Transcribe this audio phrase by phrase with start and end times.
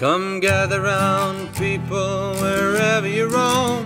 [0.00, 3.84] Come gather round people wherever you roam.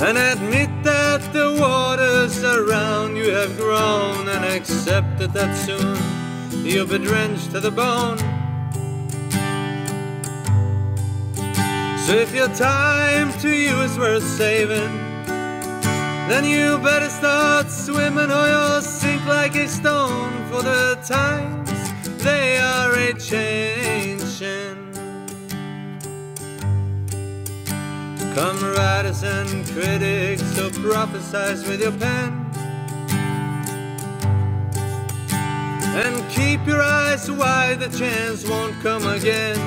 [0.00, 6.86] And admit that the waters around you have grown And accept that, that soon you'll
[6.86, 8.18] be drenched to the bone.
[12.06, 14.94] So if your time to you is worth saving
[16.28, 21.61] then you better start swimming or you'll sink like a stone for the times
[22.24, 24.78] they are a changing.
[28.34, 32.46] Come writers and critics, so prophesize with your pen.
[35.82, 39.58] And keep your eyes wide, the chance won't come again.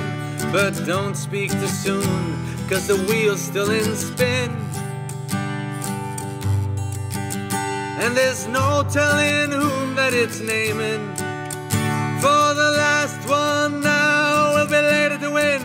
[0.51, 2.37] But don't speak too soon,
[2.69, 4.51] cause the wheel's still in spin.
[7.85, 11.14] And there's no telling whom that it's naming.
[12.25, 15.61] For the last one now will be later to win,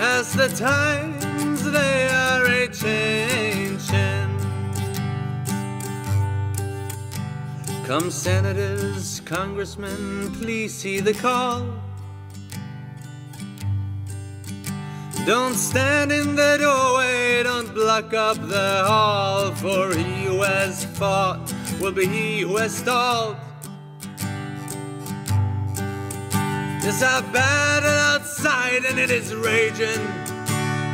[0.00, 4.30] as the times they are a changing.
[7.84, 11.66] Come, senators, congressmen, please see the call.
[15.26, 21.54] Don't stand in the doorway, don't block up the hall, for he who has fought
[21.82, 23.36] will be he who has stalled.
[26.82, 30.02] There's a battle outside and it is raging.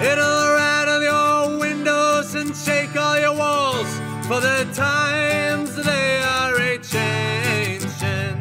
[0.03, 3.89] It'll rattle your windows and shake all your walls,
[4.27, 8.37] for the times they are a changing.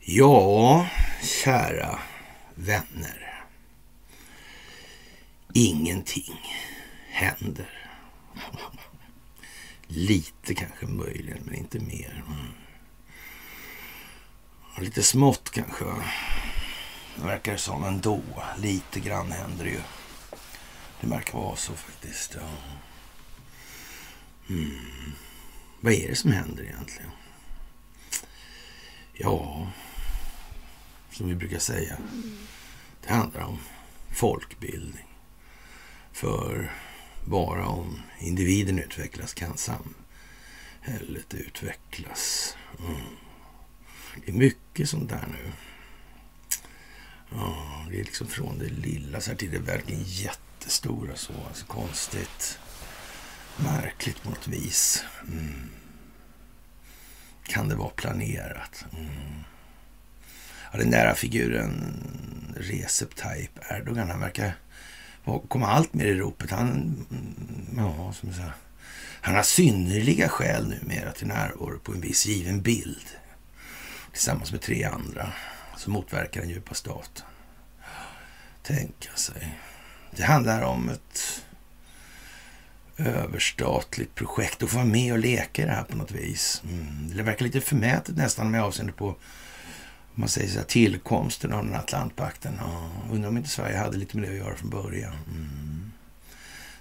[0.00, 0.86] Ja,
[1.22, 1.98] kära
[2.56, 3.46] vänner.
[5.54, 6.40] Ingenting
[7.12, 7.73] händer.
[9.96, 12.24] Lite kanske möjligen, men inte mer.
[12.26, 12.52] Mm.
[14.78, 15.84] Lite smått kanske.
[17.16, 18.22] Det verkar som ändå.
[18.58, 19.80] Lite grann händer det ju.
[21.00, 22.34] Det verkar vara så faktiskt.
[22.34, 22.48] Ja.
[24.48, 25.12] Mm.
[25.80, 27.10] Vad är det som händer egentligen?
[29.12, 29.66] Ja,
[31.10, 31.96] som vi brukar säga.
[33.02, 33.58] Det handlar om
[34.12, 35.06] folkbildning.
[36.12, 36.72] För
[37.24, 42.56] bara om individen utvecklas kan samhället utvecklas.
[42.78, 43.00] Mm.
[44.24, 45.52] Det är mycket sånt där nu.
[47.30, 51.32] Ja, det är liksom från det lilla så här till det verkligen jättestora så.
[51.48, 52.58] Alltså konstigt.
[53.56, 55.04] Märkligt på något vis.
[55.28, 55.70] Mm.
[57.46, 58.84] Kan det vara planerat?
[58.92, 59.44] Mm.
[60.72, 62.02] Ja, den där figuren
[62.56, 64.56] Recep Tayyip Erdogan, han verkar
[65.48, 66.50] kom allt mer i ropet.
[66.50, 66.68] Han,
[67.10, 68.52] mm, ja, som jag sa,
[69.20, 73.06] han har synnerliga skäl numera till närvaro på en viss given bild.
[74.12, 75.32] Tillsammans med tre andra
[75.76, 77.26] som motverkar den djupa staten.
[78.62, 79.58] Tänka sig.
[80.10, 81.44] Det handlar om ett
[82.96, 86.62] överstatligt projekt och få vara med och leka i det här på något vis.
[86.64, 87.16] Mm.
[87.16, 89.16] Det verkar lite förmätet nästan med avseende på
[90.14, 92.54] man säger så här, tillkomsten av den Atlantpakten.
[92.60, 95.12] Ja, undrar om inte Sverige hade lite med det att göra från början.
[95.26, 95.92] Mm.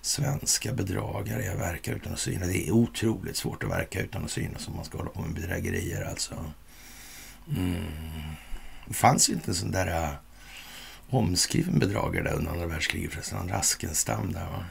[0.01, 2.47] Svenska bedragare, jag verkar utan att synas.
[2.47, 5.33] Det är otroligt svårt att verka utan att synas om man ska hålla på med
[5.33, 6.35] bedrägerier alltså.
[7.49, 7.83] Mm.
[8.87, 10.13] Det fanns ju inte en sån där uh,
[11.09, 13.37] omskriven bedragare där under andra världskriget förresten.
[13.37, 14.65] Han Raskenstam där va.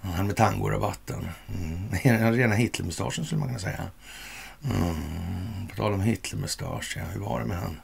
[0.00, 1.28] Han med tangorabatten.
[1.48, 2.32] Mm.
[2.32, 3.82] Rena Hitlermustaschen skulle man kunna säga.
[4.64, 5.68] Mm.
[5.68, 7.04] På tal om Hitlermustasch, ja.
[7.04, 7.80] Hur var det med han?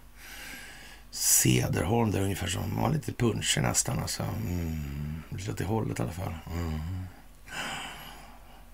[1.10, 4.22] Cederholm där ungefär som, han var lite punschig nästan alltså.
[4.22, 5.22] Mm.
[5.28, 6.34] Lite åt det hållet i alla fall.
[6.52, 6.80] Mm.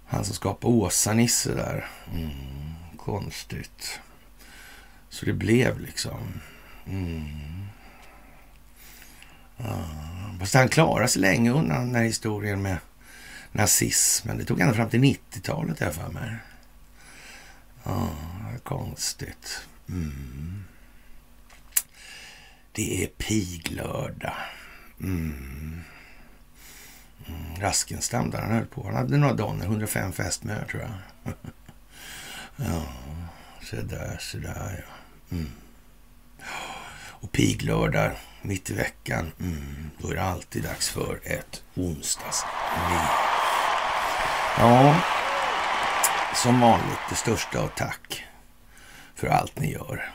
[0.07, 1.89] Han som skapade Åsa-Nisse där.
[2.13, 2.31] Mm.
[2.97, 4.01] Konstigt.
[5.09, 6.41] Så det blev liksom...
[6.87, 7.67] Mm.
[9.57, 9.85] Ja.
[10.41, 12.79] Fast han klarade sig länge undan den här historien med
[13.53, 14.39] nazismen.
[14.39, 16.37] Det tog ända fram till 90-talet, jag för mig.
[17.87, 18.09] Ja,
[18.65, 19.67] konstigt.
[19.89, 20.65] Mm.
[22.73, 24.37] Det är piglördag.
[25.01, 25.81] Mm.
[27.27, 27.61] Mm.
[27.61, 28.85] Raskenstam där han höll på.
[28.85, 30.93] Han hade några dagar, 105 fästmör tror jag.
[32.67, 32.83] ja,
[33.63, 35.37] så där, så där ja.
[35.37, 35.51] Mm.
[37.21, 38.13] Och piglördag
[38.43, 42.51] mitt i veckan, mm, då är det alltid dags för ett onsdagsliv.
[44.59, 45.03] Ja,
[46.37, 48.25] som vanligt det största av tack
[49.15, 50.13] för allt ni gör.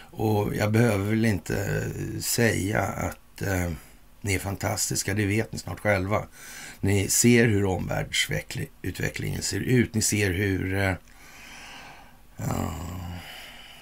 [0.00, 1.86] Och jag behöver väl inte
[2.20, 3.70] säga att eh,
[4.20, 6.26] Ni är fantastiska, det vet ni snart själva.
[6.80, 9.94] Ni ser hur omvärldsutvecklingen ser ut.
[9.94, 12.72] Ni ser hur uh,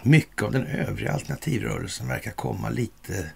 [0.02, 3.30] mycket av den övriga alternativrörelsen verkar komma lite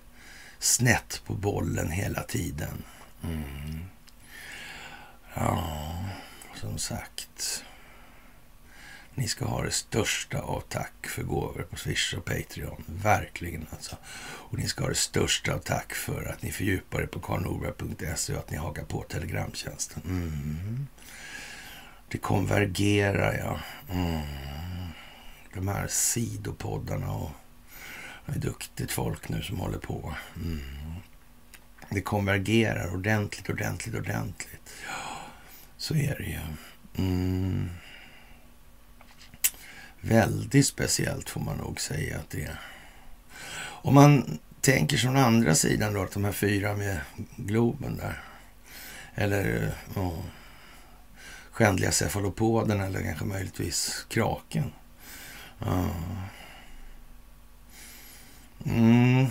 [0.58, 2.82] snett på bollen hela tiden.
[3.25, 3.85] Mm.
[5.35, 5.64] Ja,
[6.55, 7.64] som sagt.
[9.21, 12.85] Ni ska ha det största av tack för gåvor på Swish och Patreon.
[12.87, 13.97] Verkligen alltså.
[14.23, 18.33] Och ni ska ha det största av tack för att ni fördjupar er på karlnorberg.se
[18.33, 20.03] och att ni hakar på telegramtjänsten.
[20.05, 20.87] Mm.
[22.09, 23.61] Det konvergerar, ja.
[23.95, 24.21] Mm.
[25.55, 27.31] De här sidopoddarna och
[28.27, 30.15] det är duktigt folk nu som håller på.
[30.37, 30.61] Mm.
[31.91, 34.71] Det konvergerar ordentligt, ordentligt, ordentligt.
[34.87, 35.17] Ja,
[35.77, 36.41] så är det ju.
[37.05, 37.71] Mm.
[40.00, 42.61] Väldigt speciellt får man nog säga att det är.
[43.61, 47.00] Om man tänker från andra sidan då, att de här fyra med
[47.37, 48.23] Globen där.
[49.14, 50.20] Eller oh,
[51.50, 54.73] skändliga cefalopoden eller kanske möjligtvis kraken.
[58.64, 59.26] Mm.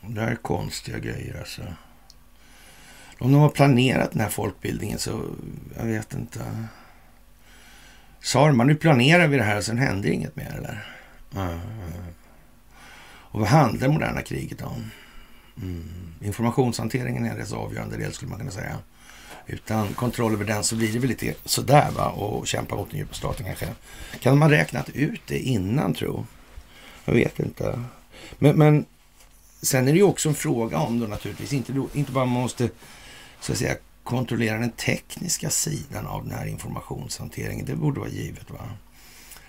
[0.00, 1.62] Det här är konstiga grejer alltså.
[3.18, 5.24] Om de har planerat den här folkbildningen så,
[5.76, 6.66] jag vet inte.
[8.24, 10.86] Sa de nu planerar vi det här och sen händer inget mer eller?
[11.34, 11.60] Mm.
[13.06, 14.90] Och vad handlar det moderna kriget om?
[15.62, 16.14] Mm.
[16.20, 18.78] Informationshanteringen är dess avgörande del skulle man kunna säga.
[19.46, 22.98] Utan kontroll över den så blir det väl lite sådär va och kämpa mot den
[22.98, 23.68] djupa staten kanske.
[24.20, 26.26] Kan man räknat ut det innan tro?
[27.04, 27.82] Jag vet inte.
[28.38, 28.84] Men, men
[29.62, 32.70] sen är det ju också en fråga om då naturligtvis, inte, inte bara man måste
[33.40, 37.66] så att säga kontrollera den tekniska sidan av den här informationshanteringen.
[37.66, 38.50] Det borde vara givet.
[38.50, 38.70] va?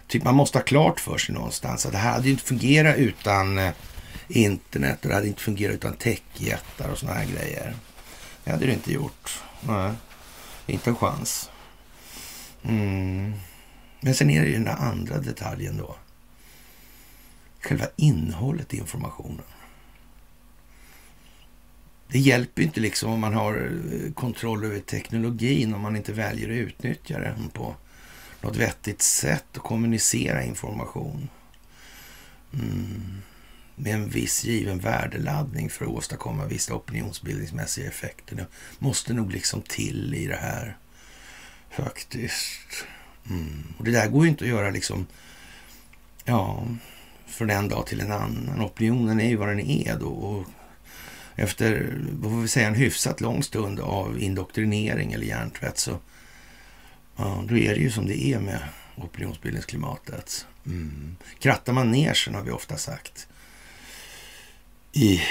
[0.07, 2.98] Typ man måste ha klart för sig någonstans att det här hade ju inte fungerat
[2.98, 3.74] utan eh,
[4.28, 7.75] internet och det hade inte fungerat utan techjättar och sådana här grejer.
[8.44, 9.44] Det hade det inte gjort.
[9.62, 9.92] Nej,
[10.68, 11.50] inte en chans.
[12.63, 13.34] Mm.
[14.02, 15.96] Men sen är det ju den där andra detaljen då.
[17.62, 19.42] Själva innehållet i informationen.
[22.07, 26.50] Det hjälper inte liksom om man har eh, kontroll över teknologin om man inte väljer
[26.50, 27.75] att utnyttja den på
[28.42, 31.30] något vettigt sätt och kommunicera information.
[32.54, 33.22] Mm.
[33.75, 38.36] Med en viss given värdeladdning för att åstadkomma vissa opinionsbildningsmässiga effekter.
[38.36, 38.46] Det
[38.80, 40.78] måste nog liksom till i det här.
[41.69, 42.86] Faktiskt.
[43.30, 43.63] Mm.
[43.78, 45.06] Och det där går ju inte att göra liksom,
[46.25, 46.68] ja,
[47.28, 48.62] från en dag till en annan.
[48.62, 50.10] Opinionen är ju vad den är då.
[50.10, 50.46] Och
[51.36, 56.00] efter, vad får vi säga, en hyfsat lång stund av indoktrinering eller hjärntvätt så
[57.16, 58.60] ja, då är det ju som det är med
[58.96, 60.48] opinionsbildningsklimatet.
[60.66, 61.16] Mm.
[61.40, 63.28] Krattar man ner sig, har vi ofta sagt,
[64.92, 65.22] i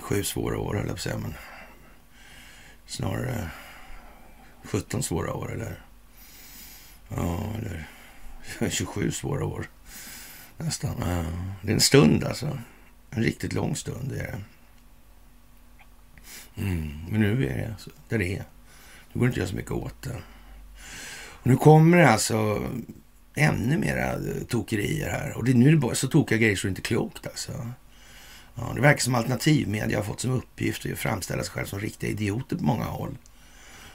[0.00, 1.34] sju svåra år, höll jag på att säga, men
[2.86, 3.50] snarare
[4.64, 5.82] 17 svåra år eller,
[7.08, 7.88] ja, eller
[8.70, 9.66] 27 svåra år
[10.56, 10.96] nästan.
[11.00, 11.24] Ja,
[11.62, 12.58] det är en stund alltså.
[13.10, 14.40] En riktigt lång stund är det.
[16.56, 18.44] Mm, men nu är det alltså där det är.
[19.12, 20.16] Nu går det inte att göra så mycket åt det.
[21.42, 22.68] Och nu kommer det alltså
[23.34, 25.36] ännu mera tokerier här.
[25.36, 27.52] Och det, nu är det bara så tokiga grejer så det är inte klokt alltså.
[28.54, 32.10] Ja, det verkar som alternativmedia har fått som uppgift att framställa sig själv som riktiga
[32.10, 33.16] idioter på många håll.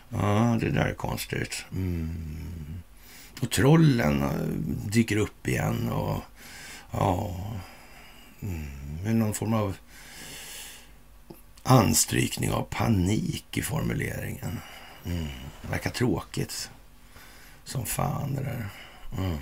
[0.09, 1.65] Ja, det där är konstigt.
[1.71, 2.09] Mm.
[3.41, 4.29] Och trollen eh,
[4.91, 6.21] dyker upp igen och
[6.91, 7.35] ja,
[8.41, 8.65] mm,
[9.03, 9.77] med någon form av
[11.65, 14.59] anstrykning av panik i formuleringen.
[15.05, 15.27] Mm.
[15.69, 16.69] Verkar tråkigt
[17.63, 18.69] som fan det där.
[19.17, 19.37] Mm.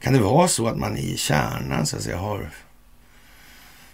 [0.00, 2.50] Kan det vara så att man i kärnan så att säga har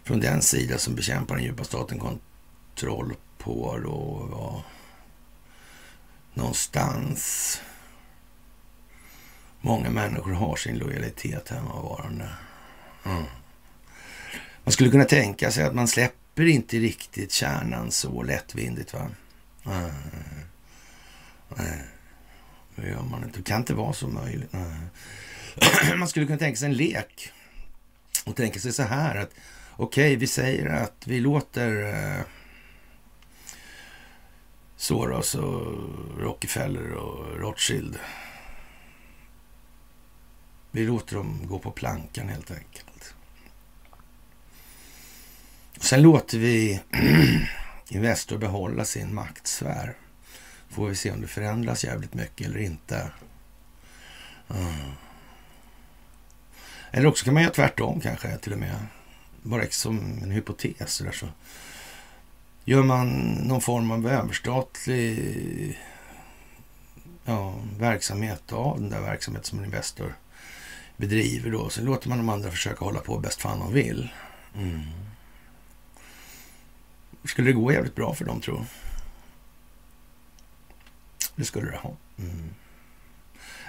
[0.02, 4.64] från den sida som bekämpar den djupa staten kontroll på då ja,
[6.34, 7.60] någonstans
[9.60, 12.28] många människor har sin lojalitet hemmavarande.
[13.04, 13.24] Mm.
[14.64, 18.94] Man skulle kunna tänka sig att man släpper släpper inte riktigt kärnan så lättvindigt.
[18.94, 19.10] va?
[19.62, 19.92] Nej.
[21.56, 21.84] Nej.
[22.76, 23.38] Det gör man inte.
[23.38, 24.52] Det kan inte vara så möjligt.
[24.52, 25.96] Nej.
[25.98, 27.32] Man skulle kunna tänka sig en lek
[28.24, 29.30] och tänka sig så här att
[29.76, 32.24] okej, okay, vi säger att vi låter eh,
[34.76, 35.78] Soros och
[36.18, 37.98] Rockefeller och Rothschild.
[40.70, 42.91] Vi låter dem gå på plankan helt enkelt.
[45.82, 46.80] Sen låter vi
[47.88, 49.96] Investor behålla sin maktsfär.
[50.68, 53.10] Får vi se om det förändras jävligt mycket eller inte.
[54.50, 54.92] Mm.
[56.90, 58.86] Eller också kan man göra tvärtom kanske till och med.
[59.42, 60.98] Bara som en hypotes.
[60.98, 61.28] Där så.
[62.64, 65.80] Gör man någon form av överstatlig
[67.24, 70.14] ja, verksamhet av den där verksamheten som Investor
[70.96, 71.68] bedriver då.
[71.68, 74.08] Sen låter man de andra försöka hålla på bäst fan de vill.
[74.56, 74.82] Mm.
[77.24, 78.64] Skulle det gå jävligt bra för dem, tror
[81.36, 81.96] Det skulle det ha.
[82.18, 82.54] Mm.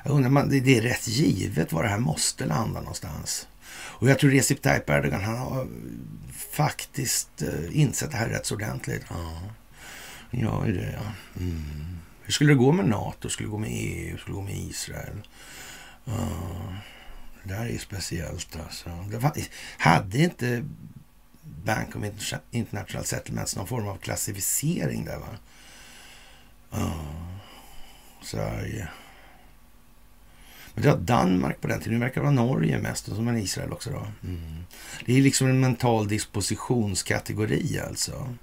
[0.03, 3.48] Jag undrar, man, det, det är rätt givet var det här måste landa någonstans.
[3.74, 5.67] Och jag tror Recep Tayyip Erdogan, han har
[6.51, 9.05] faktiskt uh, insett det här rätt så ordentligt.
[9.10, 9.41] Ja,
[10.31, 11.39] ja det ja.
[11.39, 11.98] Mm.
[12.24, 13.29] Hur skulle det gå med NATO?
[13.29, 14.17] Skulle det gå med EU?
[14.17, 15.27] Skulle det gå med Israel?
[16.07, 16.74] Uh,
[17.43, 18.89] det där är ju speciellt alltså.
[19.12, 19.33] Var,
[19.77, 20.63] hade inte
[21.63, 22.03] Bank of
[22.51, 25.29] International Settlements någon form av klassificering där va?
[26.72, 27.38] Oh.
[28.22, 28.88] Sverige.
[30.74, 31.93] Men det var Danmark på den tiden.
[31.93, 34.08] Nu verkar det vara Norge mest och så men Israel också då.
[34.24, 34.65] Mm.
[35.05, 38.36] Det är liksom en mental dispositionskategori alltså.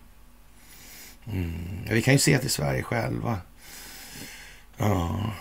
[1.25, 1.79] Mm.
[1.87, 3.39] Ja, vi kan ju se att i Sverige själva.
[4.77, 5.33] Ja.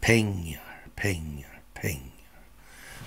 [0.00, 0.62] Pengar,
[0.94, 2.10] pengar, pengar.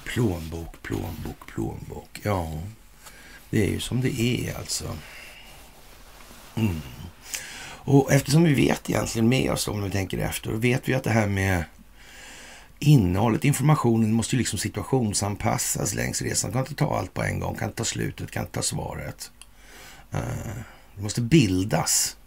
[0.03, 2.19] Plånbok, plånbok, plånbok.
[2.23, 2.61] Ja,
[3.49, 4.97] det är ju som det är alltså.
[6.55, 6.81] Mm.
[7.87, 11.03] Och eftersom vi vet egentligen med oss om vi tänker efter, då vet vi att
[11.03, 11.63] det här med
[12.79, 16.51] innehållet, informationen måste ju liksom situationsanpassas längs resan.
[16.51, 19.31] kan inte ta allt på en gång, kan inte ta slutet, kan inte ta svaret.
[20.11, 20.19] Eh,
[20.95, 22.17] det måste bildas.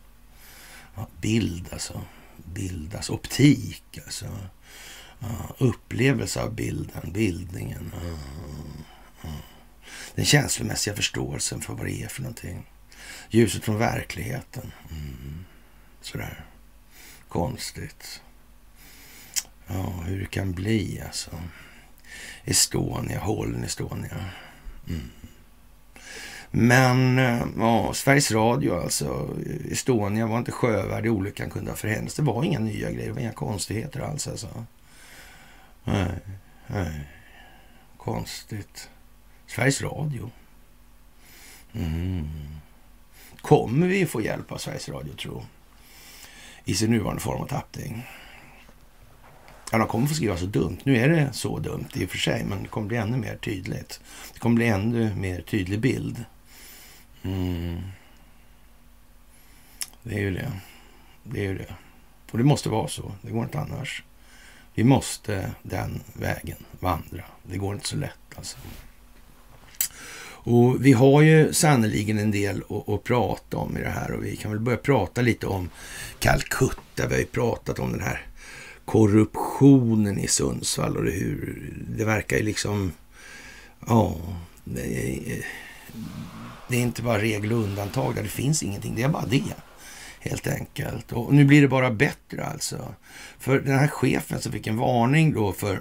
[0.97, 2.01] Ja, bild alltså.
[2.55, 3.11] Bildas.
[3.11, 4.27] Optik alltså.
[5.19, 7.93] Ja, upplevelse av bilden, bildningen.
[8.05, 9.31] Uh,
[10.15, 12.67] den känslomässiga förståelsen för vad det är för någonting.
[13.29, 14.73] Ljuset från verkligheten.
[14.91, 15.45] Mm.
[16.01, 16.45] Sådär.
[17.29, 18.23] Konstigt.
[19.67, 21.31] Ja, hur det kan bli alltså.
[22.45, 24.25] Estonia, hålen Estonia.
[24.89, 25.11] Mm.
[26.51, 29.37] Men eh, ja, Sveriges Radio alltså.
[29.71, 32.15] Estonia var inte sjövärd i olyckan kunde ha förhänts.
[32.15, 34.65] Det var inga nya grejer, det var inga konstigheter alls alltså.
[35.85, 36.13] Nej,
[36.67, 37.09] nej.
[37.97, 38.89] Konstigt.
[39.51, 40.31] Sveriges Radio.
[41.73, 42.29] Mm.
[43.41, 45.47] Kommer vi få hjälp av Sveriges Radio, tro?
[46.65, 48.07] I sin nuvarande form och tappning?
[49.73, 50.79] Ja, de kommer få skriva så dumt.
[50.83, 53.37] Nu är det så dumt i och för sig, men det kommer bli ännu mer
[53.37, 54.01] tydligt.
[54.33, 56.25] Det kommer bli ännu mer tydlig bild.
[57.23, 57.83] Mm.
[60.03, 60.53] Det är ju det.
[61.25, 61.75] Det är ju det.
[62.31, 63.13] Och det måste vara så.
[63.23, 64.05] Det går inte annars.
[64.75, 67.25] Vi måste den vägen vandra.
[67.43, 68.59] Det går inte så lätt alltså.
[70.43, 74.25] Och vi har ju sannoliken en del att, att, prata om i det här och
[74.25, 75.71] vi kan väl börja prata lite om
[76.19, 77.07] Calcutta.
[77.07, 78.27] Vi har ju pratat om den här
[78.85, 82.93] korruptionen i Sundsvall och hur det verkar ju liksom...
[83.87, 84.17] Ja,
[84.65, 85.47] det är,
[86.69, 88.23] det är inte bara regel och undantag där.
[88.23, 88.95] Det finns ingenting.
[88.95, 89.55] Det är bara det.
[90.21, 91.13] Helt enkelt.
[91.13, 92.95] Och nu blir det bara bättre alltså.
[93.39, 95.81] För den här chefen som fick en varning då för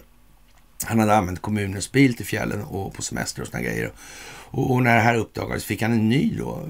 [0.85, 3.91] han hade använt kommunens bil till fjällen och på semester och såna grejer.
[4.51, 6.63] Och, och, när det här uppdagades fick han en ny då,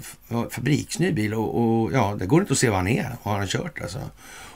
[0.49, 3.39] fabriksny bil och, och, ja, det går inte att se vad han är och han
[3.39, 3.99] har kört alltså.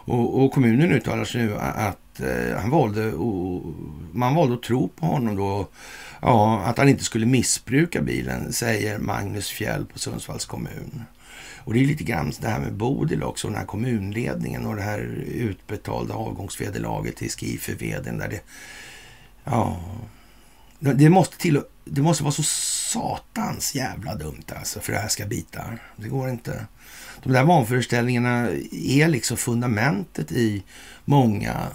[0.06, 3.74] Och, och kommunen uttalar sig nu att eh, han valde, och,
[4.12, 5.68] man valde att tro på honom då.
[6.22, 11.04] Ja, att han inte skulle missbruka bilen, säger Magnus Fjäll på Sundsvalls kommun.
[11.66, 14.82] Och det är lite grann det här med Bodil också, den här kommunledningen och det
[14.82, 18.42] här utbetalda avgångsvederlaget till Skife-vdn där det...
[19.44, 19.80] Ja...
[20.80, 22.44] Det måste, till, det måste vara så
[22.94, 25.64] satans jävla dumt alltså för det här ska bita.
[25.96, 26.66] Det går inte.
[27.24, 30.64] De där vanföreställningarna är liksom fundamentet i
[31.06, 31.68] många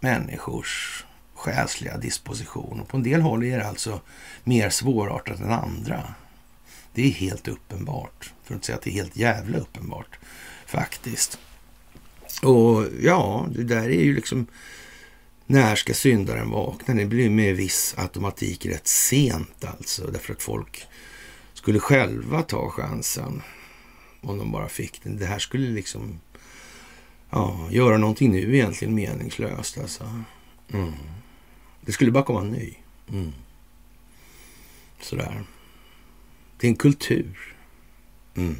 [0.00, 2.80] människors själsliga disposition.
[2.80, 4.00] Och på en del håll är det alltså
[4.44, 6.14] mer svårartat än andra.
[6.92, 8.32] Det är helt uppenbart.
[8.44, 10.18] För att inte säga att det är helt jävla uppenbart
[10.66, 11.38] faktiskt.
[12.42, 14.46] Och ja, det där är ju liksom
[15.46, 16.94] när ska syndaren vakna?
[16.94, 20.06] Det blir med viss automatik rätt sent alltså.
[20.06, 20.86] Därför att folk
[21.54, 23.42] skulle själva ta chansen
[24.20, 25.18] om de bara fick den.
[25.18, 26.20] Det här skulle liksom
[27.30, 30.22] ja, göra någonting nu egentligen meningslöst alltså.
[30.72, 30.92] Mm.
[31.80, 32.74] Det skulle bara komma en ny.
[33.12, 33.32] Mm.
[35.00, 35.44] Sådär.
[36.58, 37.56] Det är en kultur.
[38.34, 38.56] Mm.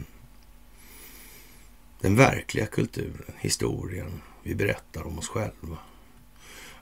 [2.01, 5.79] Den verkliga kulturen, historien vi berättar om oss själva.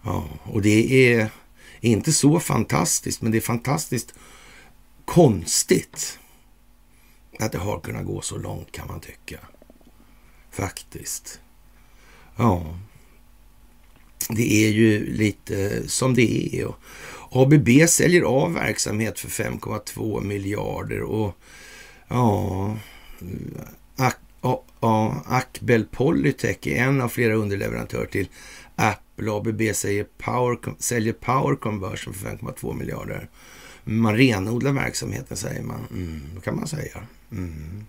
[0.04, 1.30] Ja, och det är
[1.80, 4.14] inte så fantastiskt, men det är fantastiskt
[5.04, 6.18] konstigt
[7.38, 9.38] att det har kunnat gå så långt kan man tycka.
[10.50, 11.40] Faktiskt.
[12.36, 12.78] Ja.
[14.28, 16.66] Det är ju lite som det är.
[16.66, 16.76] Och
[17.42, 21.38] ABB säljer av verksamhet för 5,2 miljarder och
[22.08, 22.76] ja,
[25.24, 28.28] Akbel Polytech är en av flera underleverantörer till
[28.76, 29.30] Apple.
[29.30, 33.28] ABB säger power, säljer Power Conversion för 5,2 miljarder.
[33.84, 35.86] Man renodlar verksamheten säger man.
[35.90, 37.06] Mm, det kan man säga.
[37.30, 37.84] Mm.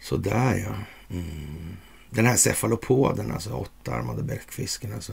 [0.00, 0.74] Sådär ja.
[1.16, 1.76] Mm.
[2.10, 4.92] Den här cefalopoden, alltså åttaarmade bläckfisken.
[4.92, 5.12] Alltså.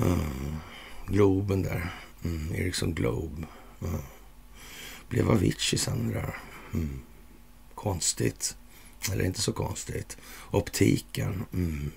[0.00, 0.56] Mm.
[1.06, 1.94] Globen där.
[2.24, 2.54] Mm.
[2.54, 3.46] Ericsson Globe.
[3.82, 4.00] Mm.
[5.08, 6.36] Blev Avicii sen där.
[6.74, 7.00] Mm.
[7.74, 8.56] Konstigt.
[9.12, 10.16] Eller inte så konstigt.
[10.50, 11.44] Optiken.
[11.52, 11.90] Mm.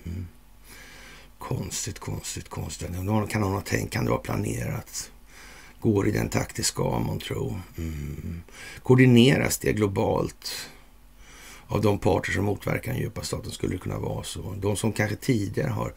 [1.48, 2.88] Konstigt, konstigt, konstigt.
[3.30, 5.10] Kan hon ha tänkt, kan det vara planerat?
[5.80, 7.60] Går i den takt det ska, man tror.
[7.78, 8.42] Mm.
[8.82, 10.68] Koordineras det globalt
[11.66, 14.54] av de parter som motverkar den djupa staten skulle det kunna vara så.
[14.58, 15.94] De som kanske tidigare har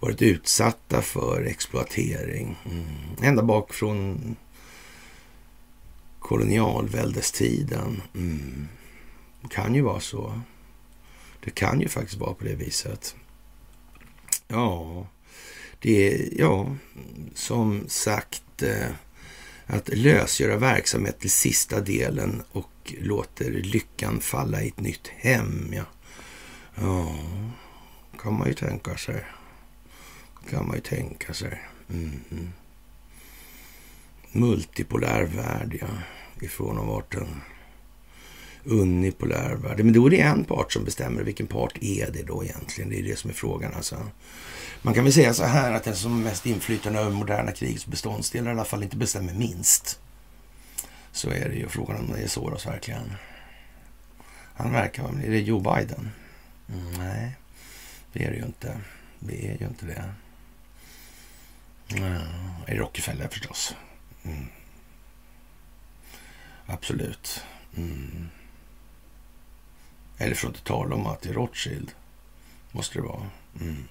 [0.00, 2.56] varit utsatta för exploatering.
[2.64, 2.84] Mm.
[3.22, 4.36] Ända bak från
[6.18, 8.02] kolonialväldestiden.
[8.14, 8.68] Mm.
[9.40, 10.40] Det kan ju vara så.
[11.44, 13.16] Det kan ju faktiskt vara på det viset.
[14.48, 15.06] Ja,
[15.78, 16.76] det är, ja,
[17.34, 18.88] som sagt, eh,
[19.66, 25.72] att lösgöra verksamhet till sista delen och låter lyckan falla i ett nytt hem.
[25.72, 25.84] Ja,
[26.74, 27.16] ja
[28.22, 29.24] kan man ju tänka sig.
[30.50, 31.62] Kan man ju tänka sig.
[31.88, 32.20] Mm-hmm.
[32.30, 32.52] Mm.
[34.32, 35.88] Multipolär värld, ja.
[36.40, 37.40] Ifrån och vart den
[38.66, 39.84] unipolär värld.
[39.84, 41.22] Men då är det en part som bestämmer.
[41.22, 42.90] Vilken part är det då egentligen?
[42.90, 43.74] Det är det som är frågan.
[43.74, 43.96] Alltså.
[44.82, 47.86] Man kan väl säga så här att den som har mest inflytande över moderna krigets
[47.86, 50.00] beståndsdelar i alla fall inte bestämmer minst.
[51.12, 51.68] Så är det ju.
[51.68, 53.12] Frågan om det är Soros verkligen.
[54.54, 55.22] Han verkar vara...
[55.22, 56.10] Är det Joe Biden?
[56.68, 57.36] Mm, nej,
[58.12, 58.80] det är det ju inte.
[59.18, 60.04] Det är ju inte det.
[61.96, 62.12] Mm,
[62.66, 63.74] är det Rockefeller förstås.
[64.24, 64.46] Mm.
[66.66, 67.44] Absolut.
[67.76, 68.28] Mm.
[70.18, 71.92] Eller för att inte tala om att det är Rothschild.
[72.72, 73.30] Måste det vara.
[73.60, 73.88] Mm.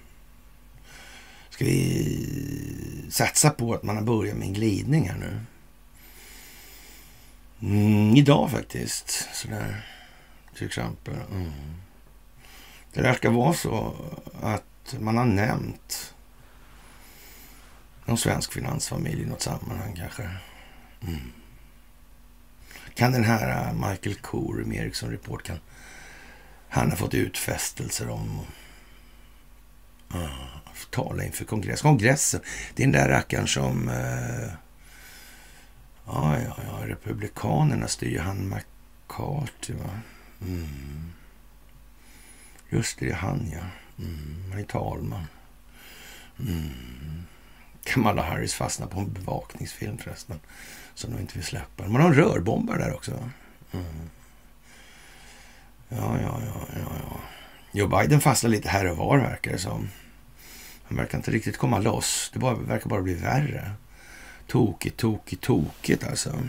[1.50, 5.40] Ska vi satsa på att man har börjat med en glidning här nu?
[7.60, 9.28] Mm, idag faktiskt.
[9.34, 9.86] Sådär.
[10.56, 11.14] Till exempel.
[11.30, 11.52] Mm.
[12.92, 13.94] Det verkar vara så
[14.42, 16.14] att man har nämnt
[18.04, 20.30] någon svensk finansfamilj i något sammanhang kanske.
[21.02, 21.32] Mm.
[22.94, 25.58] Kan den här Michael Corum, med Ericsson Report, kan
[26.76, 28.40] han har fått utfästelser om
[30.14, 30.56] uh,
[30.90, 31.82] tala inför kongress.
[31.82, 32.40] kongressen.
[32.74, 33.88] Det är den där rackaren som...
[33.88, 34.52] Uh,
[36.06, 40.00] ja, ja, ja, Republikanerna styr han McCarthy, va?
[40.40, 41.12] Mm.
[42.68, 43.64] Just det, det är han, ja.
[44.04, 45.26] Mm, han är talman.
[46.38, 47.22] Mm.
[47.84, 50.40] Kamala Harris fastnar på en bevakningsfilm förresten.
[50.94, 51.88] Som de inte vill släppa.
[51.88, 53.30] Man har en rörbombare där också.
[53.72, 54.10] Mm.
[55.88, 57.20] Ja, ja, ja, ja, ja.
[57.72, 59.88] Joe Biden fastnar lite här och var verkar det som.
[60.84, 62.30] Han verkar inte riktigt komma loss.
[62.32, 63.70] Det bara, verkar bara bli värre.
[64.46, 66.42] Tokigt, tokigt, tokigt alltså.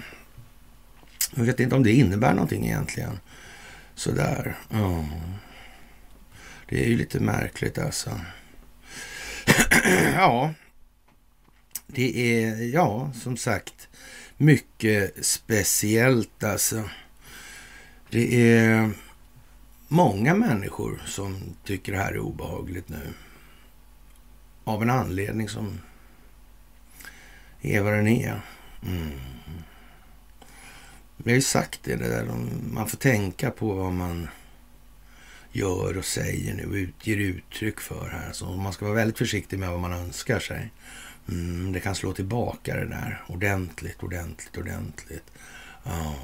[1.36, 3.20] Jag vet inte om det innebär någonting egentligen.
[3.96, 4.58] Sådär.
[4.70, 5.06] Ja.
[6.70, 8.20] Det är ju lite märkligt alltså.
[10.16, 10.54] ja.
[11.88, 13.88] Det är, ja, som sagt,
[14.38, 16.90] mycket speciellt alltså.
[18.10, 18.92] Det är
[19.88, 23.14] många människor som tycker det här är obehagligt nu.
[24.64, 25.80] Av en anledning som
[27.62, 28.42] är vad den är.
[28.86, 29.12] Mm.
[31.18, 32.26] Vi har ju sagt det, det där,
[32.72, 34.28] man får tänka på vad man
[35.52, 38.32] gör och säger nu och ger uttryck för här.
[38.32, 40.72] Så man ska vara väldigt försiktig med vad man önskar sig.
[41.30, 45.32] Mm, det kan slå tillbaka det där ordentligt, ordentligt, ordentligt.
[45.84, 46.16] Ja,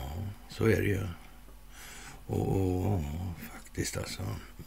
[0.49, 1.07] så är det ju.
[2.27, 3.01] Och, och,
[3.73, 4.21] faktiskt alltså.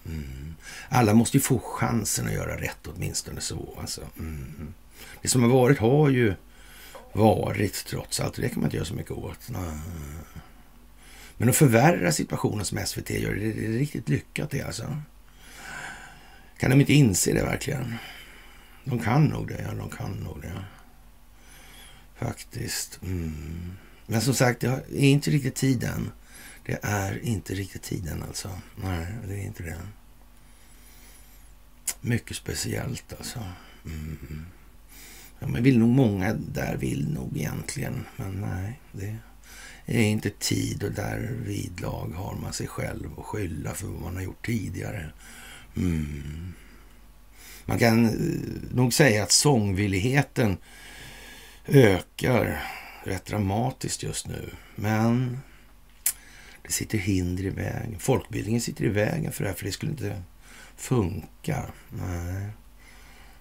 [0.06, 0.54] Mm.
[0.88, 3.74] Alla måste ju få chansen att göra rätt åtminstone så.
[3.80, 4.00] Alltså.
[4.18, 4.74] Mm.
[5.22, 6.34] Det som har varit har ju
[7.12, 8.36] varit trots allt.
[8.36, 9.48] Det kan man inte göra så mycket åt.
[11.36, 15.02] Men att förvärra situationen som SVT gör, det är riktigt lyckat det alltså.
[16.58, 17.94] Kan de inte inse det verkligen?
[18.84, 19.74] De kan nog det, ja.
[19.74, 20.64] De kan nog det.
[22.16, 23.02] Faktiskt.
[23.02, 23.72] Mm.
[24.06, 26.10] Men som sagt, det är inte riktigt tiden.
[26.66, 28.50] Det är inte riktigt tiden alltså.
[28.76, 29.76] Nej, det är inte det.
[32.00, 33.40] Mycket speciellt alltså.
[33.84, 34.46] Mm.
[35.38, 38.04] Ja, men vill nog många där vill nog egentligen.
[38.16, 39.16] Men nej, det
[39.86, 44.16] är inte tid och där vidlag har man sig själv att skylla för vad man
[44.16, 45.10] har gjort tidigare.
[45.76, 46.52] Mm.
[47.64, 48.12] Man kan eh,
[48.74, 50.56] nog säga att sångvilligheten
[51.66, 52.62] ökar
[53.04, 54.50] rätt dramatiskt just nu.
[54.74, 55.38] Men
[56.66, 57.98] det sitter hinder i vägen.
[57.98, 60.22] Folkbildningen sitter i vägen för det här, för det skulle inte
[60.76, 61.66] funka.
[61.88, 62.46] Nej,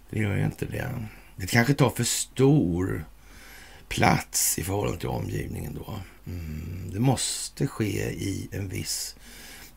[0.09, 1.05] det gör ju inte det.
[1.35, 3.05] Det kanske tar för stor
[3.88, 5.99] plats i förhållande till omgivningen då.
[6.27, 9.15] Mm, det måste ske i en viss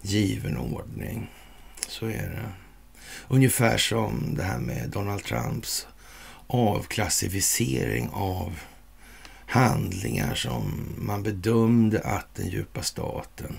[0.02, 1.30] given ordning.
[1.88, 2.52] Så är det.
[3.28, 5.86] Ungefär som det här med Donald Trumps
[6.46, 8.58] avklassificering av
[9.48, 13.58] handlingar som man bedömde att den djupa staten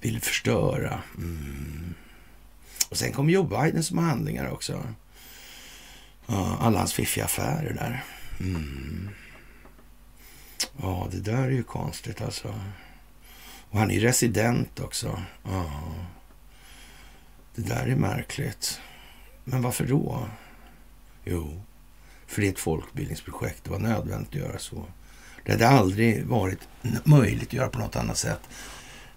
[0.00, 1.02] ville förstöra.
[1.16, 1.94] Mm.
[2.90, 4.82] Och sen kom Joe Biden som handlingar också.
[6.58, 8.04] alla hans fiffiga affärer där.
[8.40, 9.10] Mm.
[10.80, 12.60] Ja, det där är ju konstigt alltså.
[13.70, 15.22] Och han är ju resident också.
[15.44, 15.70] Ja.
[17.54, 18.80] Det där är märkligt.
[19.44, 20.28] Men varför då?
[21.24, 21.62] Jo,
[22.32, 23.64] för det är ett folkbildningsprojekt.
[23.64, 24.86] Det var nödvändigt att göra så.
[25.44, 26.68] Det hade aldrig varit
[27.04, 28.40] möjligt att göra på något annat sätt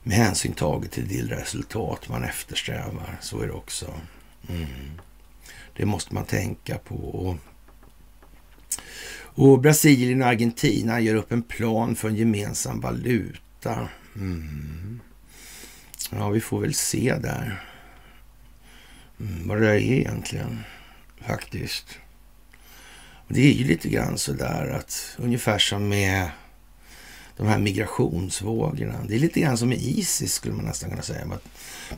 [0.04, 3.18] med hänsyn taget till det resultat man eftersträvar.
[3.22, 3.94] Så är det också.
[4.50, 4.68] Mm.
[5.78, 6.96] Det måste man tänka på.
[6.96, 7.38] Och,
[9.18, 13.90] och Brasilien och Argentina gör upp en plan för en gemensam valuta.
[14.16, 15.00] Mm.
[16.12, 17.64] Ja, vi får väl se där
[19.20, 20.60] mm, vad det är egentligen
[21.22, 22.00] faktiskt.
[23.28, 26.30] Det är ju lite grann så där att ungefär som med
[27.38, 28.96] de här migrationsvågorna.
[29.08, 31.28] Det är lite grann som med Isis skulle man nästan kunna säga.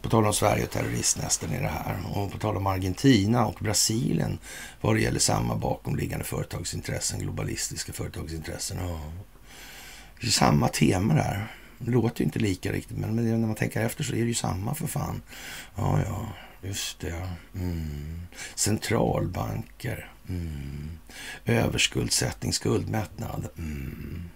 [0.01, 1.97] På tal om Sverige och terroristnästen i det här.
[2.13, 4.39] Och på tal om Argentina och Brasilien
[4.81, 8.77] vad det gäller samma bakomliggande företagsintressen, globalistiska företagsintressen.
[8.81, 9.01] Ja.
[10.21, 11.47] Det är samma tema där.
[11.79, 14.33] Det låter ju inte lika riktigt, men när man tänker efter så är det ju
[14.33, 15.21] samma för fan.
[15.75, 16.27] Ja, ja,
[16.67, 17.27] just det.
[17.55, 18.21] Mm.
[18.55, 20.11] Centralbanker.
[20.29, 20.89] Mm.
[21.45, 23.47] Överskuldsättning, skuldmättnad.
[23.57, 24.29] Mm.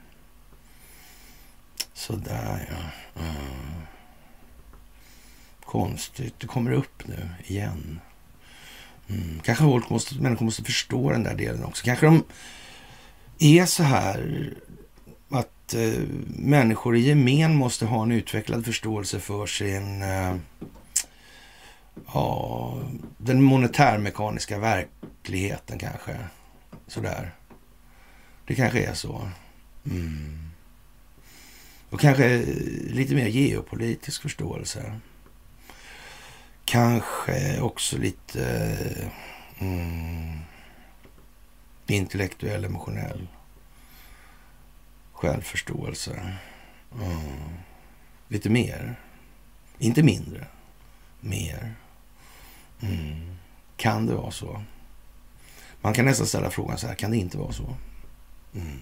[1.94, 3.22] Sådär ja.
[3.22, 3.82] Mm.
[5.66, 6.40] Konstigt.
[6.40, 8.00] Det kommer upp nu igen.
[9.08, 9.40] Mm.
[9.44, 11.86] Kanske folk måste, människor måste förstå den där delen också.
[11.86, 12.24] Kanske de
[13.40, 14.50] är så här
[15.30, 16.02] att eh,
[16.36, 20.36] människor i gemen måste ha en utvecklad förståelse för sin eh,
[22.14, 22.78] ja,
[23.18, 26.18] den monetärmekaniska verkligheten kanske.
[26.88, 27.32] Sådär.
[28.48, 29.30] Det kanske är så.
[29.86, 30.52] Mm.
[31.90, 32.46] Och kanske eh,
[32.86, 35.00] lite mer geopolitisk förståelse.
[36.66, 38.46] Kanske också lite
[39.60, 40.40] eh, mm,
[41.88, 43.28] intellektuell, emotionell
[45.22, 46.38] självförståelse.
[47.02, 47.50] Mm.
[48.28, 48.96] Lite mer.
[49.78, 50.48] Inte mindre.
[51.22, 51.76] Mer.
[52.82, 53.38] Mm.
[53.78, 54.64] Kan det vara så?
[55.82, 57.76] Man kan nästan ställa frågan så här, kan det inte vara så?
[58.56, 58.80] Mm.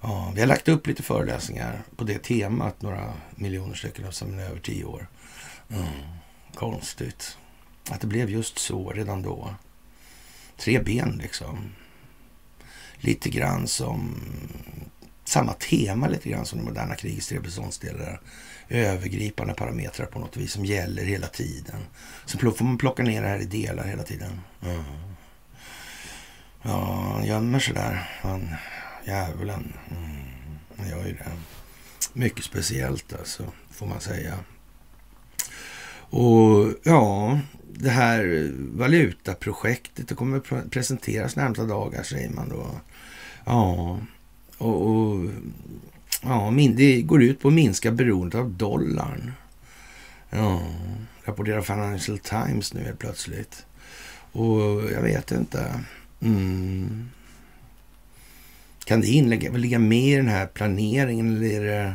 [0.00, 4.38] Ja, vi har lagt upp lite föreläsningar på det temat, några miljoner stycken, alltså, sedan
[4.38, 5.08] över tio år.
[5.68, 5.84] Mm.
[6.54, 7.38] Konstigt
[7.90, 9.54] att det blev just så redan då.
[10.56, 11.74] Tre ben liksom.
[12.96, 14.20] Lite grann som
[15.24, 18.20] samma tema lite grann som det moderna krigets tre beståndsdelar.
[18.68, 21.80] Övergripande parametrar på något vis som gäller hela tiden.
[22.24, 24.40] Så får man plocka ner det här i delar hela tiden.
[24.62, 24.84] Mm.
[26.62, 28.10] Ja, han gömmer sig där.
[28.20, 28.48] Han,
[29.06, 29.72] djävulen.
[29.90, 30.16] Mm,
[30.76, 31.32] han gör ju det.
[32.12, 34.38] Mycket speciellt alltså, får man säga.
[35.96, 42.66] Och ja, det här valutaprojektet det kommer presenteras närmsta dagar säger man då.
[43.44, 43.98] Ja,
[44.58, 45.30] och, och
[46.24, 49.32] ja, det går ut på att minska beroendet av dollarn.
[50.30, 50.60] Ja,
[51.24, 53.66] rapporterar Financial Times nu helt plötsligt.
[54.32, 55.80] Och jag vet inte.
[56.20, 57.10] Mm.
[58.84, 61.94] Kan det inlägga, ligga med i den här planeringen eller är det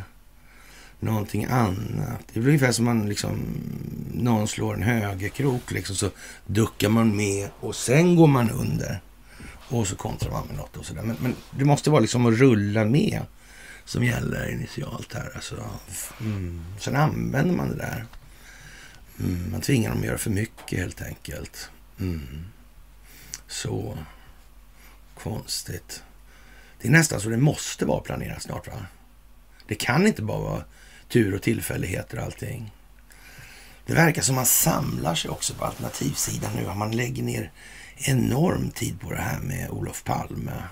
[1.00, 2.22] någonting annat?
[2.34, 3.40] Det är ungefär som man liksom,
[4.14, 6.10] någon slår en högerkrok liksom, så
[6.46, 9.02] duckar man med och sen går man under.
[9.70, 11.02] Och så kontrar man med något och sådär.
[11.02, 13.22] Men, men det måste vara liksom att rulla med
[13.90, 15.32] som gäller initialt här.
[15.36, 15.70] Alltså,
[16.20, 16.66] mm.
[16.80, 18.06] Sen använder man det där.
[19.20, 19.52] Mm.
[19.52, 21.70] Man tvingar dem att göra för mycket helt enkelt.
[22.00, 22.46] Mm.
[23.48, 23.98] Så
[25.16, 26.04] konstigt.
[26.82, 28.86] Det är nästan så det måste vara planerat snart va?
[29.68, 30.64] Det kan inte bara vara
[31.08, 32.74] tur och tillfälligheter och allting.
[33.86, 36.74] Det verkar som man samlar sig också på alternativsidan nu.
[36.74, 37.52] Man lägger ner
[37.98, 40.64] enorm tid på det här med Olof Palme.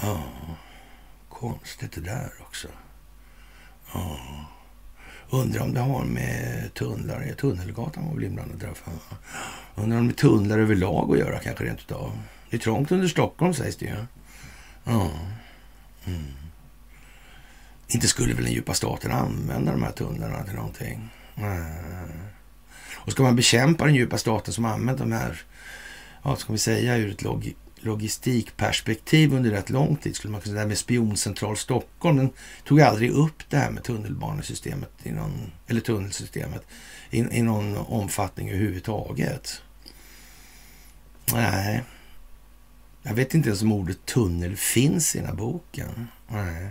[0.00, 0.22] Ja,
[1.40, 2.68] konstigt det där också.
[3.94, 4.18] Ja.
[5.30, 8.74] Undrar om det har med tunnlar, Tunnelgatan var väl inblandad där.
[9.74, 12.18] Undrar om det med tunnlar överlag att göra kanske rent utav.
[12.50, 13.96] Det är trångt under Stockholm sägs det ju.
[14.84, 15.10] Ja.
[16.04, 16.24] Mm.
[17.88, 21.08] inte skulle väl den djupa staten använda de här tunnlarna till någonting.
[22.94, 25.42] Och ska man bekämpa den djupa staten som använt de här,
[26.22, 27.54] ja, ska vi säga ur ett log
[27.86, 32.30] logistikperspektiv under rätt lång tid, skulle man kunna säga Det här med spioncentral Stockholm, den
[32.64, 36.62] tog aldrig upp det här med tunnelbanesystemet, i någon, eller tunnelsystemet,
[37.10, 39.62] i, i någon omfattning överhuvudtaget.
[41.32, 41.82] Nej.
[43.02, 46.08] Jag vet inte ens om ordet tunnel finns i den här boken.
[46.28, 46.70] Nej.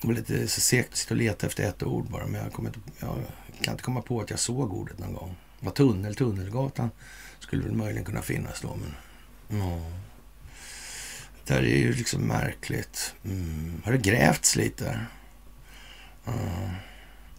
[0.00, 2.66] Det var lite så segt att sitta och leta efter ett ord bara, men jag,
[2.66, 3.16] inte, jag
[3.60, 5.36] kan inte komma på att jag såg ordet någon gång.
[5.64, 6.90] Vad tunnel, Tunnelgatan
[7.38, 8.94] skulle väl möjligen kunna finnas då, men
[9.60, 9.80] ja.
[11.46, 13.14] Det där är ju liksom märkligt.
[13.24, 13.82] Mm.
[13.84, 15.00] Har det grävts lite?
[16.24, 16.32] Ja.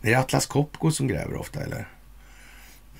[0.01, 1.87] Är det Atlas Copco som gräver ofta, eller?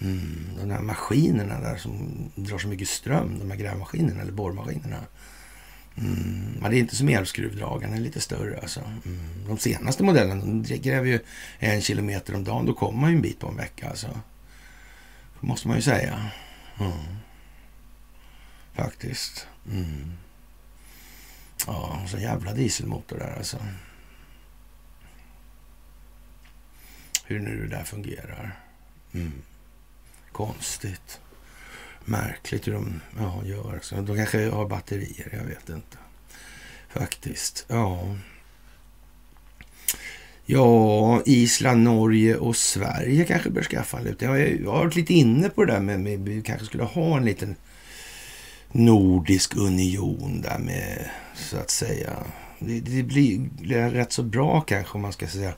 [0.01, 0.49] Mm.
[0.59, 4.99] De där maskinerna där som drar så mycket ström, de här grävmaskinerna eller borrmaskinerna.
[5.97, 8.79] Mm, Men det är inte som elskruvdragaren, den är lite större alltså.
[8.79, 9.19] Mm.
[9.47, 11.19] De senaste modellerna de gräver ju
[11.59, 12.65] en kilometer om dagen.
[12.65, 14.07] Då kommer man ju en bit på en vecka alltså.
[15.39, 16.31] Måste man ju säga.
[16.79, 17.17] Mm.
[18.73, 19.47] Faktiskt.
[19.71, 20.11] Mm.
[21.67, 23.57] Ja, så jävla dieselmotor där alltså.
[27.25, 28.59] Hur nu det där fungerar.
[29.13, 29.41] Mm.
[30.31, 31.19] Konstigt
[32.05, 33.79] märkligt hur de ja, gör.
[33.81, 35.97] Så de kanske har batterier, jag vet inte.
[36.89, 37.65] Faktiskt.
[37.67, 38.15] Ja.
[40.45, 44.25] Ja, Island, Norge och Sverige kanske bör skaffa lite.
[44.25, 47.25] Jag har varit lite inne på det där med, med vi kanske skulle ha en
[47.25, 47.55] liten
[48.71, 52.13] nordisk union där med, så att säga.
[52.59, 53.39] Det, det blir
[53.91, 55.53] rätt så bra kanske om man ska säga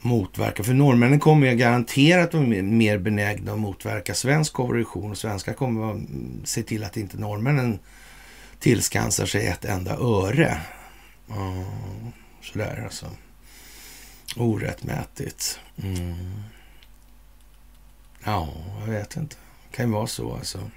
[0.00, 0.64] motverka.
[0.64, 5.92] För norrmännen kommer ju garanterat vara mer benägna att motverka svensk korruption och svenskar kommer
[5.92, 6.00] att
[6.44, 7.78] se till att inte norrmännen
[8.58, 10.60] tillskansar sig ett enda öre.
[11.30, 11.64] Mm,
[12.42, 13.06] sådär alltså.
[14.36, 15.60] Orättmätigt.
[15.82, 16.14] Mm.
[18.24, 19.36] Ja, jag vet inte.
[19.70, 20.70] Det kan ju vara så alltså.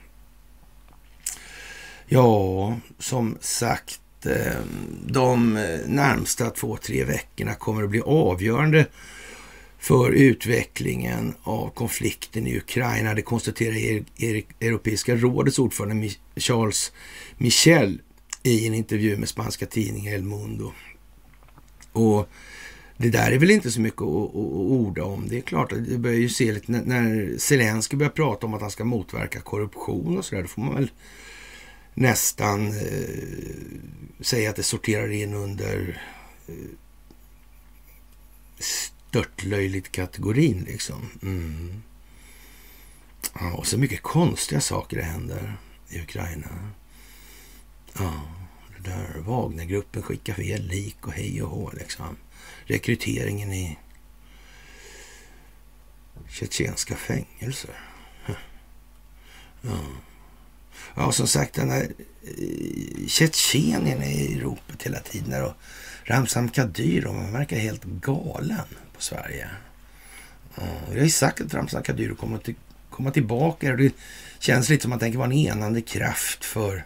[2.06, 4.62] Ja, som sagt, eh,
[5.06, 5.54] de
[5.88, 8.88] närmsta två, tre veckorna kommer att bli avgörande
[9.80, 13.14] för utvecklingen av konflikten i Ukraina.
[13.14, 14.04] Det konstaterar
[14.60, 16.92] Europeiska rådets ordförande Charles
[17.38, 18.02] Michel
[18.44, 20.74] i en intervju med spanska tidningen El Mundo.
[21.92, 22.30] Och
[22.98, 25.28] det där är väl inte så mycket att, orda om.
[25.30, 28.72] Det är klart det börjar ju se lite när Zelenskyj börjar prata om att han
[28.72, 30.42] ska motverka korruption och sådär.
[30.42, 30.92] Då får man väl
[31.94, 33.20] nästan eh,
[34.20, 36.02] säga att det sorterar in under
[36.48, 36.54] eh,
[38.60, 41.10] störtlöjligt kategorin liksom.
[41.22, 41.82] Mm.
[43.40, 45.58] Ja, och så mycket konstiga saker det händer
[45.90, 46.72] i Ukraina.
[47.98, 48.22] Ja,
[48.78, 52.18] det där Wagnergruppen skickar fel lik och hej och hå liksom.
[52.66, 53.78] Rekryteringen i
[56.30, 57.72] tjetjenska fängelser.
[58.26, 58.36] Ja.
[60.96, 61.92] ja, som sagt den här
[62.24, 65.44] eh, Tjetjenien är i ropet hela tiden.
[65.44, 65.54] Och
[66.04, 69.50] Ramzan Kadyrov, man verkar helt galen på Sverige.
[70.56, 72.50] Jag har ju sagt att Ramzan Kadyrov kommer att
[72.90, 73.76] komma tillbaka.
[73.76, 73.94] Det
[74.40, 76.86] känns lite som att han tänker vara en enande kraft för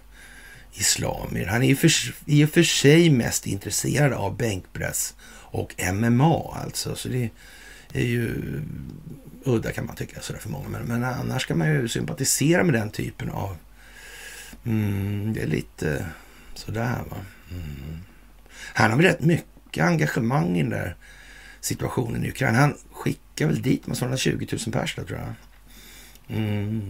[0.73, 1.45] islamier.
[1.45, 1.91] Han är ju för,
[2.25, 5.13] i och för sig mest intresserad av bänkpress
[5.51, 6.95] och MMA alltså.
[6.95, 7.29] Så det
[7.93, 8.33] är ju
[9.43, 10.69] udda kan man tycka sådär för många.
[10.69, 13.57] Men, men annars kan man ju sympatisera med den typen av...
[14.65, 16.05] Mm, det är lite
[16.53, 17.17] sådär va.
[17.51, 17.99] Mm.
[18.73, 20.95] Han har väl rätt mycket engagemang i den där
[21.61, 22.57] situationen i Ukraina.
[22.57, 25.33] Han skickar väl dit med 20 000 pers tror jag.
[26.29, 26.81] Mm.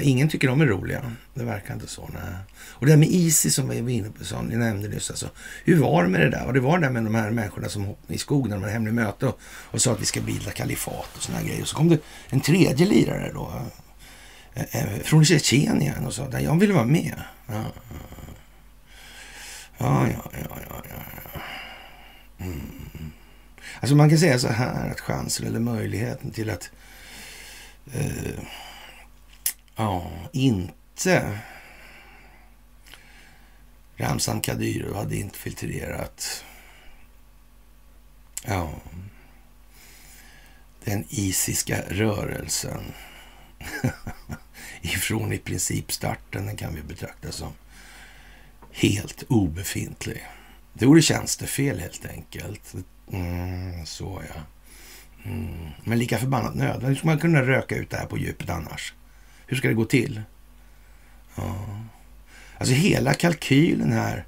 [0.00, 1.12] Ingen tycker de är roliga.
[1.34, 2.10] Det verkar inte så.
[2.12, 2.34] Nej.
[2.56, 5.10] Och det där med Isis som vi var inne på, som ni nämnde nyss.
[5.10, 5.30] Alltså,
[5.64, 6.46] hur var det med det där?
[6.46, 8.62] Och det var det där med de här människorna som hoppade i skogen när de
[8.62, 11.62] hade hemligt möte och, och sa att vi ska bilda kalifat och såna grejer.
[11.62, 13.62] Och så kom det en tredje lirare då.
[14.54, 17.22] Eh, eh, från Tjetjenien och sa att jag vill vara med.
[17.46, 17.64] Ja,
[19.78, 20.82] ja, ja, ja, ja.
[21.34, 21.40] ja.
[22.44, 23.12] Mm.
[23.80, 26.70] Alltså man kan säga så här att chansen eller möjligheten till att
[27.92, 28.44] eh,
[29.76, 31.38] ja, inte
[33.96, 36.44] Ramzan Kadyrov hade infiltrerat
[38.44, 38.72] ja,
[40.84, 42.82] den isiska rörelsen
[44.80, 47.52] ifrån i princip starten, den kan vi betrakta som
[48.72, 50.26] helt obefintlig.
[50.72, 52.74] Det vore tjänstefel helt enkelt.
[53.12, 54.42] Mm, så ja.
[55.24, 55.70] Mm.
[55.84, 56.88] Men lika förbannat nödvändigt.
[56.88, 58.94] Hur ska man kunna röka ut det här på djupet annars?
[59.52, 60.22] Hur ska det gå till?
[61.34, 61.66] Ja.
[62.58, 64.24] Alltså hela kalkylen här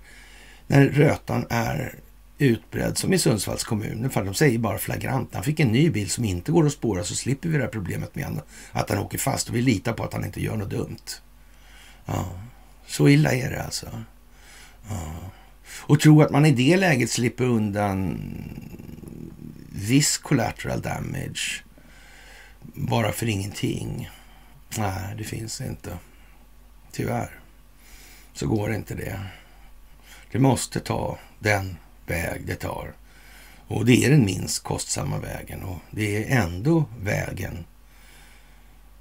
[0.67, 1.99] när rötan är
[2.39, 4.11] utbredd som i Sundsvalls kommun.
[4.11, 5.35] För de säger bara flagrant.
[5.35, 7.71] Han fick en ny bil som inte går att spåra så slipper vi det här
[7.71, 8.41] problemet med
[8.73, 11.21] att han åker fast och vi litar på att han inte gör något dumt.
[12.07, 12.41] Ja,
[12.87, 14.03] så illa är det alltså.
[14.89, 15.15] Ja.
[15.81, 18.21] Och tro att man i det läget slipper undan
[19.73, 21.65] viss collateral damage
[22.75, 24.11] bara för ingenting.
[24.79, 25.99] Nej, det finns inte.
[26.93, 27.41] Tyvärr
[28.33, 29.21] så går inte det.
[30.33, 32.93] Det måste ta den väg det tar.
[33.67, 37.65] Och det är den minst kostsamma vägen och det är ändå vägen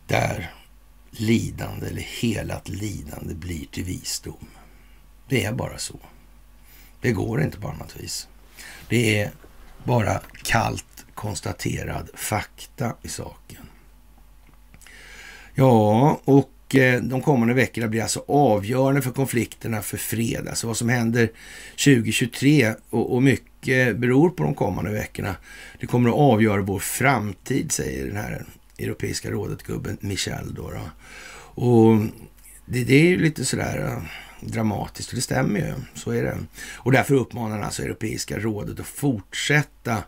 [0.08, 0.54] där
[1.10, 4.48] lidande eller helat lidande blir till visdom.
[5.28, 6.00] Det är bara så.
[7.02, 8.28] Det går inte på annat vis.
[8.90, 9.32] Det är
[9.84, 13.70] bara kallt konstaterad fakta i saken.
[15.56, 20.48] Ja, och eh, de kommande veckorna blir alltså avgörande för konflikterna för fred.
[20.48, 21.30] Alltså vad som händer
[21.72, 25.36] 2023 och, och mycket beror på de kommande veckorna.
[25.80, 28.46] Det kommer att avgöra vår framtid, säger den här
[28.78, 30.54] Europeiska rådet-gubben Michel.
[30.54, 30.90] Då, då.
[31.64, 31.98] Och
[32.66, 34.04] det, det, är ju lite sådär eh,
[34.42, 35.74] dramatiskt och det stämmer ju.
[35.94, 36.38] Så är det.
[36.76, 40.04] Och därför uppmanar alltså Europeiska rådet att fortsätta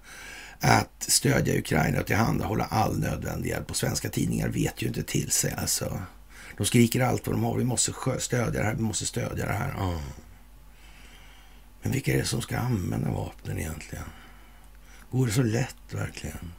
[0.60, 3.70] att stödja Ukraina och tillhandahålla all nödvändig hjälp.
[3.70, 6.02] Och svenska tidningar vet ju inte till sig alltså.
[6.58, 7.58] De skriker allt vad de har.
[7.58, 9.74] Vi måste stödja det här, vi måste stödja det här.
[9.78, 10.02] Oh.
[11.82, 14.06] Men vilka är det som ska använda vapnen egentligen?
[15.12, 16.52] Går det så lätt verkligen?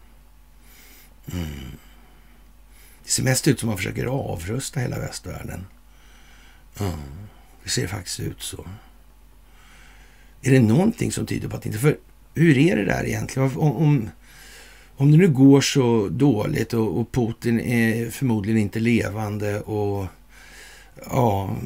[1.32, 1.48] Mm.
[3.04, 5.66] Det ser mest ut som att man försöker avrusta hela västvärlden.
[6.80, 6.98] Mm.
[7.64, 8.68] Det ser faktiskt ut så.
[10.42, 11.78] Är det någonting som tyder på att inte...
[11.78, 11.98] För
[12.36, 13.50] hur är det där egentligen?
[13.56, 14.10] Om, om,
[14.96, 20.06] om det nu går så dåligt och, och, Putin är förmodligen inte levande och
[21.10, 21.56] ja,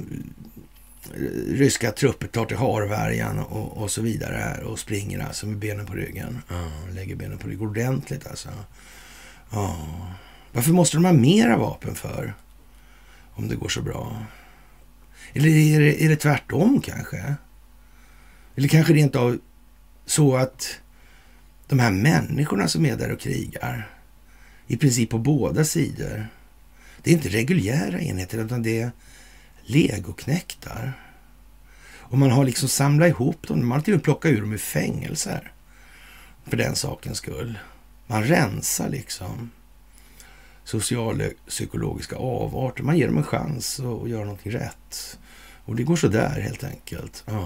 [1.48, 5.86] ryska trupper tar till harvärjan och, och, så vidare här och springer alltså med benen
[5.86, 6.38] på ryggen.
[6.48, 8.48] Ja, lägger benen på ryggen ordentligt alltså.
[9.50, 9.76] Ja.
[10.52, 12.34] Varför måste de ha mera vapen för?
[13.32, 14.22] Om det går så bra.
[15.32, 17.34] Eller är det, är det tvärtom kanske?
[18.56, 19.38] Eller kanske rent av
[20.10, 20.80] så att
[21.66, 23.90] de här människorna som är där och krigar,
[24.66, 26.26] i princip på båda sidor,
[27.02, 28.90] det är inte reguljära enheter utan det är
[29.62, 30.92] legoknäktar.
[31.96, 34.52] Och man har liksom samlat ihop dem, man har till och med plockat ur dem
[34.52, 35.52] ur fängelser.
[36.44, 37.58] För den sakens skull.
[38.06, 39.50] Man rensar liksom
[40.64, 42.82] socialpsykologiska avarter.
[42.82, 45.18] Man ger dem en chans att göra någonting rätt.
[45.64, 47.24] Och det går så där helt enkelt.
[47.26, 47.44] Mm.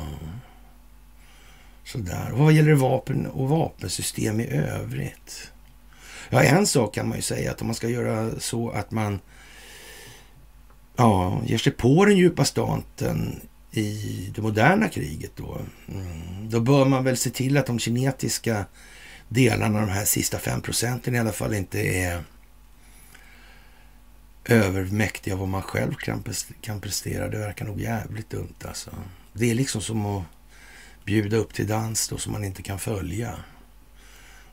[1.85, 2.33] Sådär.
[2.33, 5.51] Och vad gäller vapen och vapensystem i övrigt?
[6.31, 9.21] Ja, en sak kan man ju säga att om man ska göra så att man
[10.97, 16.85] ja, ger sig på den djupa staten i det moderna kriget då, mm, då bör
[16.85, 18.65] man väl se till att de kinetiska
[19.29, 22.25] delarna, de här sista fem procenten i alla fall, inte är
[24.45, 25.95] övermäktiga vad man själv
[26.61, 27.29] kan prestera.
[27.29, 28.91] Det verkar nog jävligt dumt alltså.
[29.33, 30.23] Det är liksom som att
[31.05, 33.37] bjuda upp till dans då som man inte kan följa.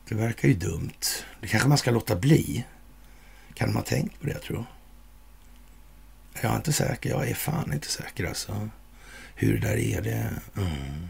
[0.08, 1.00] Det verkar ju dumt.
[1.40, 2.64] Det kanske man ska låta bli.
[3.54, 4.64] Kan man ha tänkt på det, jag tror
[6.40, 7.10] Jag är inte säker.
[7.10, 8.68] Jag är fan inte säker alltså.
[9.34, 10.30] Hur det där är det...
[10.56, 11.08] Mm.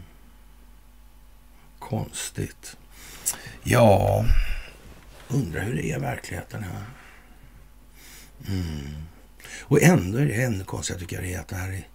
[1.79, 2.77] Konstigt.
[3.63, 4.25] Ja,
[5.27, 6.85] undrar hur det är i verkligheten här.
[8.47, 9.03] Mm.
[9.61, 10.99] Och ändå är det ännu konstigare.
[10.99, 11.87] tycker jag det är att det här är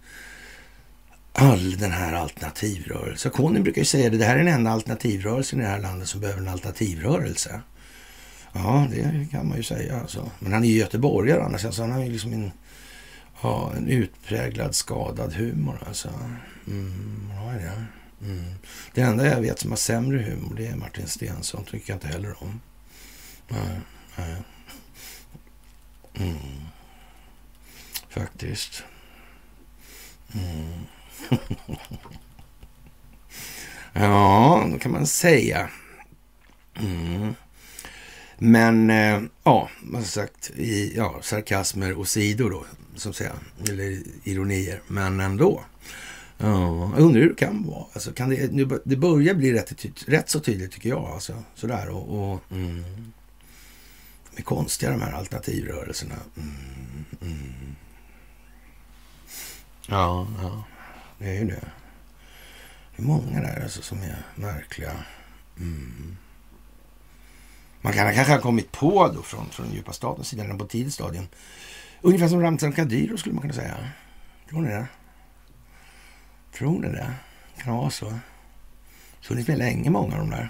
[1.39, 3.31] all den här alternativrörelsen.
[3.31, 6.07] Konin brukar ju säga det, det här är den enda alternativrörelsen i det här landet
[6.09, 7.61] som behöver en alternativrörelse.
[8.53, 10.31] Ja, det kan man ju säga alltså.
[10.39, 12.51] Men han är ju göteborgare annars, alltså han har ju liksom en,
[13.41, 16.09] ja, en utpräglad skadad humor alltså.
[16.67, 17.85] Mm, ja, det.
[18.25, 18.53] Mm.
[18.93, 21.65] Det enda jag vet som har sämre humor, det är Martin Stensson.
[21.65, 22.61] tycker jag inte heller om.
[23.47, 23.79] Nej,
[24.17, 24.35] nej.
[26.13, 26.37] Mm.
[28.09, 28.83] Faktiskt.
[30.33, 30.85] Mm.
[33.93, 35.69] ja, då kan man säga.
[36.79, 37.33] Mm.
[38.37, 42.65] Men äh, ja, man sagt, i, ja, sarkasmer och sidor då,
[42.95, 43.33] som säga,
[43.69, 45.63] eller ironier, men ändå.
[46.37, 47.85] Ja, jag undrar hur det kan vara.
[47.93, 51.05] Alltså, kan det, nu, det börjar bli rätt, rätt så tydligt tycker jag.
[51.05, 52.83] Alltså, sådär, och, och mm.
[54.31, 56.15] De är konstiga de här alternativrörelserna.
[56.37, 57.75] Mm, mm.
[59.87, 60.63] Ja, ja.
[61.19, 61.71] Det är ju det.
[62.95, 64.91] Det är många där alltså som är märkliga.
[65.57, 66.17] Mm.
[67.81, 71.27] Man kan kanske ha kommit på då från, från djupa statens sida på tidigt stadium.
[72.01, 73.77] Ungefär som Ramzan Kadyrov skulle man kunna säga.
[74.49, 74.87] Tror ni det?
[76.53, 77.13] Tror ni det?
[77.57, 78.19] Kan vara så?
[79.21, 80.49] Funnits med länge, många av de där.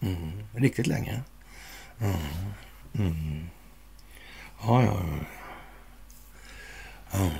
[0.00, 0.32] Mm.
[0.54, 1.22] Riktigt länge.
[2.00, 2.16] Mm.
[2.98, 3.46] Mm.
[4.62, 5.18] Ja, ja, ja.
[7.12, 7.30] ja.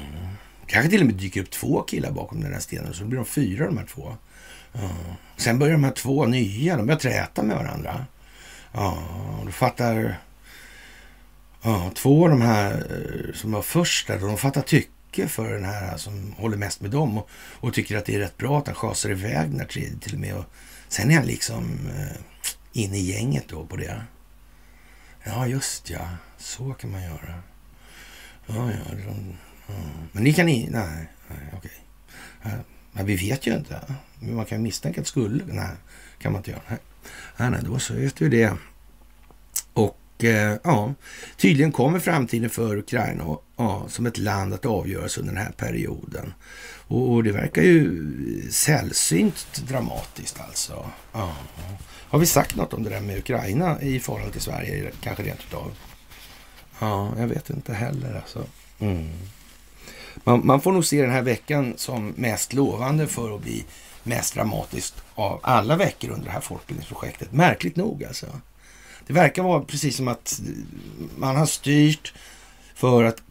[0.67, 3.27] Kanske till och med dyker upp två killar bakom den där stenen, så blir de
[3.27, 4.17] fyra de här två.
[4.73, 4.91] Ja.
[5.37, 8.07] Sen börjar de här två nya, de börjar träta med varandra.
[8.73, 8.99] Ja,
[9.45, 10.19] då fattar...
[11.63, 15.65] Ja, två av de här eh, som var först där, de fattar tycke för den
[15.65, 18.67] här som håller mest med dem och, och tycker att det är rätt bra att
[18.67, 20.35] han schasar iväg den här tredje till och med.
[20.37, 20.45] Och
[20.89, 22.17] sen är han liksom eh,
[22.73, 24.03] inne i gänget då på det.
[25.25, 26.09] Ja, just ja.
[26.39, 27.43] Så kan man göra.
[28.47, 28.95] Ja, ja.
[29.07, 29.44] De, ja.
[29.69, 29.81] Mm.
[30.13, 30.69] Men ni kan ni...
[30.71, 31.81] Nej, nej okej.
[32.43, 32.51] Eh,
[32.93, 33.81] men vi vet ju inte.
[34.19, 35.45] Men man kan misstänka att det skulle...
[35.47, 35.77] Nej,
[36.19, 36.61] kan man inte göra.
[36.69, 36.79] Nej,
[37.37, 38.53] nej, nej då så vet vi det.
[39.73, 40.95] Och eh, ja,
[41.37, 45.53] tydligen kommer framtiden för Ukraina och, ja, som ett land att avgöras under den här
[45.53, 46.35] perioden.
[46.87, 50.91] Och, och det verkar ju sällsynt dramatiskt alltså.
[51.13, 51.37] Ja.
[52.09, 54.91] Har vi sagt något om det där med Ukraina i förhållande till Sverige?
[55.01, 55.73] Kanske rent utav?
[56.79, 58.45] Ja, jag vet inte heller alltså.
[58.79, 59.09] Mm.
[60.25, 63.65] Man, man, får nog se den här veckan som mest lovande för att bli
[64.03, 67.33] mest dramatiskt av alla veckor under det här folkbildningsprojektet.
[67.33, 68.27] Märkligt nog alltså.
[69.07, 70.41] Det verkar vara precis som att
[71.17, 72.15] man har styrt
[72.75, 73.23] för att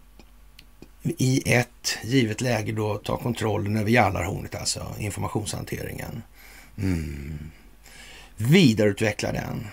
[1.03, 6.23] i ett givet läge då ta kontrollen över Jallarhornet, alltså informationshanteringen.
[6.77, 7.39] Mm
[8.37, 9.67] vidareutveckla den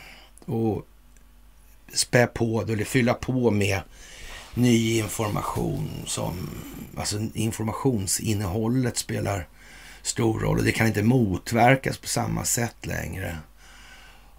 [0.45, 0.87] och
[1.93, 3.81] spä på eller fylla på med
[4.55, 6.51] ny information som,
[6.97, 9.49] alltså informationsinnehållet spelar
[10.03, 13.37] stor roll och det kan inte motverkas på samma sätt längre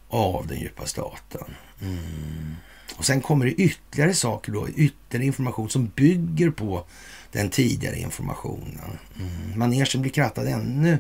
[0.10, 1.56] av den djupa staten.
[1.82, 2.56] Mm.
[2.96, 6.86] Och sen kommer det ytterligare saker då, ytterligare information som bygger på
[7.32, 8.98] den tidigare informationen.
[9.20, 9.60] Mm.
[9.60, 11.00] Manegen blir krattad ännu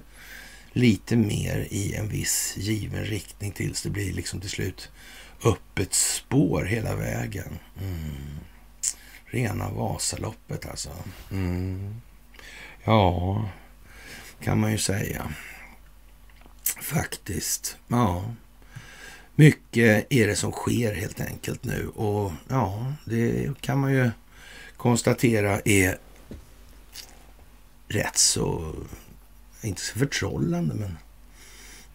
[0.73, 4.89] lite mer i en viss given riktning tills det blir liksom till slut
[5.43, 7.59] öppet spår hela vägen.
[7.79, 8.39] Mm.
[9.31, 10.89] Rena Vasaloppet alltså.
[11.31, 12.01] Mm.
[12.83, 13.49] Ja,
[14.41, 15.33] kan man ju säga.
[16.81, 17.77] Faktiskt.
[17.87, 18.33] Ja.
[19.35, 24.11] Mycket är det som sker helt enkelt nu och ja, det kan man ju
[24.77, 25.97] konstatera är
[27.87, 28.75] rätt så
[29.61, 30.97] inte så förtrollande, men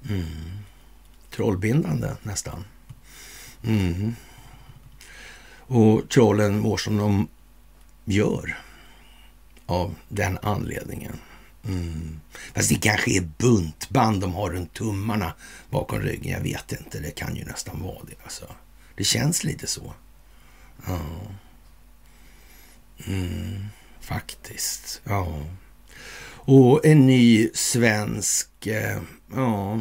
[0.09, 0.59] mm,
[1.31, 2.65] trollbindande nästan.
[3.65, 4.17] Mm.
[5.67, 7.29] Och trollen mår som de
[8.05, 8.59] gör
[9.67, 11.19] av den anledningen.
[11.65, 12.21] Mm.
[12.55, 15.35] Fast det kanske är buntband de har runt tummarna
[15.71, 16.33] bakom ryggen.
[16.33, 16.99] Jag vet inte.
[17.01, 18.25] Det kan ju nästan vara det.
[18.25, 18.47] Alltså.
[18.95, 19.95] Det känns lite så.
[20.87, 21.01] Ja.
[23.07, 23.67] Mm.
[24.01, 25.01] Faktiskt.
[25.05, 25.43] Ja.
[26.49, 29.01] Och en ny svensk, eh,
[29.35, 29.81] ja,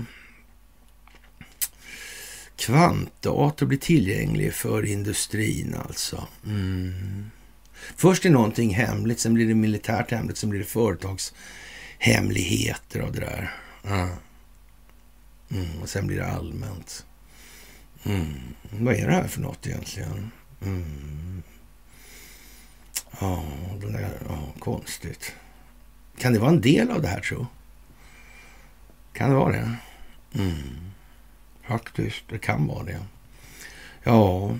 [2.57, 6.27] kvantdator blir tillgänglig för industrin alltså.
[6.45, 7.31] Mm.
[7.95, 13.19] Först är någonting hemligt, sen blir det militärt hemligt, sen blir det företagshemligheter av det
[13.19, 13.51] där.
[15.51, 17.05] Mm, och sen blir det allmänt.
[18.03, 18.33] Mm.
[18.71, 20.31] Vad är det här för något egentligen?
[20.61, 21.43] Mm.
[23.19, 23.43] Ja,
[23.81, 25.33] det där, ja, konstigt.
[26.17, 27.47] Kan det vara en del av det här, tro?
[29.13, 29.75] Kan det vara det?
[30.33, 30.91] Mm.
[31.67, 32.99] Faktiskt, det kan vara det.
[34.03, 34.57] Ja.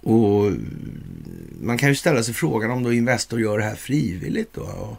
[0.00, 0.52] Och
[1.60, 4.96] man kan ju ställa sig frågan om då Investor gör det här frivilligt då.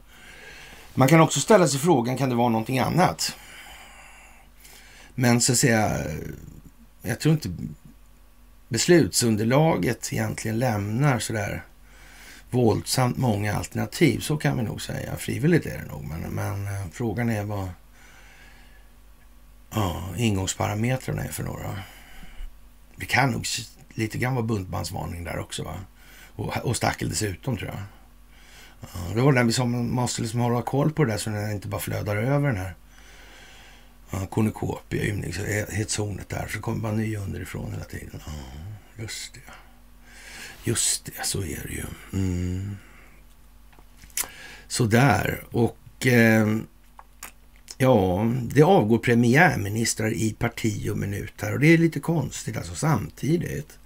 [0.93, 3.35] Man kan också ställa sig frågan, kan det vara någonting annat?
[5.15, 6.05] Men så att säga,
[7.01, 7.49] jag tror inte
[8.67, 11.63] beslutsunderlaget egentligen lämnar sådär
[12.49, 14.19] våldsamt många alternativ.
[14.19, 15.15] Så kan vi nog säga.
[15.15, 17.67] Frivilligt är det nog, men, men eh, frågan är vad
[19.69, 21.79] ja, ingångsparametrarna är för några.
[22.95, 23.45] Det kan nog
[23.93, 25.63] lite grann vara buntbandsvarning där också.
[25.63, 25.75] Va?
[26.35, 27.79] Och, och stackel dessutom tror jag.
[28.81, 31.51] Ja, det var den vi som måste liksom hålla koll på det där så den
[31.51, 32.75] inte bara flödar över den här
[34.09, 36.47] ja, Cornucopia, ymnighetshornet där.
[36.47, 38.21] Så kommer bara nya underifrån hela tiden.
[38.25, 38.31] Ja,
[38.95, 39.39] just det.
[40.63, 41.85] Just det, så är det ju.
[42.13, 42.77] Mm.
[44.67, 45.43] Sådär.
[45.51, 46.47] Och eh,
[47.81, 51.53] ja, det avgår premiärministrar i parti och minut här.
[51.53, 53.79] Och det är lite konstigt alltså samtidigt.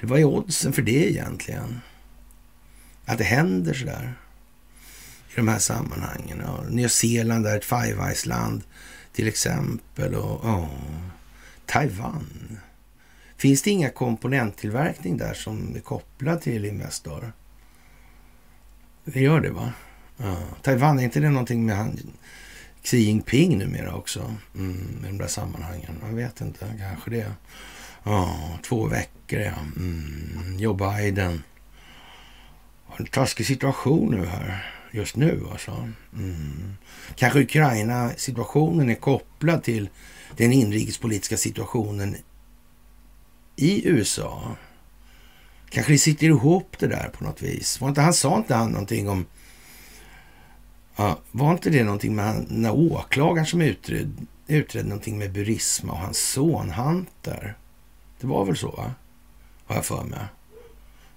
[0.00, 1.80] Det var ju oddsen för det egentligen.
[3.04, 4.14] Att det händer sådär
[5.30, 6.42] i de här sammanhangen.
[6.44, 8.62] Ja, Nya Zeeland är ett Five Eyes-land
[9.12, 10.14] till exempel.
[10.14, 10.70] Och ja,
[11.66, 12.58] Taiwan.
[13.36, 17.32] Finns det inga komponenttillverkning där som är kopplad till Investor?
[19.04, 19.72] Det gör det va?
[20.16, 20.36] Ja.
[20.62, 21.98] Taiwan, är inte det någonting med han,
[22.82, 25.98] Xi Jinping numera också mm, i de där sammanhangen.
[26.02, 27.32] Jag vet inte, kanske det.
[28.02, 29.54] Ja, två veckor ja.
[29.76, 31.42] Mm, Joe Biden.
[32.96, 35.88] En taskig situation nu här, just nu alltså.
[36.12, 36.74] Mm.
[37.14, 39.88] Kanske Ukraina-situationen är kopplad till
[40.36, 42.16] den inrikespolitiska situationen
[43.56, 44.56] i USA.
[45.70, 47.80] Kanske det sitter ihop det där på något vis.
[47.80, 49.26] Var inte, han sa inte han någonting om...
[51.00, 55.92] Ja, var inte det någonting med han, när åklagaren som utredde, utredde någonting med Burisma
[55.92, 57.56] och hans son Hunter?
[58.20, 58.94] Det var väl så, va?
[59.64, 60.26] Har jag för mig.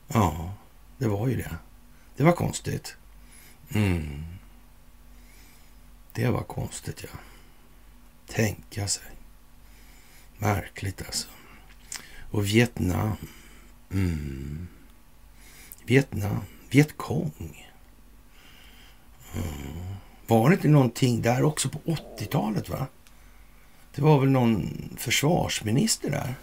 [0.07, 0.53] Ja,
[0.97, 1.55] det var ju det.
[2.15, 2.95] Det var konstigt.
[3.73, 4.23] Mm.
[6.13, 7.19] Det var konstigt, ja.
[8.27, 9.11] Tänka sig.
[10.37, 11.27] Märkligt alltså.
[12.31, 13.15] Och Vietnam.
[13.91, 14.67] Mm.
[15.85, 16.39] Vietnam.
[16.69, 17.72] Vietkong.
[19.33, 19.83] Mm.
[20.27, 22.69] Var det inte någonting där också på 80-talet?
[22.69, 22.87] va?
[23.95, 26.35] Det var väl någon försvarsminister där?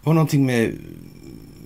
[0.00, 0.78] Det var någonting med...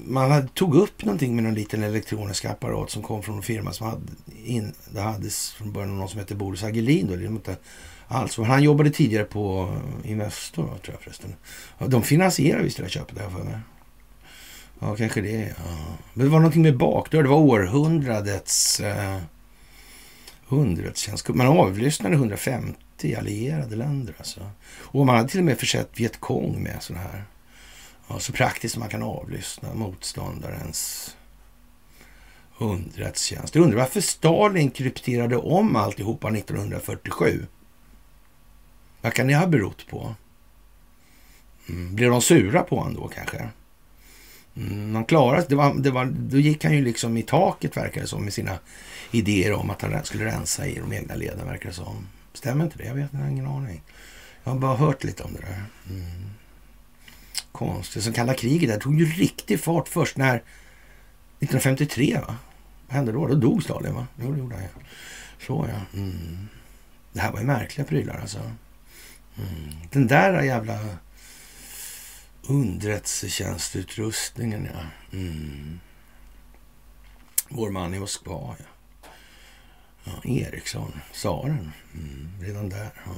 [0.09, 3.73] Man hade, tog upp någonting med någon liten elektronisk apparat som kom från en firma
[3.73, 4.03] som hade...
[4.45, 7.07] In, det hades från början någon som hette Boris Agelin.
[7.07, 7.57] Då, det inte
[8.09, 8.39] alls.
[8.39, 9.75] Han jobbade tidigare på
[10.05, 11.35] eh, Investor, tror jag förresten.
[11.79, 13.59] De finansierade visst det där köpet, har jag för mig.
[14.79, 15.55] Ja, kanske det.
[15.59, 15.97] Ja.
[16.15, 17.23] Men det var någonting med bakdörr.
[17.23, 18.81] Det var århundradets...
[18.81, 19.19] Eh,
[20.49, 21.29] hundradstjänst.
[21.29, 24.15] Man avlyssnade 150 allierade länder.
[24.19, 24.51] Alltså.
[24.79, 27.25] Och man hade till och med försett Vietkong med sådana här.
[28.09, 31.17] Ja, så praktiskt som man kan avlyssna motståndarens
[32.59, 33.55] underrättelsetjänst.
[33.55, 37.47] Jag undrar varför Stalin krypterade om alltihopa 1947.
[39.01, 40.15] Vad kan det ha berott på?
[41.69, 41.95] Mm.
[41.95, 43.49] Blev de sura på honom då kanske?
[44.57, 48.01] Mm, Man klarade det var, det var, Då gick han ju liksom i taket verkar
[48.01, 48.59] det som med sina
[49.11, 52.07] idéer om att han skulle rensa i de egna leden verkar det som.
[52.33, 52.85] Stämmer inte det?
[52.85, 53.83] Jag vet inte, jag har ingen aning.
[54.45, 55.65] Jag har bara hört lite om det där.
[55.91, 56.31] Mm.
[57.53, 58.03] Konstigt.
[58.03, 62.37] Som kalla kriget där tog ju riktig fart först när 1953 va?
[62.87, 63.27] Vad hände då?
[63.27, 64.07] Då dog Stalin va?
[64.23, 64.81] Jo, det gjorde han ja.
[65.47, 65.99] Så ja.
[65.99, 66.49] Mm.
[67.13, 68.39] Det här var ju märkliga prylar alltså.
[68.39, 69.75] Mm.
[69.91, 70.79] Den där jävla
[72.49, 74.81] underrättelsetjänstutrustningen, ja.
[75.19, 75.81] Mm.
[77.49, 78.65] Vår man i Moskva, ja.
[80.05, 81.73] ja Eriksson, tsaren.
[81.95, 82.31] Mm.
[82.41, 82.91] Redan där.
[83.07, 83.13] Ja.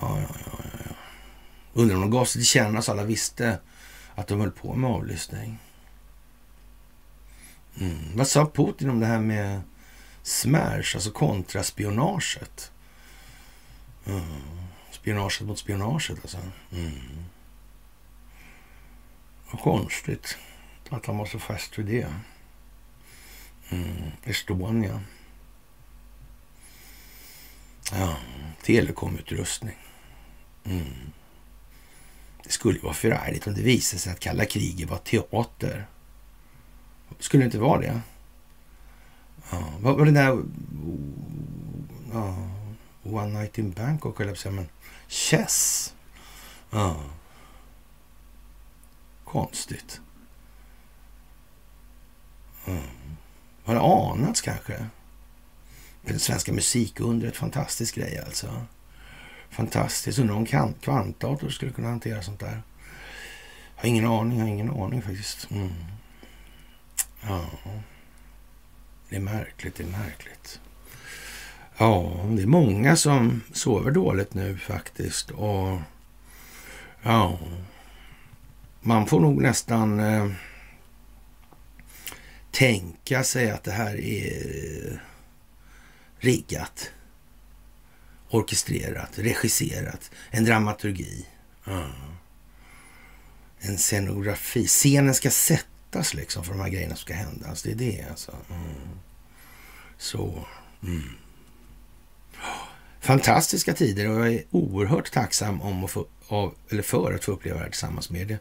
[0.00, 0.94] Ja, ja, ja, ja.
[1.72, 3.58] Undrar om de gav sig till känna så alla visste
[4.14, 5.58] att de höll på med avlyssning.
[7.80, 8.16] Mm.
[8.16, 9.60] Vad sa Putin om det här med
[10.22, 12.72] smash, alltså kontraspionaget?
[14.06, 14.22] Mm.
[14.90, 16.38] Spionaget mot spionaget alltså.
[16.72, 17.24] Mm.
[19.50, 20.38] Vad konstigt
[20.90, 22.12] att han var så fast vid det.
[23.68, 24.10] Mm.
[24.24, 25.02] Estonia.
[27.92, 28.16] Ja,
[28.62, 29.76] telekomutrustning.
[30.64, 31.12] Mm.
[32.44, 35.86] Det skulle vara förargligt om det visade sig att kalla kriget var teater.
[37.18, 38.00] Skulle det inte vara det?
[39.50, 40.42] Ja, vad var det där...
[42.12, 42.48] Ja,
[43.02, 44.68] One Night in Bangkok, höll jag på att men
[45.08, 45.94] Chess.
[46.70, 47.02] Ja.
[49.26, 50.00] Konstigt.
[52.66, 52.82] Mm.
[53.64, 54.86] Har det anats kanske?
[56.02, 58.64] Det svenska musikundret, fantastisk grej alltså.
[59.50, 60.18] Fantastiskt.
[60.18, 62.62] Undrar om kvantdator skulle kunna hantera sånt där.
[63.76, 65.50] Jag har ingen aning, jag har ingen aning faktiskt.
[65.50, 65.72] Mm.
[67.22, 67.46] Ja.
[69.08, 70.60] Det är märkligt, det är märkligt.
[71.78, 75.30] Ja, det är många som sover dåligt nu faktiskt.
[75.30, 75.78] Och
[77.02, 77.38] ja,
[78.86, 80.30] man får nog nästan eh,
[82.50, 85.02] tänka sig att det här är
[86.18, 86.90] riggat,
[88.30, 91.26] orkestrerat, regisserat, en dramaturgi.
[91.64, 91.86] Ja.
[93.58, 94.66] En scenografi.
[94.66, 97.48] Scenen ska sättas liksom för de här grejerna som ska hända.
[97.48, 98.36] Alltså det är det alltså.
[98.50, 98.98] Mm.
[99.98, 100.46] Så.
[100.82, 101.02] Mm
[103.06, 107.32] fantastiska tider och jag är oerhört tacksam om att få, av, eller för att få
[107.32, 108.38] uppleva det här tillsammans med det,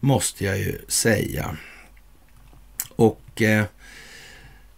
[0.00, 1.56] måste jag ju säga.
[2.96, 3.64] Och eh,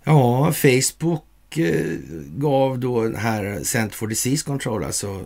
[0.05, 1.97] ja, Facebook eh,
[2.27, 5.25] gav då här Center for Disease Control, alltså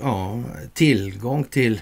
[0.00, 0.42] ja,
[0.74, 1.80] tillgång till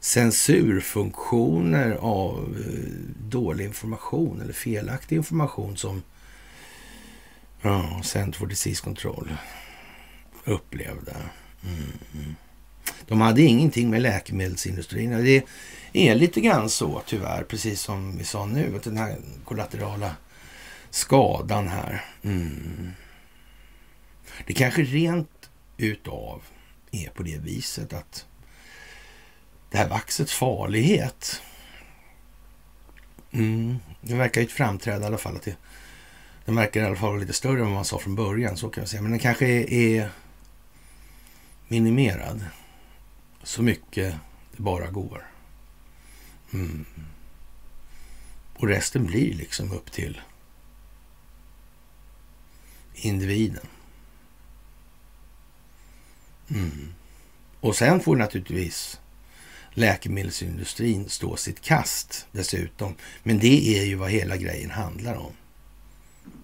[0.00, 2.90] censurfunktioner av eh,
[3.28, 6.02] dålig information eller felaktig information som
[7.62, 9.32] ja, Center for Disease Control
[10.44, 11.16] upplevde.
[11.62, 11.92] Mm.
[12.14, 12.34] mm.
[13.10, 15.10] De hade ingenting med läkemedelsindustrin.
[15.10, 15.44] Det
[15.92, 20.16] är lite grann så tyvärr, precis som vi sa nu, att den här kollaterala
[20.90, 22.04] skadan här.
[22.22, 22.90] Mm.
[24.46, 26.42] Det kanske rent utav
[26.90, 28.26] är på det viset att
[29.70, 31.42] det här vaxets farlighet,
[33.30, 35.36] mm, det verkar ju framträda i alla fall.
[35.36, 35.56] att det,
[36.44, 38.68] Den verkar i alla fall vara lite större än vad man sa från början, så
[38.68, 39.02] kan jag säga.
[39.02, 40.10] Men den kanske är, är
[41.68, 42.44] minimerad
[43.42, 44.14] så mycket
[44.56, 45.26] det bara går.
[46.52, 46.84] Mm.
[48.54, 50.20] Och resten blir liksom upp till
[52.94, 53.66] individen.
[56.50, 56.92] Mm.
[57.60, 59.00] Och sen får naturligtvis
[59.70, 62.94] läkemedelsindustrin stå sitt kast dessutom.
[63.22, 65.32] Men det är ju vad hela grejen handlar om.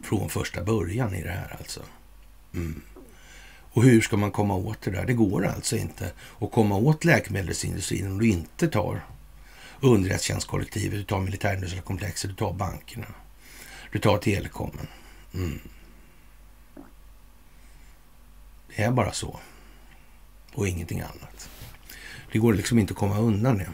[0.02, 1.82] Från första början i det här alltså.
[2.54, 2.82] Mm.
[3.76, 5.06] Och hur ska man komma åt det där?
[5.06, 9.06] Det går alltså inte att komma åt läkemedelsindustrin om du inte tar
[9.80, 13.06] underrättelsetjänstkollektivet, du tar militärindustriella komplexet, du tar bankerna,
[13.92, 14.86] du tar telekomen.
[15.34, 15.60] Mm.
[18.76, 19.40] Det är bara så.
[20.54, 21.48] Och ingenting annat.
[22.32, 23.68] Det går liksom inte att komma undan det.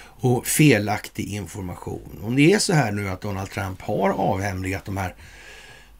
[0.00, 2.20] Och felaktig information.
[2.22, 5.14] Om det är så här nu att Donald Trump har avhemligat de här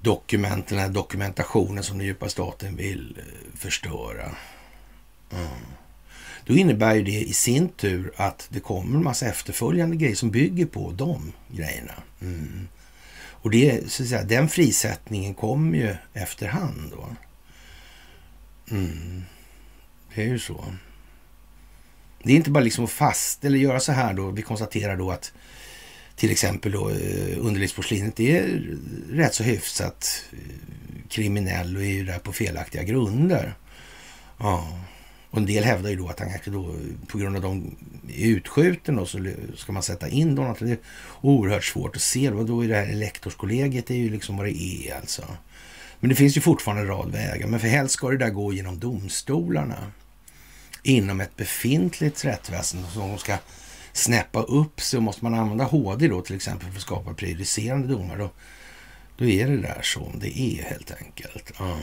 [0.00, 4.36] dokumenten, den här dokumentationen som den djupa staten vill eh, förstöra.
[5.32, 5.48] Mm.
[6.46, 10.30] Då innebär ju det i sin tur att det kommer en massa efterföljande grejer som
[10.30, 11.94] bygger på de grejerna.
[12.20, 12.68] Mm.
[13.40, 17.08] Och det, så att säga, den frisättningen kommer ju efterhand då.
[18.70, 19.22] Mm.
[20.14, 20.64] Det är ju så.
[22.22, 24.30] Det är inte bara liksom att fast eller göra så här då.
[24.30, 25.32] Vi konstaterar då att
[26.18, 28.76] till exempel då eh, underlivsporslinet är
[29.10, 30.38] rätt så hyfsat eh,
[31.08, 33.54] kriminell och är ju där på felaktiga grunder.
[34.38, 34.78] Ja.
[35.30, 36.74] Och en del hävdar ju då att han kanske då
[37.06, 37.76] på grund av de
[38.08, 40.54] är utskjuten då, så ska man sätta in dem.
[40.58, 40.78] Det är
[41.20, 42.30] oerhört svårt att se.
[42.30, 45.24] Då, då är det här elektorskollegiet det är ju liksom vad det är alltså.
[46.00, 47.46] Men det finns ju fortfarande en rad vägar.
[47.46, 49.92] Men för helst ska det där gå genom domstolarna.
[50.82, 52.88] Inom ett befintligt rättsväsende.
[52.88, 53.38] som ska
[53.98, 55.00] snäppa upp sig.
[55.00, 58.18] måste man använda HD då till exempel för att skapa prejudicerande domar.
[58.18, 58.30] Då,
[59.16, 61.52] då är det där som det är helt enkelt.
[61.58, 61.78] Ja.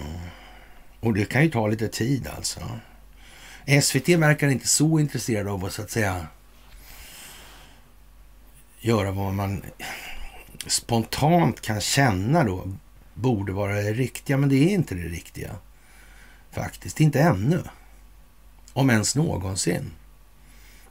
[1.00, 2.60] Och det kan ju ta lite tid alltså.
[3.82, 6.28] SVT verkar inte så intresserade av att så att säga
[8.80, 9.62] göra vad man
[10.68, 12.74] spontant kan känna då
[13.14, 15.56] borde vara det riktiga, men det är inte det riktiga.
[16.52, 17.64] Faktiskt, inte ännu.
[18.74, 19.92] Om ens någonsin.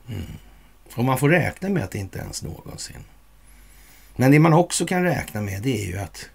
[0.09, 0.23] Mm.
[0.95, 3.05] Och man får räkna med att det inte ens någonsin.
[4.17, 6.31] Men det man också kan räkna med det är ju att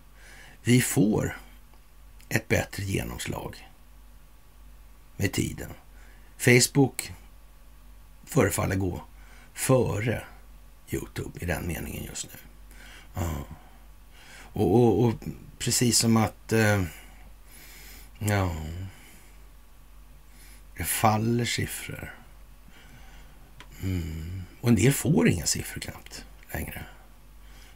[0.64, 1.38] vi får
[2.30, 3.70] ett bättre genomslag
[5.18, 5.70] med tiden.
[6.38, 7.14] Facebook
[8.26, 9.02] förefaller gå
[9.54, 10.24] före
[10.90, 12.40] Youtube i den meningen just nu.
[13.14, 13.46] Ja.
[14.54, 15.14] Och, och, och,
[15.60, 16.52] precis som att...
[16.52, 16.84] Eh,
[18.20, 18.56] ja...
[20.78, 22.14] Det faller siffror.
[23.84, 24.44] Mm.
[24.62, 26.86] Och en del får inga siffror knappt längre.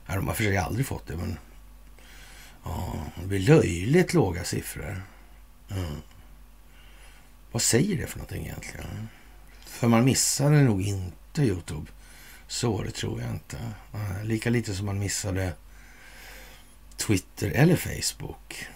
[0.07, 1.37] Ja, de har för sig aldrig fått det, men...
[2.63, 5.03] Ja, det blir löjligt låga siffror.
[5.71, 5.95] Mm.
[7.51, 9.09] Vad säger det för någonting egentligen?
[9.65, 11.91] För man missade nog inte Youtube.
[12.47, 13.57] Så det tror jag inte.
[14.23, 15.53] Lika lite som man missade
[16.97, 18.67] Twitter eller Facebook.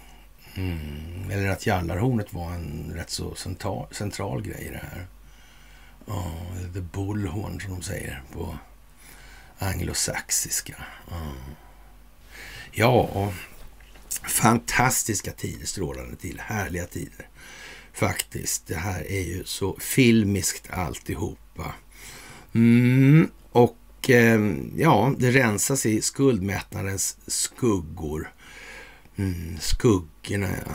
[0.56, 1.32] Mm.
[1.32, 5.08] Eller att Jallarhornet var en rätt så central, central grej i det här.
[6.08, 8.58] Oh, the bullhorn som de säger på
[9.60, 10.76] anglosaxiska.
[11.08, 11.34] Oh.
[12.72, 13.34] Ja,
[14.24, 17.28] fantastiska tider, strålande till, härliga tider
[17.98, 18.68] faktiskt.
[18.68, 21.74] Det här är ju så filmiskt alltihopa.
[22.54, 24.42] Mm, och eh,
[24.76, 28.32] ja, det rensas i skuldmättnadens skuggor.
[29.16, 30.74] Mm, skuggorna, ja.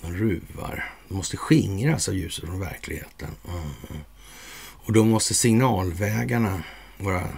[0.00, 0.92] De ruvar.
[1.08, 3.30] De måste skingras av ljuset från verkligheten.
[3.48, 4.00] Mm.
[4.86, 6.62] Och då måste signalvägarna
[6.98, 7.28] vara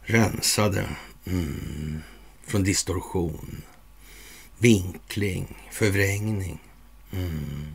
[0.00, 0.86] rensade
[1.24, 2.02] mm,
[2.46, 3.62] från distorsion,
[4.58, 6.58] vinkling, förvrängning.
[7.12, 7.66] Mm.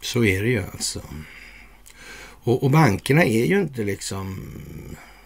[0.00, 1.02] Så är det ju alltså.
[2.20, 4.50] Och, och bankerna är ju inte liksom,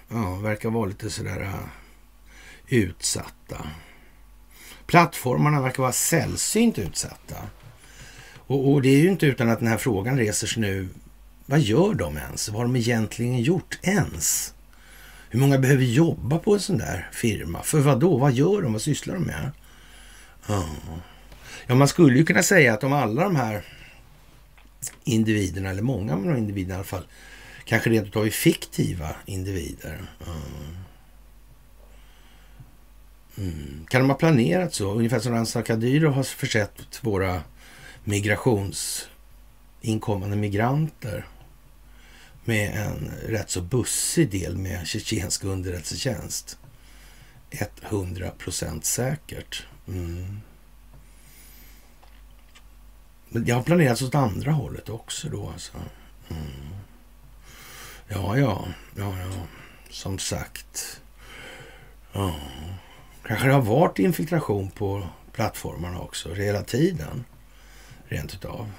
[0.09, 1.55] ja, verkar vara lite sådär uh,
[2.69, 3.67] utsatta.
[4.87, 7.37] Plattformarna verkar vara sällsynt utsatta.
[8.35, 10.89] Och, och, det är ju inte utan att den här frågan reser sig nu.
[11.47, 12.49] Vad gör de ens?
[12.49, 14.55] Vad har de egentligen gjort ens?
[15.31, 17.63] Hur många behöver jobba på en sån där firma?
[17.63, 18.17] För vad då?
[18.17, 18.73] Vad gör de?
[18.73, 19.51] Vad sysslar de med?
[20.47, 20.69] Ja,
[21.67, 23.63] ja man skulle ju kunna säga att om alla de här
[25.05, 27.07] individerna, eller många av de individerna i alla fall,
[27.65, 30.03] kanske rent utav är fiktiva individer.
[30.27, 30.77] Mm.
[33.39, 33.87] Mm.
[33.89, 34.93] Kan de ha planerat så?
[34.93, 37.43] Ungefär som Ransa Kadyrov har försett våra
[38.05, 41.27] migrationsinkommande migranter
[42.45, 46.59] med en rätt så bussig del med tjetjensk underrättelsetjänst.
[47.83, 49.67] 100 procent säkert.
[49.89, 50.41] Mm.
[53.29, 55.73] Men det har planerats åt andra hållet också då alltså.
[56.29, 56.43] Mm.
[58.09, 59.31] Ja, ja, ja, ja,
[59.91, 61.01] som sagt.
[62.13, 62.35] Ja.
[63.27, 67.25] Kanske det har varit infiltration på plattformarna också hela tiden.
[68.09, 68.71] Rent utav.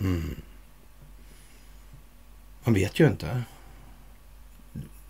[0.00, 0.36] Mm.
[2.64, 3.42] Man vet ju inte.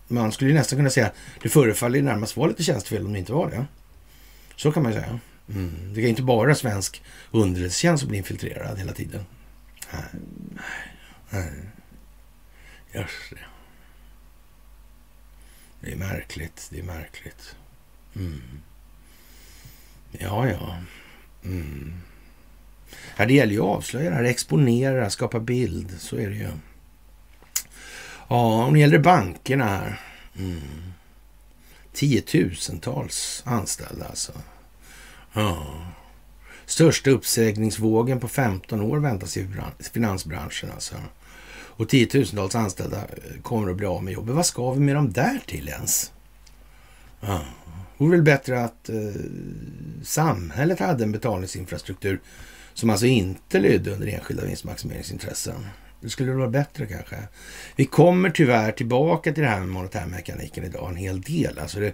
[0.07, 3.19] Man skulle ju nästan kunna säga att det förefaller närmast vara lite tjänstefel om det
[3.19, 3.65] inte var det.
[4.55, 5.19] Så kan man ju säga.
[5.49, 5.93] Mm.
[5.93, 9.25] Det är inte bara svensk underrättelsetjänst som blir infiltrerad hela tiden.
[9.93, 10.21] Nej.
[11.29, 11.51] Nej.
[12.93, 13.37] Just det.
[15.81, 16.67] Det är märkligt.
[16.71, 17.55] Det är märkligt.
[18.15, 18.41] Mm.
[20.11, 20.77] Ja, ja.
[21.43, 21.93] Mm.
[23.17, 23.25] ja.
[23.25, 25.95] Det gäller ju att avslöja det här, exponera, skapa bild.
[25.99, 26.49] Så är det ju.
[28.27, 30.01] Ja, om det gäller bankerna här.
[30.39, 30.61] Mm.
[31.93, 34.31] Tiotusentals anställda alltså.
[35.33, 35.65] Ja.
[36.65, 39.47] Största uppsägningsvågen på 15 år väntas i
[39.93, 40.95] finansbranschen alltså.
[41.77, 44.35] Och tiotusentals anställda eh, kommer att bli av med jobbet.
[44.35, 46.11] Vad ska vi med dem där till ens?
[47.21, 47.41] Ja.
[47.97, 48.95] Det vore väl bättre att eh,
[50.03, 52.21] samhället hade en betalningsinfrastruktur
[52.73, 55.65] som alltså inte lydde under enskilda vinstmaximeringsintressen.
[56.01, 57.15] Det skulle vara bättre kanske.
[57.75, 61.59] Vi kommer tyvärr tillbaka till det här med monetärmekaniken idag en hel del.
[61.59, 61.93] Alltså det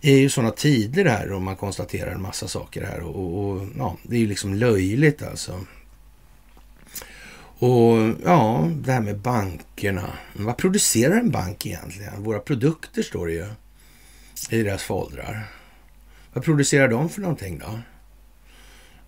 [0.00, 3.96] är ju sådana tider här och man konstaterar en massa saker här och, och ja,
[4.02, 5.60] det är ju liksom löjligt alltså.
[7.60, 10.12] Och ja, det här med bankerna.
[10.32, 12.22] Vad producerar en bank egentligen?
[12.22, 13.46] Våra produkter står det ju
[14.50, 15.48] i deras foldrar.
[16.32, 17.80] Vad producerar de för någonting då?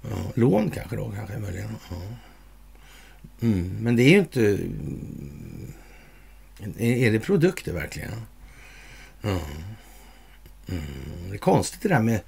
[0.02, 1.76] Ja, lån kanske då, kanske möjligen.
[1.90, 1.96] Ja.
[3.42, 4.58] Mm, men det är ju inte...
[6.78, 8.12] Är det produkter verkligen?
[9.22, 9.38] Mm.
[10.68, 10.82] Mm.
[11.28, 12.20] Det är konstigt det där med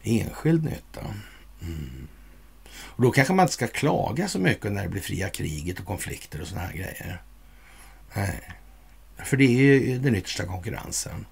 [0.04, 1.02] enskild nytta.
[1.62, 2.08] Mm.
[2.80, 5.86] Och då kanske man inte ska klaga så mycket när det blir fria kriget och
[5.86, 7.22] konflikter och sådana här grejer.
[8.16, 8.42] Nej.
[9.18, 11.26] För det är ju den yttersta konkurrensen.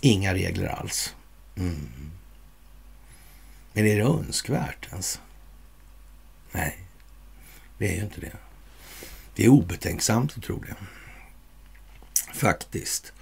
[0.00, 1.14] Inga regler alls.
[1.56, 1.88] Mm.
[3.72, 5.20] Men är det önskvärt ens?
[6.52, 6.78] Nej,
[7.78, 8.32] det är ju inte det.
[9.34, 10.74] Det är obetänksamt att tro det.
[12.34, 13.12] Faktiskt.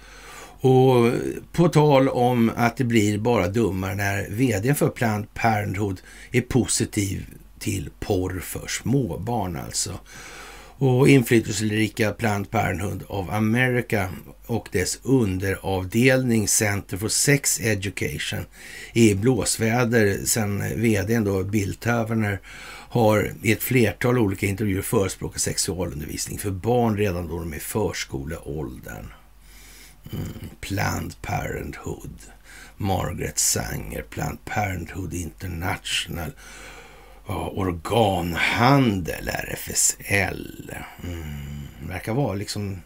[0.61, 1.11] Och
[1.51, 6.01] på tal om att det blir bara dummare när vd för Planned Parenthood
[6.31, 7.25] är positiv
[7.59, 9.99] till porr för småbarn alltså.
[10.81, 14.09] Och inflytelserika Planned Parenthood of America
[14.45, 18.45] och dess underavdelning Center for Sex Education
[18.93, 22.39] är i blåsväder sen vdn då Bill Taverner
[22.89, 27.59] har i ett flertal olika intervjuer förespråkat sexualundervisning för barn redan då de är i
[27.59, 29.05] förskoleåldern.
[30.13, 30.49] Mm.
[30.61, 32.19] Planned Parenthood,
[32.77, 36.31] Margaret Sanger, Planned Parenthood International,
[37.29, 40.73] ja, organhandel, RFSL.
[41.03, 41.67] Mm.
[41.81, 42.81] Det verkar vara liksom,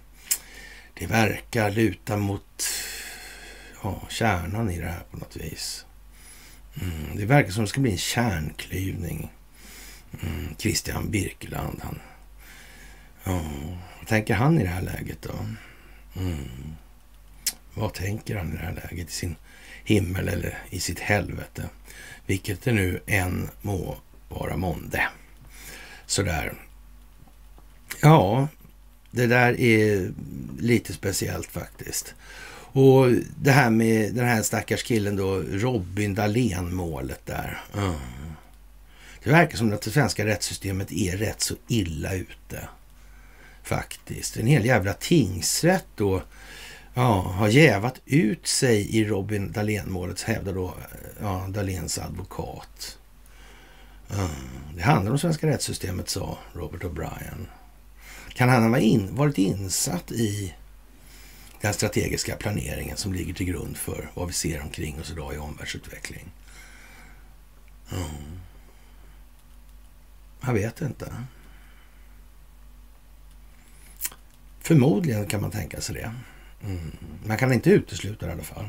[0.94, 2.64] det verkar luta mot
[3.84, 5.86] ja, kärnan i det här på något vis.
[6.82, 7.18] Mm.
[7.18, 9.30] Det verkar som det ska bli en kärnklyvning
[10.22, 11.82] Mm, Christian Birkeland.
[11.84, 12.00] Han,
[13.24, 13.42] ja,
[14.00, 15.46] vad tänker han i det här läget då?
[16.22, 16.76] Mm.
[17.74, 19.10] Vad tänker han i det här läget?
[19.10, 19.36] I sin
[19.84, 21.70] himmel eller i sitt helvete?
[22.26, 23.98] Vilket det nu än må
[24.34, 25.08] vara månde.
[26.06, 26.54] Sådär.
[28.02, 28.48] Ja,
[29.12, 30.12] det där är
[30.60, 32.14] lite speciellt faktiskt.
[32.76, 33.08] Och
[33.42, 37.62] det här med den här stackars killen då, Robin Dahlén-målet där.
[37.78, 37.96] Mm.
[39.24, 42.68] Det verkar som att det svenska rättssystemet är rätt så illa ute.
[43.64, 44.38] Faktiskt.
[44.38, 46.24] En hel jävla tingsrätt då
[46.94, 50.74] ja, har jävat ut sig i Robin Dahlén-målet, hävdar då
[51.22, 52.98] ja, Dahléns advokat.
[54.14, 54.30] Mm.
[54.76, 57.46] Det handlar om svenska rättssystemet, sa Robert O'Brien.
[58.34, 60.56] Kan han ha in, varit insatt i
[61.62, 65.38] den strategiska planeringen som ligger till grund för vad vi ser omkring oss idag i
[65.38, 66.32] omvärldsutveckling?
[67.92, 68.40] Mm.
[70.42, 71.14] Jag vet inte.
[74.60, 76.14] Förmodligen kan man tänka sig det.
[76.64, 76.98] Mm.
[77.26, 78.66] Man kan inte utesluta det i alla fall.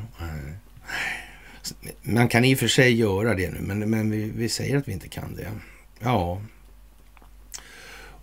[2.01, 4.87] Man kan i och för sig göra det nu, men, men vi, vi säger att
[4.87, 5.51] vi inte kan det.
[5.99, 6.41] Ja,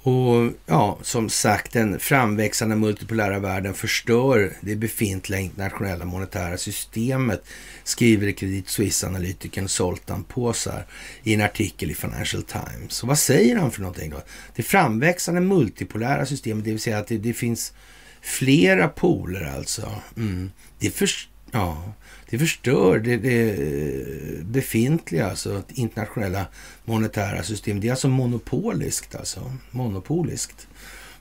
[0.05, 7.45] och ja, som sagt, den framväxande multipolära världen förstör det befintliga internationella monetära systemet,
[7.84, 10.86] skriver Credit Suisse-analytikern Zoltan Påsar
[11.22, 13.03] i en artikel i Financial Times.
[13.03, 14.22] Och vad säger han för någonting då?
[14.55, 17.72] Det framväxande multipolära systemet, det vill säga att det, det finns
[18.20, 19.93] flera poler alltså.
[20.16, 20.51] Mm.
[20.78, 21.11] Det, för,
[21.51, 21.93] ja,
[22.33, 26.47] det förstör det, det befintliga, alltså internationella
[26.85, 27.80] monetära system.
[27.80, 29.53] Det är alltså monopoliskt, alltså.
[29.70, 30.68] Monopoliskt.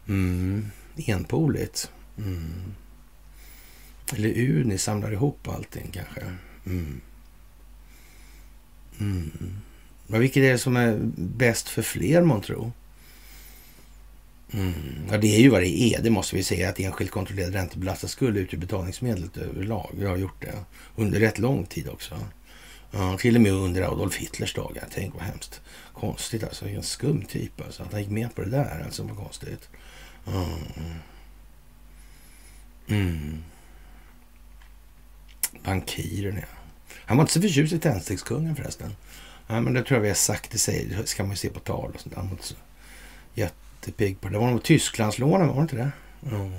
[0.07, 0.65] Mm.
[0.95, 1.91] Enpoligt.
[2.17, 2.73] Mm.
[4.13, 6.21] Eller uni samlar ihop allting kanske.
[6.65, 7.01] Mm.
[8.99, 9.31] Mm.
[10.07, 12.71] Men vilket är det som är bäst för fler, man tror?
[14.53, 14.73] Mm.
[15.11, 16.01] Ja, det är ju vad det är.
[16.01, 19.91] Det måste vi säga att enskilt kontrollerad räntebelastad skuld utgör betalningsmedlet överlag.
[19.93, 20.53] Vi har gjort det
[20.95, 22.19] under rätt lång tid också.
[22.91, 24.87] Ja, till och med under Adolf Hitlers dagar.
[24.93, 25.61] Tänk vad hemskt
[25.93, 26.67] konstigt alltså.
[26.67, 27.83] En skum typ alltså.
[27.83, 29.03] Att han gick med på det där alltså.
[29.03, 29.69] Vad konstigt.
[30.27, 30.99] Mm.
[32.87, 33.43] Mm.
[35.63, 36.47] Bankiren ja.
[37.05, 38.95] Han var inte så förtjust i tändstickskungen förresten.
[39.47, 40.51] Nej, men det tror jag vi har sagt.
[40.51, 42.15] Det säger, det ska man ju se på tal och sånt.
[42.15, 42.55] Han var inte så
[43.81, 44.35] jättepigg på det.
[44.35, 45.91] Det var nog Tysklandslånen, var det inte det?
[46.35, 46.51] Mm.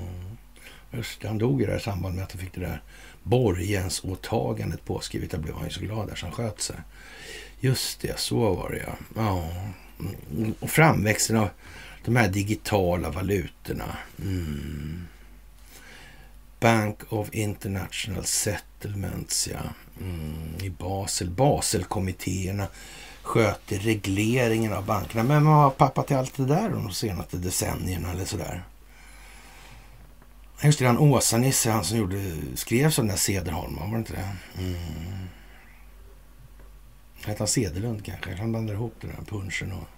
[0.92, 2.82] Just det, han dog i det här samband med att han fick det där
[3.22, 5.30] borgensåtagandet påskrivet.
[5.30, 6.76] Där blev han ju så glad där så han sköt sig.
[7.60, 8.96] Just det, så var det ja.
[9.16, 9.48] ja.
[10.60, 11.48] Och framväxten av
[12.04, 13.96] de här digitala valutorna.
[14.18, 15.06] Mm.
[16.60, 19.60] Bank of International Settlements, ja.
[20.00, 21.30] Mm, I Basel.
[21.30, 22.68] Baselkommittéerna
[23.32, 25.22] sköter regleringen av bankerna.
[25.22, 28.64] Men vad har pappa till allt det där de senaste decennierna eller sådär?
[30.62, 34.12] Just det, han Åsa-Nisse, han som gjorde, skrev så den där Cederholm, var det inte
[34.12, 34.36] det?
[34.62, 35.28] Mm.
[37.24, 38.34] Hette han Cederlund kanske?
[38.34, 39.88] Han blandade ihop det där, punschen och,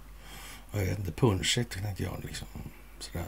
[0.71, 2.47] och jag vet inte, punschigt tänkte jag liksom.
[2.99, 3.25] Sådär.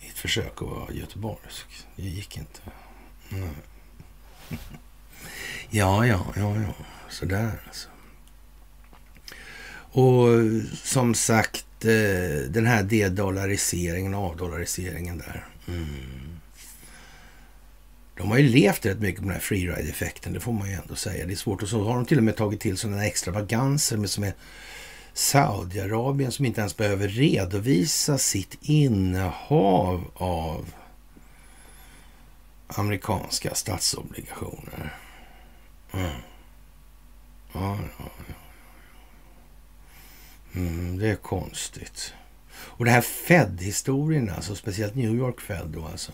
[0.00, 1.66] I ett försök att vara göteborgsk.
[1.96, 2.60] Det gick inte.
[3.32, 3.54] Mm.
[5.70, 6.74] ja, ja, ja, ja.
[7.08, 7.89] Sådär alltså.
[9.92, 10.28] Och
[10.82, 15.46] som sagt, eh, den här dedollariseringen, avdollariseringen där.
[15.68, 15.86] Mm.
[18.16, 20.94] De har ju levt rätt mycket på den här freeride-effekten, det får man ju ändå
[20.94, 21.26] säga.
[21.26, 21.62] Det är svårt.
[21.62, 24.34] Och så har de till och med tagit till sådana extravaganser med som är
[25.12, 30.74] Saudiarabien som inte ens behöver redovisa sitt innehav av
[32.66, 34.94] amerikanska statsobligationer.
[35.92, 36.10] Mm.
[37.52, 38.34] Ja, ja, ja.
[40.54, 42.14] Mm, det är konstigt.
[42.52, 46.12] Och det här Fed-historien, alltså speciellt New York Fed då alltså.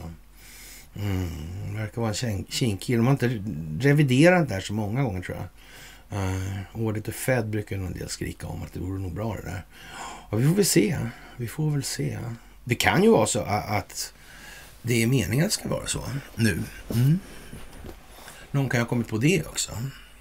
[0.95, 2.15] Mm, verkar vara
[2.49, 2.99] kinkig.
[2.99, 3.43] De har inte
[3.81, 5.47] reviderat det här så många gånger tror jag.
[6.13, 9.43] Uh, ordet och Fed brukar en del skrika om att det vore nog bra det
[9.43, 9.65] där.
[10.31, 10.99] Ja, vi får väl se.
[11.37, 12.19] Vi får väl se.
[12.65, 14.13] Det kan ju vara så att
[14.83, 16.63] det är meningen att det ska vara så nu.
[16.95, 17.19] Mm.
[18.51, 19.73] Någon kan ha kommit på det också.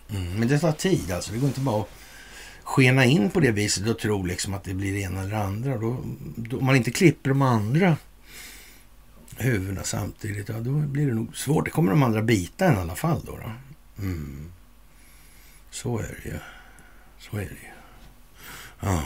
[0.09, 0.39] Mm.
[0.39, 1.31] Men det tar tid alltså.
[1.31, 1.89] Det går inte bara att
[2.65, 5.43] skena in på det viset och tro liksom att det blir det ena eller det
[5.43, 5.77] andra.
[5.77, 6.03] Då,
[6.35, 7.97] då, om man inte klipper de andra
[9.37, 11.65] huvudena samtidigt, ja, då blir det nog svårt.
[11.65, 13.21] Det kommer de andra bita i alla fall.
[13.25, 13.51] Då, då.
[14.03, 14.51] Mm.
[15.71, 16.39] Så är det ju.
[17.19, 17.71] Så är det ju.
[18.79, 19.03] Ja.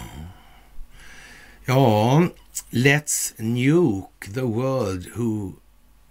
[1.65, 2.27] Ja,
[2.69, 5.53] let's nuke the world who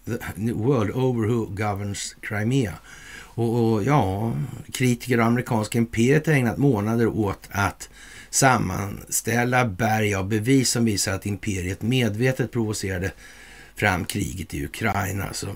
[0.07, 2.75] the world over who governs Crimea.
[3.39, 4.33] Och, och ja,
[4.73, 7.89] kritiker av amerikanska imperiet har ägnat månader åt att
[8.31, 13.13] sammanställa berg av bevis som visar att imperiet medvetet provocerade
[13.75, 15.25] fram kriget i Ukraina.
[15.25, 15.55] Alltså.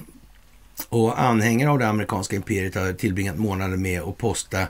[0.89, 4.67] Och anhängare av det amerikanska imperiet har tillbringat månader med att posta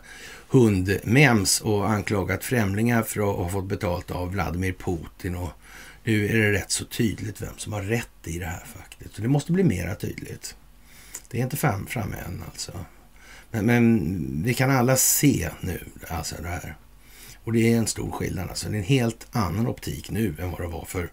[0.48, 5.50] hundmems och anklagat främlingar för att ha fått betalt av Vladimir Putin och
[6.04, 9.14] Nu är det rätt så tydligt vem som har rätt i det här faktiskt.
[9.14, 10.56] Så det måste bli mera tydligt.
[11.30, 12.72] Det är inte fram, framme än alltså.
[13.52, 16.76] Men, vi kan alla se nu alltså det här.
[17.44, 18.48] Och det är en stor skillnad.
[18.48, 18.68] Alltså.
[18.68, 21.10] Det är en helt annan optik nu än vad det var för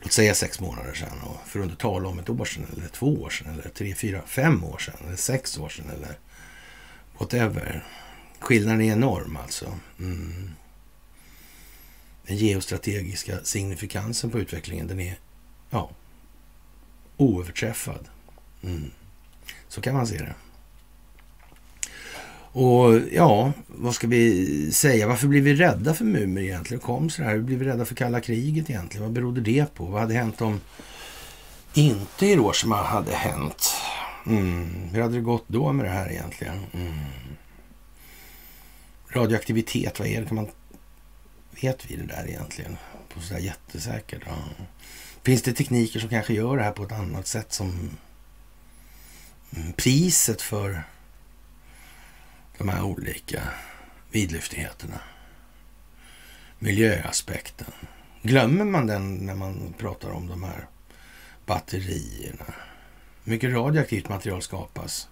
[0.00, 1.20] låt säga sex månader sedan.
[1.24, 3.94] Och för att inte tala om ett år sedan, eller två år sedan, eller tre,
[3.94, 6.18] fyra, fem år sedan, eller sex år sedan, eller
[7.18, 7.84] whatever.
[8.40, 9.78] Skillnaden är enorm alltså.
[9.98, 10.50] Mm.
[12.26, 15.18] Den geostrategiska signifikansen på utvecklingen, den är
[15.70, 15.90] ja,
[17.16, 18.08] oöverträffad.
[18.62, 18.90] Mm.
[19.68, 20.34] Så kan man se det.
[22.56, 25.06] Och ja, vad ska vi säga?
[25.06, 26.80] Varför blev vi rädda för mumier egentligen?
[26.80, 27.34] kom så här?
[27.34, 29.02] Hur blev vi rädda för kalla kriget egentligen?
[29.02, 29.84] Vad berodde det på?
[29.84, 30.60] Vad hade hänt om
[31.74, 33.74] inte Hiroshima hade hänt?
[34.26, 34.88] Mm.
[34.92, 36.58] Hur hade det gått då med det här egentligen?
[36.72, 36.94] Mm.
[39.08, 40.26] Radioaktivitet, vad är det?
[40.26, 40.48] Kan man...
[41.62, 42.76] Vet vi det där egentligen?
[43.08, 44.22] På sådär jättesäkert?
[44.26, 44.64] Ja.
[45.22, 47.90] Finns det tekniker som kanske gör det här på ett annat sätt som
[49.56, 50.82] mm, priset för
[52.58, 53.42] de här olika
[54.10, 55.00] vidlyftigheterna.
[56.58, 57.72] Miljöaspekten.
[58.22, 60.66] Glömmer man den när man pratar om de här
[61.46, 62.54] batterierna?
[63.24, 65.08] Hur mycket radioaktivt material skapas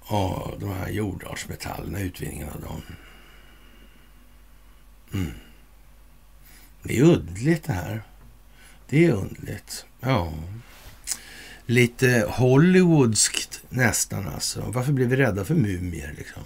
[0.00, 2.82] av de här jordartsmetallerna, utvinningen av dem?
[5.14, 5.32] Mm.
[6.82, 8.02] Det är undligt det här.
[8.88, 9.86] Det är undligt.
[10.00, 10.32] Ja.
[11.66, 14.64] Lite Hollywoodskt nästan alltså.
[14.70, 16.42] Varför blev vi rädda för mumier liksom?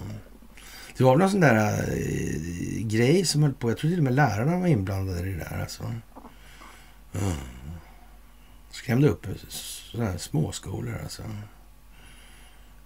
[0.97, 3.71] Det var väl någon sån där äh, grej som höll på.
[3.71, 5.83] Jag tror till och med lärarna var inblandade i det där alltså.
[7.13, 7.37] Mm.
[8.71, 11.23] Skrämde upp eh, sådana här småskolor alltså.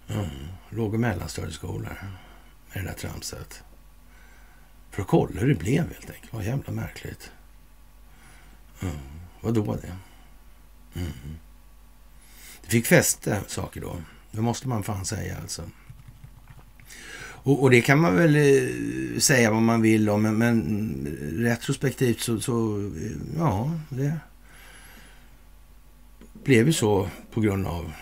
[0.08, 0.28] Mm.
[0.70, 1.96] Låg och mellanstadieskolor
[2.72, 3.62] med det där tramset.
[4.90, 6.32] För att kolla hur det blev helt enkelt.
[6.32, 7.30] Vad jävla märkligt.
[8.82, 8.94] Mm.
[9.40, 9.96] Vad då det?
[11.00, 11.38] Mm.
[12.62, 13.96] Det fick fäste saker då.
[14.34, 15.62] Det måste man fan säga alltså.
[17.46, 22.20] Och, och, det kan man väl eh, säga vad man vill om, men, men retrospektivt
[22.20, 24.18] så, så, eh, ja, det
[26.44, 27.92] blev ju så på grund av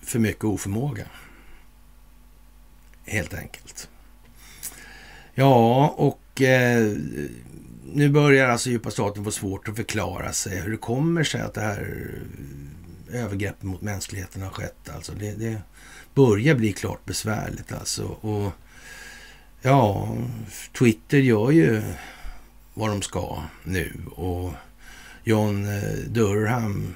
[0.00, 1.06] för mycket oförmåga.
[3.04, 3.88] Helt enkelt.
[5.34, 6.96] Ja, och eh,
[7.92, 11.54] nu börjar alltså djupa staten få svårt att förklara sig hur det kommer sig att
[11.54, 12.10] det här
[13.10, 14.88] övergrepp mot mänskligheten har skett.
[14.94, 15.62] Alltså det, det
[16.14, 18.04] börjar bli klart besvärligt alltså.
[18.04, 18.52] Och
[19.62, 20.16] ja,
[20.78, 21.82] Twitter gör ju
[22.74, 24.52] vad de ska nu och
[25.24, 26.94] John eh, Durham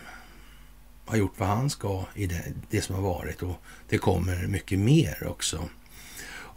[1.05, 4.79] har gjort vad han ska i det, det som har varit och det kommer mycket
[4.79, 5.69] mer också.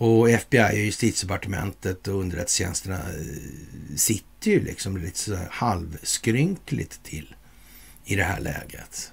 [0.03, 7.35] Och FBI och justitiedepartementet och underrättelsetjänsterna eh, sitter ju liksom lite så halvskrynkligt till
[8.05, 9.10] i det här läget.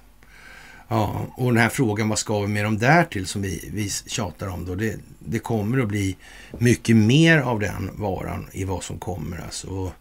[0.91, 3.89] Ja, och den här frågan, vad ska vi med dem där till som vi, vi
[3.89, 4.75] tjatar om då?
[4.75, 6.17] Det, det kommer att bli
[6.57, 9.67] mycket mer av den varan i vad som kommer alltså.
[9.67, 9.91] Och,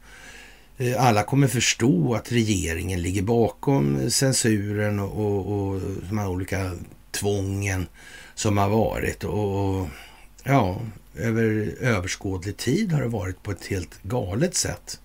[0.78, 6.72] eh, alla kommer förstå att regeringen ligger bakom censuren och, och, och de här olika
[7.10, 7.86] tvången
[8.34, 9.24] som har varit.
[9.24, 9.88] Och, och
[10.42, 10.80] ja,
[11.16, 15.00] över överskådlig tid har det varit på ett helt galet sätt.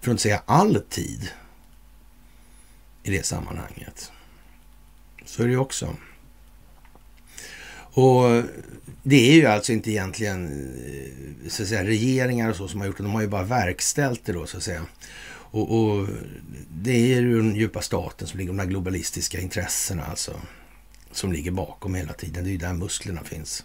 [0.00, 1.28] För att inte säga all tid
[3.02, 4.12] i det sammanhanget.
[5.34, 5.96] Så är det ju också.
[7.76, 8.42] Och
[9.02, 12.86] det är ju alltså inte egentligen eh, så att säga, regeringar och så som har
[12.86, 13.02] gjort det.
[13.02, 14.82] De har ju bara verkställt det då så att säga.
[15.26, 16.08] Och, och
[16.82, 20.40] det är ju den djupa staten som ligger, de här globalistiska intressena alltså.
[21.12, 22.44] Som ligger bakom hela tiden.
[22.44, 23.64] Det är ju där musklerna finns.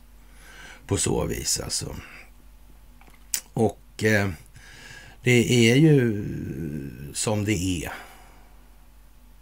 [0.88, 1.96] På så vis alltså.
[3.54, 4.30] Och eh,
[5.24, 6.26] det är ju
[7.14, 7.92] som det är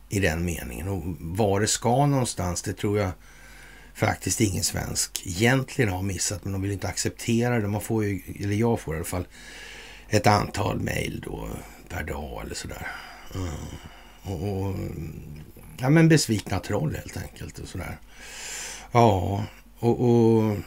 [0.10, 0.88] i den meningen.
[0.88, 3.12] Och var det ska någonstans, det tror jag
[3.94, 7.68] faktiskt ingen svensk egentligen har missat, men de vill inte acceptera det.
[7.68, 9.28] Man får ju, eller jag får i alla fall,
[10.10, 11.50] ett antal mejl då
[11.90, 12.88] per dag eller sådär.
[13.36, 13.48] Mm.
[14.24, 14.76] Och, och,
[15.78, 17.98] ja, men besvikna troll helt enkelt och sådär.
[18.92, 19.44] Ja,
[19.80, 20.58] och, och,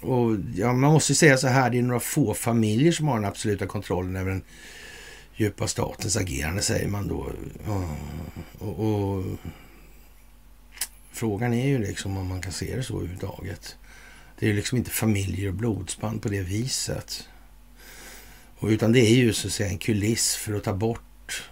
[0.00, 3.24] och ja, man måste säga så här, det är några få familjer som har den
[3.24, 4.42] absoluta kontrollen över den
[5.38, 7.32] djupa statens agerande, säger man då.
[8.58, 9.24] Och, och,
[11.10, 13.76] frågan är ju liksom om man kan se det så överhuvudtaget.
[14.38, 17.28] Det är ju liksom inte familjer och blodsband på det viset.
[18.58, 21.50] Och, utan det är ju så att säga en kuliss för att ta bort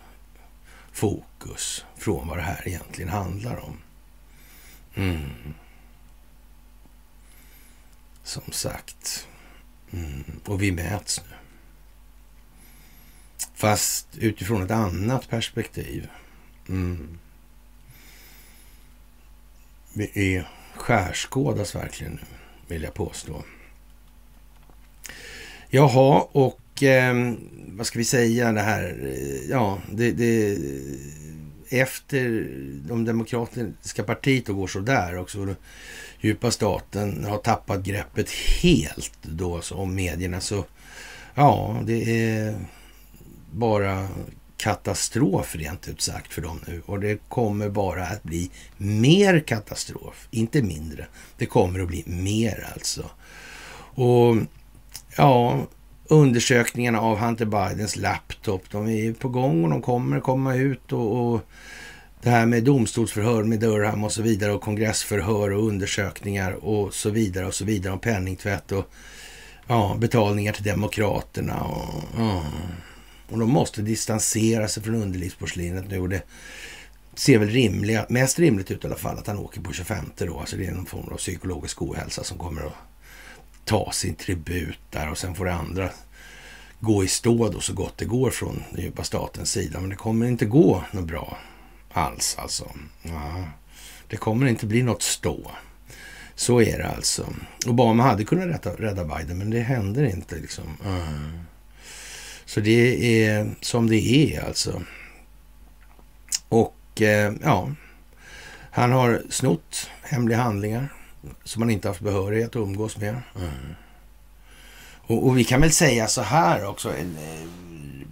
[0.92, 3.78] fokus från vad det här egentligen handlar om.
[4.94, 5.30] Mm.
[8.22, 9.28] Som sagt.
[9.92, 10.24] Mm.
[10.44, 11.45] Och vi mäts nu.
[13.56, 16.08] Fast utifrån ett annat perspektiv.
[16.68, 17.18] Mm.
[19.94, 22.20] Det är skärskådas verkligen nu,
[22.66, 23.44] vill jag påstå.
[25.70, 27.32] Jaha, och eh,
[27.68, 29.14] vad ska vi säga det här?
[29.50, 30.58] Ja, det, det,
[31.68, 32.48] efter
[32.88, 35.54] de demokratiska partiet och går så där också.
[36.20, 38.30] Djupa staten har tappat greppet
[38.62, 40.40] helt då så, om medierna.
[40.40, 40.64] Så
[41.34, 42.54] ja, det är
[43.56, 44.08] bara
[44.56, 46.82] katastrof rent ut sagt för dem nu.
[46.86, 51.06] Och det kommer bara att bli mer katastrof, inte mindre.
[51.38, 53.10] Det kommer att bli mer alltså.
[53.94, 54.36] Och
[55.16, 55.66] ja,
[56.04, 61.34] undersökningarna av Hunter Bidens laptop, de är på gång och de kommer komma ut och,
[61.34, 61.40] och
[62.22, 67.10] det här med domstolsförhör med Durham och så vidare och kongressförhör och undersökningar och så
[67.10, 68.90] vidare och så vidare om penningtvätt och
[69.66, 72.42] ja, betalningar till demokraterna och, ja
[73.28, 76.22] och de måste distansera sig från underlivsporslinet nu och det
[77.14, 80.40] ser väl rimliga, mest rimligt ut i alla fall att han åker på 25 då,
[80.40, 82.72] alltså det är någon form av psykologisk ohälsa som kommer att
[83.64, 85.90] ta sin tribut där och sen får det andra
[86.80, 89.80] gå i stå då så gott det går från den djupa statens sida.
[89.80, 91.38] Men det kommer inte gå något bra
[91.92, 92.70] alls alltså.
[93.02, 93.44] Ja,
[94.08, 95.50] det kommer inte bli något stå.
[96.34, 97.26] Så är det alltså.
[97.66, 100.36] Obama hade kunnat rädda, rädda Biden, men det händer inte.
[100.36, 100.64] liksom.
[100.84, 101.45] Mm.
[102.46, 104.82] Så det är som det är alltså.
[106.48, 107.70] Och eh, ja,
[108.70, 110.88] han har snott hemliga handlingar
[111.44, 113.22] som man inte haft behörighet att umgås med.
[113.36, 113.50] Mm.
[115.06, 116.96] Och, och, vi kan väl säga så här också.
[116.96, 117.06] Eh,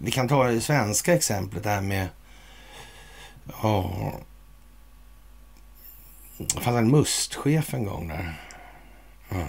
[0.03, 2.09] vi kan ta det svenska exemplet här med
[3.63, 4.13] Ja.
[6.39, 8.35] Det fanns en mustchef en gång där.
[9.31, 9.49] Mm.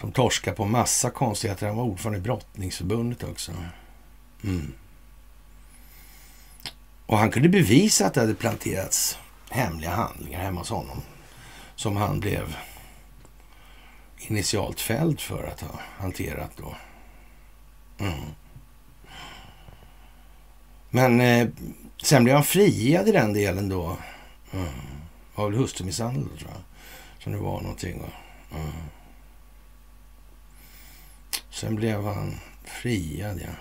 [0.00, 1.66] Som torskade på massa konstigheter.
[1.66, 3.52] Han var ordförande i brottningsförbundet också.
[4.44, 4.72] Mm.
[7.06, 9.18] Och han kunde bevisa att det hade planterats
[9.50, 11.02] hemliga handlingar hemma hos honom.
[11.76, 12.56] Som han blev
[14.18, 16.76] initialt fälld för att ha hanterat då.
[17.98, 18.20] Mm.
[20.90, 21.48] Men eh,
[22.02, 23.96] sen blev han friad i den delen då.
[24.52, 24.68] Mm.
[25.34, 26.62] Var väl hustrumisshandel tror jag.
[27.22, 28.02] Som det var någonting.
[28.54, 28.72] Mm.
[31.50, 32.34] Sen blev han
[32.64, 33.52] friad, ja.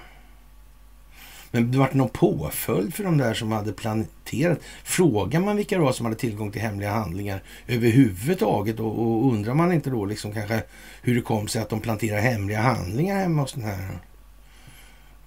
[1.51, 4.59] Men det var någon påföljd för de där som hade planterat.
[4.83, 9.53] Frågar man vilka det var som hade tillgång till hemliga handlingar överhuvudtaget och, och undrar
[9.53, 10.63] man inte då liksom kanske
[11.01, 13.99] hur det kom sig att de planterar hemliga handlingar hemma hos den här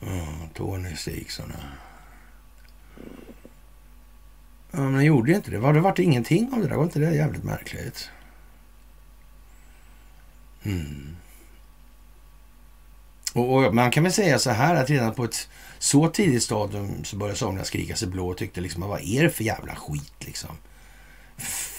[0.00, 1.52] oh, Tony Stigson?
[4.70, 5.58] Ja, men han gjorde inte det.
[5.58, 6.76] Var det vart ingenting av det där?
[6.76, 8.10] Var inte det jävligt märkligt?
[10.62, 11.16] Mm.
[13.38, 17.04] Och, och, man kan väl säga så här att redan på ett så tidigt stadium
[17.04, 20.14] så började somliga skrika sig blå och tyckte liksom vad är det för jävla skit
[20.18, 20.50] liksom?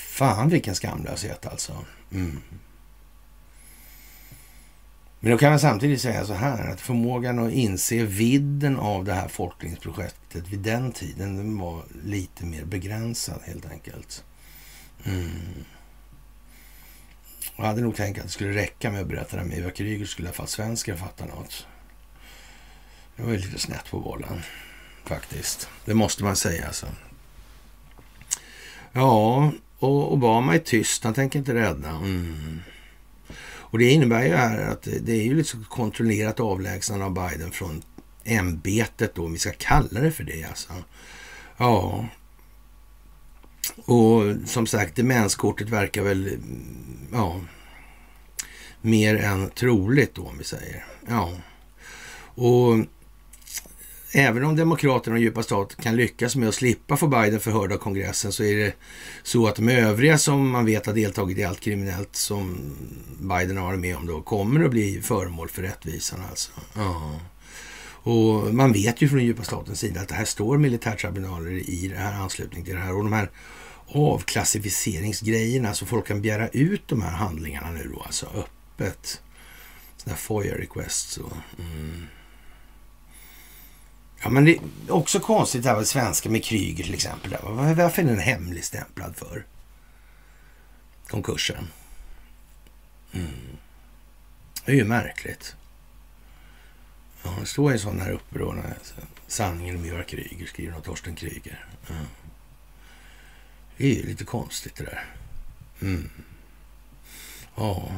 [0.09, 1.73] Fan vilken skamlöshet alltså.
[2.11, 2.41] Mm.
[5.19, 9.13] Men då kan man samtidigt säga så här att förmågan att inse vidden av det
[9.13, 14.23] här folklingsprojektet vid den tiden den var lite mer begränsad helt enkelt.
[15.03, 15.29] Mm.
[17.59, 20.05] Jag hade nog tänkt att det skulle räcka med att berätta det med Eva Kryger
[20.05, 21.67] skulle i alla fall svenskar fatta något.
[23.15, 24.41] Det var ju lite snett på bollen
[25.05, 25.69] faktiskt.
[25.85, 26.87] Det måste man säga alltså.
[28.91, 31.03] Ja, och Obama är tyst.
[31.03, 31.89] Han tänker inte rädda.
[31.89, 32.59] Mm.
[33.41, 37.81] Och det innebär ju här att det är ju lite kontrollerat avlägsnande av Biden från
[38.23, 40.73] ämbetet då, om vi ska kalla det för det alltså.
[41.57, 42.05] Ja.
[43.85, 46.37] Och som sagt, demenskortet verkar väl,
[47.11, 47.41] ja,
[48.81, 50.85] mer än troligt då om vi säger.
[51.07, 51.37] Ja.
[52.35, 52.75] Och
[54.13, 57.77] även om Demokraterna och djupa stat kan lyckas med att slippa få Biden förhörd av
[57.77, 58.73] kongressen så är det
[59.23, 62.73] så att de övriga som man vet har deltagit i allt kriminellt som
[63.19, 66.51] Biden har varit med om då kommer att bli föremål för rättvisan alltså.
[66.75, 67.19] Ja.
[68.01, 71.97] Och man vet ju från djupa statens sida att det här står militärtribunaler i det
[71.97, 73.29] här anslutning till det här och de här
[73.91, 79.21] avklassificeringsgrejerna så folk kan begära ut de här handlingarna nu då alltså öppet.
[79.97, 82.05] Sådana här FOIA requests och mm.
[84.23, 87.37] Ja, men det är också konstigt det här med svenska med Kryger till exempel.
[87.43, 89.45] Varför är den hemligstämplad för?
[91.07, 91.67] Konkursen.
[93.11, 93.27] Mm.
[94.65, 95.55] Det är ju märkligt.
[97.23, 98.55] Ja, det står en sån här uppe då.
[99.27, 101.65] Sanningen om Göran Kryger skriver av Torsten Kryger.
[101.89, 102.05] Mm.
[103.79, 105.05] Det är ju lite konstigt det där.
[105.81, 106.09] Mm.
[107.55, 107.91] Ja.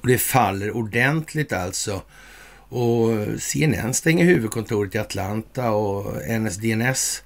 [0.00, 2.02] Och det faller ordentligt alltså
[2.68, 3.10] Och
[3.40, 7.22] CNN stänger huvudkontoret i Atlanta och NSDNS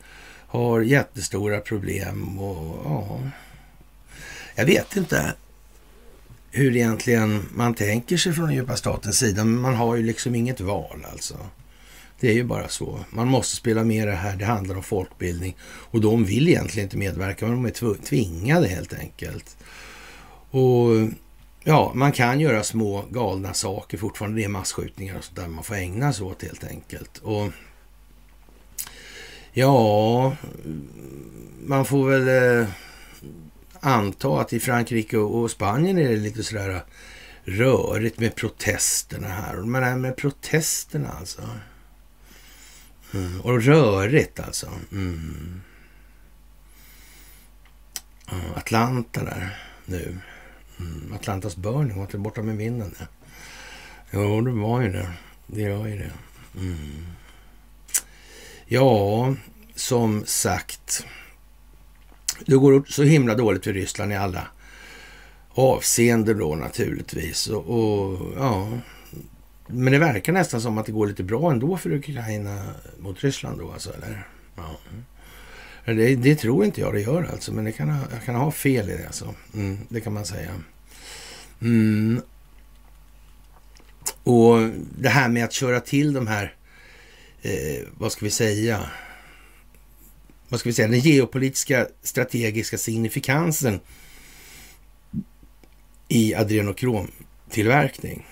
[0.47, 2.39] har jättestora problem.
[2.39, 3.21] och ja,
[4.55, 5.35] Jag vet inte
[6.51, 10.35] hur egentligen man tänker sig från den djupa statens sida, men man har ju liksom
[10.35, 11.37] inget val alltså.
[12.21, 13.05] Det är ju bara så.
[13.11, 14.37] Man måste spela med det här.
[14.37, 18.93] Det handlar om folkbildning och de vill egentligen inte medverka, men de är tvingade helt
[18.93, 19.57] enkelt.
[20.51, 20.91] Och
[21.65, 24.41] ja, man kan göra små galna saker fortfarande.
[24.41, 27.19] Det är masskjutningar och sånt där man får ägna sig åt helt enkelt.
[27.19, 27.53] Och
[29.53, 30.37] ja,
[31.67, 32.69] man får väl eh,
[33.81, 36.83] anta att i Frankrike och Spanien är det lite sådär
[37.45, 39.57] rörigt med protesterna här.
[39.57, 41.43] Men det här med protesterna alltså.
[43.15, 43.41] Mm.
[43.41, 44.71] Och rörigt alltså.
[44.93, 45.61] Mm.
[48.55, 50.19] Atlanta där nu.
[50.81, 51.13] Mm.
[51.13, 52.95] Atlantas burning, var borta med vinden.
[54.11, 55.13] Jo, det var ju det.
[55.47, 56.13] Det var ju det.
[56.57, 57.07] Mm.
[58.67, 59.35] Ja,
[59.75, 61.07] som sagt.
[62.47, 64.49] Det går så himla dåligt för Ryssland i alla
[65.51, 67.47] avseenden då naturligtvis.
[67.47, 68.69] Och, och, ja,
[69.69, 72.63] men det verkar nästan som att det går lite bra ändå för Ukraina
[72.99, 74.27] mot Ryssland då alltså, eller?
[74.57, 74.79] Ja.
[75.85, 78.91] Det, det, tror inte jag det gör alltså, men det kan, jag kan ha fel
[78.91, 79.35] i det alltså.
[79.55, 80.51] Mm, det kan man säga.
[81.63, 82.23] Mm.
[84.23, 86.55] Och det här med att köra till de här,
[87.43, 88.91] eh, vad ska vi säga,
[90.49, 93.81] vad ska vi säga, den geopolitiska strategiska signifikansen
[96.09, 98.27] i adrenokromtillverkning.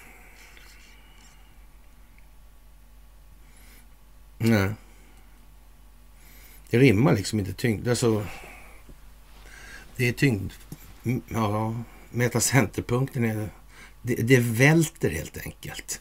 [4.50, 4.70] Nej.
[6.70, 7.88] Det rimmar liksom inte tyngd.
[7.88, 8.26] Alltså,
[9.96, 10.52] det är tyngd...
[11.28, 11.74] Ja,
[12.10, 13.48] metacenterpunkten är...
[14.02, 16.00] Det, det välter helt enkelt.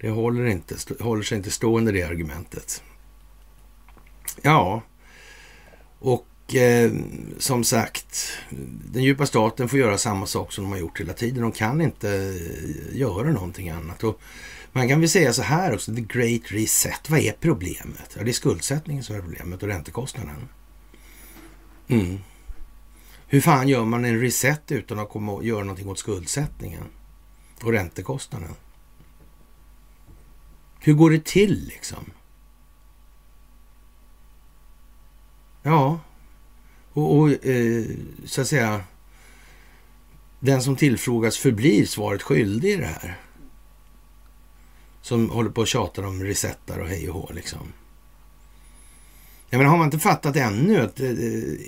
[0.00, 2.82] Det håller, inte, håller sig inte stående det argumentet.
[4.42, 4.82] Ja,
[5.98, 6.92] och eh,
[7.38, 8.28] som sagt,
[8.92, 11.42] den djupa staten får göra samma sak som de har gjort hela tiden.
[11.42, 14.04] De kan inte eh, göra någonting annat.
[14.04, 14.20] Och
[14.76, 17.10] man kan väl säga så här också, the great reset.
[17.10, 18.16] Vad är problemet?
[18.16, 20.48] Ja, det är skuldsättningen som är problemet och räntekostnaden.
[21.88, 22.18] Mm.
[23.26, 26.84] Hur fan gör man en reset utan att komma och göra någonting åt skuldsättningen
[27.62, 28.54] och räntekostnaden?
[30.80, 32.10] Hur går det till liksom?
[35.62, 36.00] Ja,
[36.92, 37.84] och, och eh,
[38.24, 38.84] så att säga
[40.40, 43.25] den som tillfrågas förblir svaret skyldig i det här.
[45.06, 47.72] Som håller på och tjatar om resettar och hej och hå liksom.
[49.50, 51.08] Jag menar, har man inte fattat ännu att eh,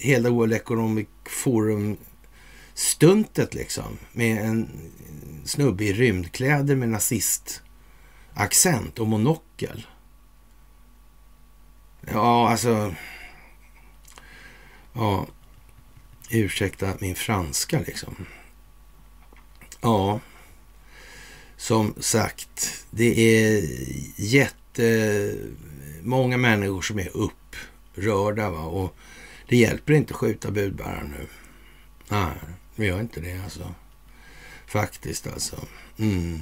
[0.01, 1.97] hela World Economic Forum
[2.75, 4.69] stuntet liksom med en
[5.45, 9.87] snubbe i rymdkläder med nazistaccent och monokel.
[12.01, 12.95] Ja, alltså.
[14.93, 15.27] Ja,
[16.31, 18.27] ursäkta min franska liksom.
[19.81, 20.21] Ja,
[21.59, 23.65] som sagt, det är
[24.17, 28.51] jättemånga människor som är upprörda.
[28.51, 28.61] Va?
[28.61, 28.97] Och
[29.49, 31.27] det hjälper inte att skjuta budbäraren nu.
[32.09, 32.35] Nej,
[32.77, 33.75] det gör inte det alltså.
[34.67, 35.57] Faktiskt alltså.
[35.99, 36.41] Mm.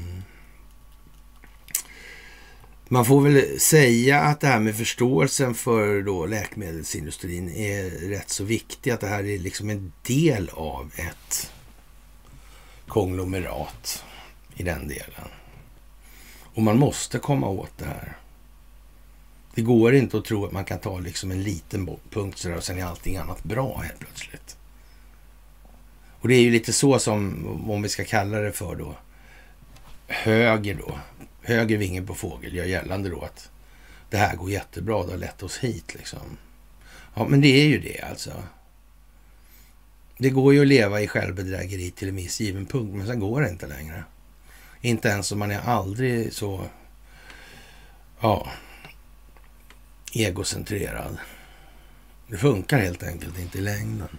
[2.88, 8.44] Man får väl säga att det här med förståelsen för då läkemedelsindustrin är rätt så
[8.44, 8.90] viktig.
[8.90, 11.52] Att det här är liksom en del av ett
[12.88, 14.04] konglomerat
[14.56, 15.28] i den delen.
[16.54, 18.16] Och man måste komma åt det här.
[19.54, 22.64] Det går inte att tro att man kan ta liksom en liten punkt sådär och
[22.64, 24.56] sen är allting annat bra helt plötsligt.
[26.20, 28.94] Och det är ju lite så som, om vi ska kalla det för då,
[30.06, 30.98] höger då,
[31.42, 33.50] höger vinge på fågel gör gällande då att
[34.10, 36.38] det här går jättebra, det har lett oss hit liksom.
[37.14, 38.32] Ja, men det är ju det alltså.
[40.18, 43.40] Det går ju att leva i självbedrägeri till en viss given punkt, men sen går
[43.40, 44.04] det inte längre.
[44.86, 46.66] Inte ens om man är aldrig så
[48.20, 48.48] ja,
[50.12, 51.18] egocentrerad.
[52.28, 54.18] Det funkar helt enkelt inte i längden.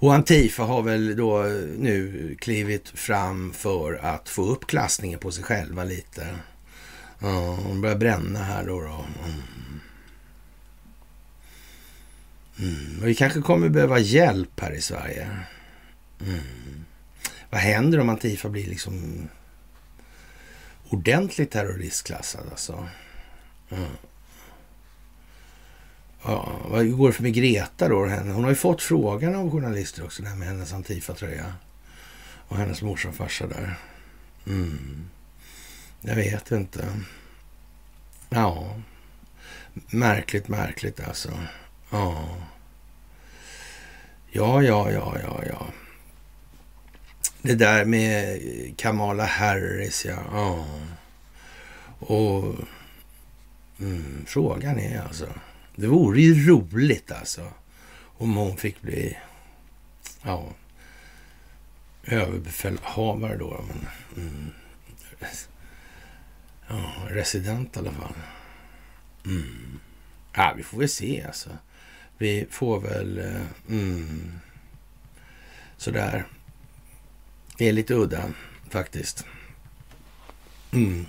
[0.00, 1.42] Och Antifa har väl då
[1.78, 6.26] nu klivit fram för att få upp klassningen på sig själva lite.
[7.18, 8.80] Ja, de börjar bränna här då.
[8.80, 9.04] då.
[9.24, 9.42] Mm.
[12.58, 13.00] Mm.
[13.02, 15.28] vi kanske kommer behöva hjälp här i Sverige.
[16.20, 16.77] Mm.
[17.50, 19.28] Vad händer om Antifa blir liksom
[20.88, 22.88] ordentligt terroristklassad alltså?
[23.70, 23.90] Mm.
[26.22, 28.06] Ja, vad går det för med Greta då?
[28.06, 31.54] Hon har ju fått frågan av journalister också, det här med hennes Antifa-tröja.
[32.48, 33.74] Och hennes morsa och farsa där.
[34.46, 35.08] Mm.
[36.00, 37.00] Jag vet inte.
[38.28, 38.76] Ja,
[39.74, 41.30] märkligt, märkligt alltså.
[41.90, 42.36] Ja.
[44.30, 45.66] Ja, ja, ja, ja, ja.
[47.42, 48.40] Det där med
[48.76, 50.22] Kamala Harris, ja.
[50.32, 50.66] ja.
[51.98, 52.54] Och
[53.80, 55.26] mm, frågan är alltså.
[55.76, 57.52] Det vore ju roligt alltså.
[58.00, 59.18] Om hon fick bli
[60.22, 60.48] ja,
[62.04, 63.64] överbefälhavare då.
[63.68, 63.88] Men,
[64.24, 64.50] mm,
[66.68, 68.14] ja, resident i alla fall.
[69.26, 69.80] Mm.
[70.34, 71.50] Ja, vi får väl se alltså.
[72.18, 73.18] Vi får väl...
[73.18, 74.32] Eh, mm,
[75.76, 76.26] sådär.
[77.58, 78.22] Det är lite udda
[78.70, 79.24] faktiskt.
[80.72, 81.06] Mm.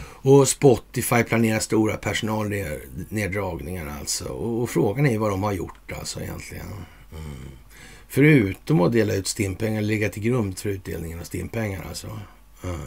[0.00, 4.28] Och Spotify planerar stora personalneddragningar alltså.
[4.28, 6.66] Och, frågan är vad de har gjort alltså egentligen.
[6.66, 6.84] Mm.
[8.08, 12.20] Förutom att dela ut stimpengar, ligga till grund för utdelningen av stimpengar alltså.
[12.64, 12.80] Mm.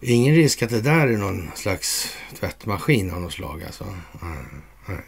[0.00, 3.84] Ingen risk att det där är någon slags tvättmaskin av något slag alltså.
[4.22, 4.62] Mm.
[4.88, 5.00] Nej.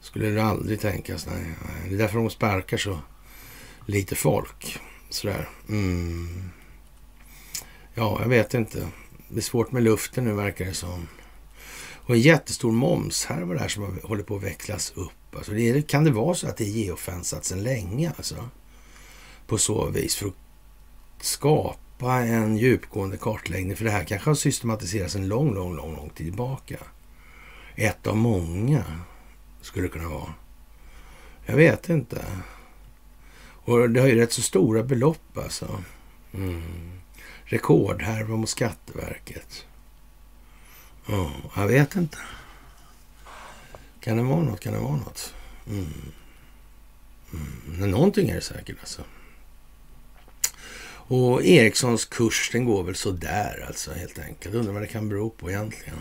[0.00, 1.26] Skulle det aldrig tänkas.
[1.26, 1.54] Nej.
[1.88, 2.98] Det är därför de sparkar så
[3.86, 4.80] lite folk.
[5.10, 5.48] Sådär.
[5.68, 6.50] Mm.
[7.94, 8.88] Ja, jag vet inte.
[9.28, 11.06] Det är svårt med luften nu verkar det som.
[12.06, 15.36] Och en jättestor moms här var det här som håller på att växlas upp.
[15.36, 18.48] Alltså det, kan det vara så att det är geofensat sedan länge alltså?
[19.46, 20.34] På så vis för att
[21.20, 23.76] skapa en djupgående kartläggning.
[23.76, 26.76] För det här kanske har systematiserats en lång, lång, lång, lång tid tillbaka.
[27.74, 28.84] Ett av många
[29.60, 30.34] skulle det kunna vara.
[31.46, 32.24] Jag vet inte.
[33.66, 35.82] Och det har ju rätt så stora belopp alltså.
[36.34, 37.00] Mm.
[37.44, 39.66] Rekordhärva mot Skatteverket.
[41.06, 42.18] Ja, jag vet inte.
[44.00, 44.60] Kan det vara något?
[44.60, 45.34] Kan det vara något?
[45.68, 45.86] Mm.
[47.32, 47.78] Mm.
[47.78, 49.02] Men någonting är det säkert alltså.
[51.08, 54.54] Och Ericssons kurs den går väl sådär alltså helt enkelt.
[54.54, 55.98] Undrar vad det kan bero på egentligen.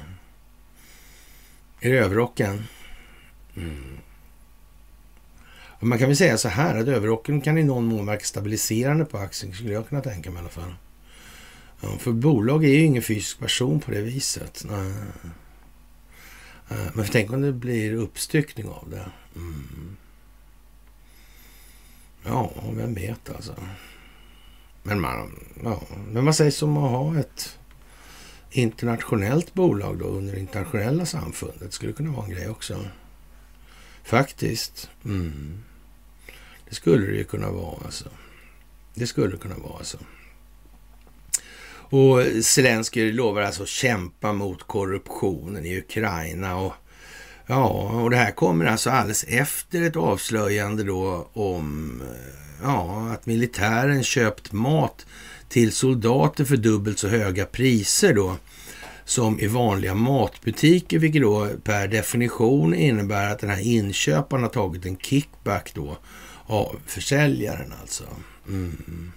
[1.79, 2.67] Är det överrocken?
[3.55, 3.97] Mm.
[5.79, 9.17] Man kan väl säga så här att överrocken kan i någon mån verka stabiliserande på
[9.17, 10.75] aktien, skulle jag kunna tänka mig i alla fall.
[11.81, 14.65] Ja, för bolag är ju ingen fysisk person på det viset.
[14.69, 14.93] Nej.
[16.69, 19.05] Eh, men tänk om det blir uppstyckning av det.
[19.35, 19.97] Mm.
[22.25, 23.55] Ja, vem vet alltså.
[24.83, 25.81] Men, man, ja.
[26.11, 27.57] Men vad sägs om att ha ett
[28.51, 31.73] internationellt bolag då under internationella samfundet?
[31.73, 32.85] Skulle kunna vara en grej också.
[34.05, 34.89] Faktiskt.
[35.05, 35.63] Mm.
[36.69, 38.09] Det skulle det ju kunna vara alltså.
[38.93, 39.97] Det skulle kunna vara alltså.
[41.87, 46.57] Och Zelenskyj lovar alltså kämpa mot korruptionen i Ukraina.
[46.57, 46.73] Och,
[47.47, 47.67] ja,
[48.03, 52.33] och det här kommer alltså alldeles efter ett avslöjande då om eh,
[52.63, 55.05] ja, att militären köpt mat
[55.49, 58.37] till soldater för dubbelt så höga priser då
[59.05, 64.85] som i vanliga matbutiker, vilket då per definition innebär att den här inköparen har tagit
[64.85, 65.97] en kickback då
[66.45, 68.03] av försäljaren alltså.
[68.47, 69.11] Mm.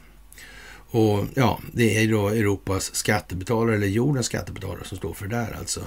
[0.91, 5.57] Och ja, det är då Europas skattebetalare, eller jordens skattebetalare som står för det där
[5.59, 5.81] alltså.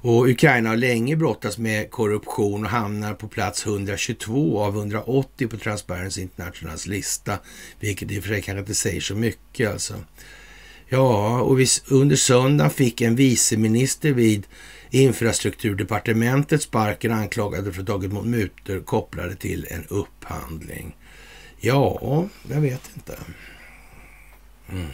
[0.00, 5.56] Och Ukraina har länge brottats med korruption och hamnar på plats 122 av 180 på
[5.56, 7.38] Transparency Internationals lista,
[7.80, 9.94] vilket i och för sig kanske inte säger så mycket alltså.
[10.88, 11.58] Ja, och
[11.88, 14.46] under söndagen fick en viceminister vid
[14.90, 20.96] infrastrukturdepartementet sparken anklagade för att ha tagit mot mutor kopplade till en upphandling.
[21.60, 23.18] Ja, jag vet inte.
[24.68, 24.86] Mm.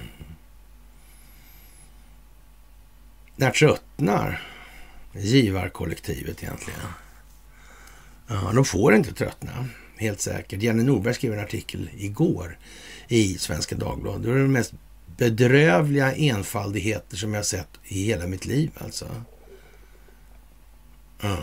[3.37, 4.43] När tröttnar
[5.13, 6.81] givarkollektivet egentligen?
[8.27, 10.63] Ja, de får inte tröttna, helt säkert.
[10.63, 12.59] Janne Norberg skrev en artikel igår
[13.09, 14.23] i Svenska Dagbladet.
[14.23, 14.75] Det var den mest
[15.17, 19.23] bedrövliga enfaldigheter som jag sett i hela mitt liv alltså.
[21.21, 21.39] Ja.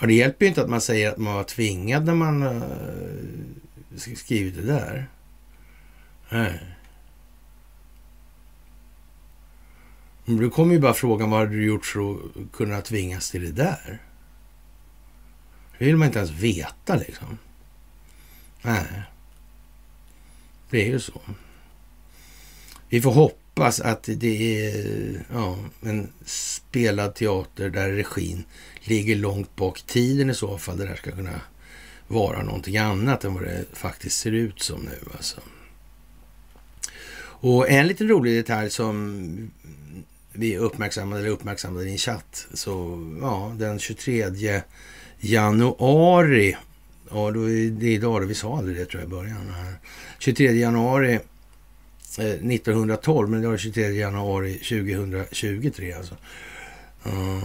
[0.00, 3.96] Och det hjälper ju inte att man säger att man var tvingad när man uh,
[4.16, 5.10] skrivit det där.
[6.28, 6.60] Nej.
[10.24, 13.44] Men då kommer ju bara frågan, vad hade du gjort för att kunna tvingas till
[13.44, 14.02] det där?
[15.78, 17.38] Det vill man inte ens veta liksom.
[18.62, 19.02] Nej.
[20.70, 21.20] Det är ju så.
[22.88, 28.44] Vi får hoppas att det är ja, en spelad teater där regin
[28.80, 30.76] ligger långt bak i tiden i så fall.
[30.76, 31.40] Det där ska kunna
[32.08, 34.98] vara någonting annat än vad det faktiskt ser ut som nu.
[35.16, 35.40] Alltså.
[37.42, 39.50] Och en liten rolig detalj som
[40.32, 42.46] vi uppmärksammade, eller uppmärksammade i en chatt.
[42.54, 44.62] Så ja, den 23
[45.20, 46.56] januari
[47.12, 49.54] Ja, då är det idag, vi sa aldrig det tror jag i början.
[50.18, 51.14] 23 januari
[52.18, 56.16] eh, 1912, men det var 23 januari 2023 alltså.
[57.06, 57.44] Uh,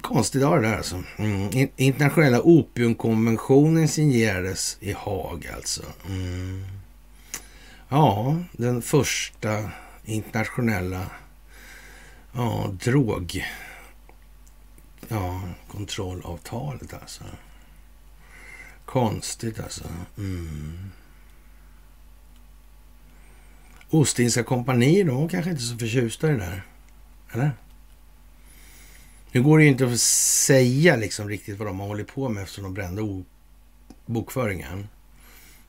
[0.00, 1.02] konstig dag det där alltså.
[1.16, 1.68] Mm.
[1.76, 5.82] Internationella opiumkonventionen signerades i Haag alltså.
[6.08, 6.64] Mm.
[7.88, 9.70] Ja, den första
[10.04, 11.06] internationella
[12.32, 13.44] ja, drog
[15.08, 17.24] ja, kontrollavtalet alltså.
[18.84, 19.84] Konstigt alltså.
[20.18, 20.90] Mm.
[23.90, 26.62] Ostindiska kompanier, de kanske inte så förtjusta i det där.
[27.32, 27.52] Eller?
[29.32, 32.42] Nu går det ju inte att säga liksom riktigt vad de har hållit på med
[32.42, 33.24] eftersom de brände
[34.06, 34.88] bokföringen.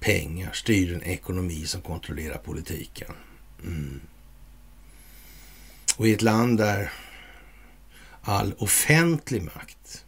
[0.00, 3.12] pengar styr en ekonomi som kontrollerar politiken.
[3.62, 4.00] Mm.
[5.96, 6.92] Och i ett land där
[8.22, 10.04] all offentlig makt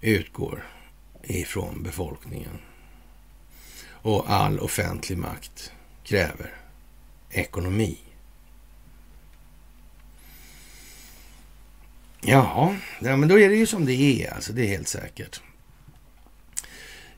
[0.00, 0.64] utgår
[1.22, 2.58] ifrån befolkningen
[4.02, 5.72] och all offentlig makt
[6.04, 6.54] kräver
[7.30, 7.98] ekonomi.
[12.22, 15.40] Jaha, ja, men då är det ju som det är, alltså det är helt säkert.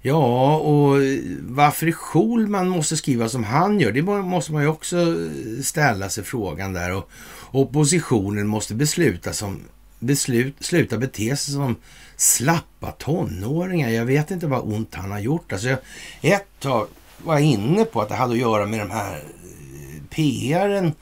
[0.05, 0.97] Ja, och
[1.41, 5.17] varför Schulman måste skriva som han gör, det måste man ju också
[5.63, 6.93] ställa sig frågan där.
[6.93, 7.11] Och
[7.53, 9.61] oppositionen måste besluta som,
[9.99, 11.77] beslut, sluta bete sig som
[12.23, 13.89] slappa tonåringar.
[13.89, 15.53] Jag vet inte vad ont han har gjort.
[15.53, 15.79] Alltså jag,
[16.21, 16.87] ett tag
[17.19, 20.93] var jag inne på att det hade att göra med de här eh, PRen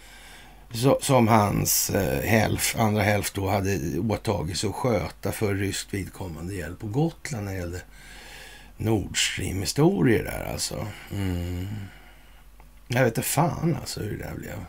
[1.01, 6.55] som hans eh, hälf, andra hälft då hade åtagit sig att sköta för ryskt vidkommande
[6.55, 7.81] hjälp på Gotland när det gällde
[8.77, 10.87] Nord Stream-historier där alltså.
[11.13, 11.69] Mm.
[12.89, 14.65] Jag vet inte fan alltså hur det där blev.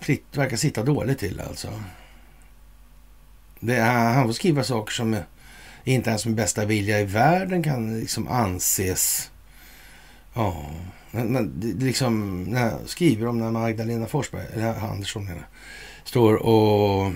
[0.00, 1.68] Fritt verkar sitta dåligt till alltså.
[3.64, 5.16] Det, han får skriva saker som
[5.84, 9.30] inte ens med bästa vilja i världen kan liksom anses...
[10.34, 10.70] Ja,
[11.10, 15.46] men, men liksom när jag skriver om när Magdalena Forsberg, eller Andersson menar,
[16.04, 17.12] står och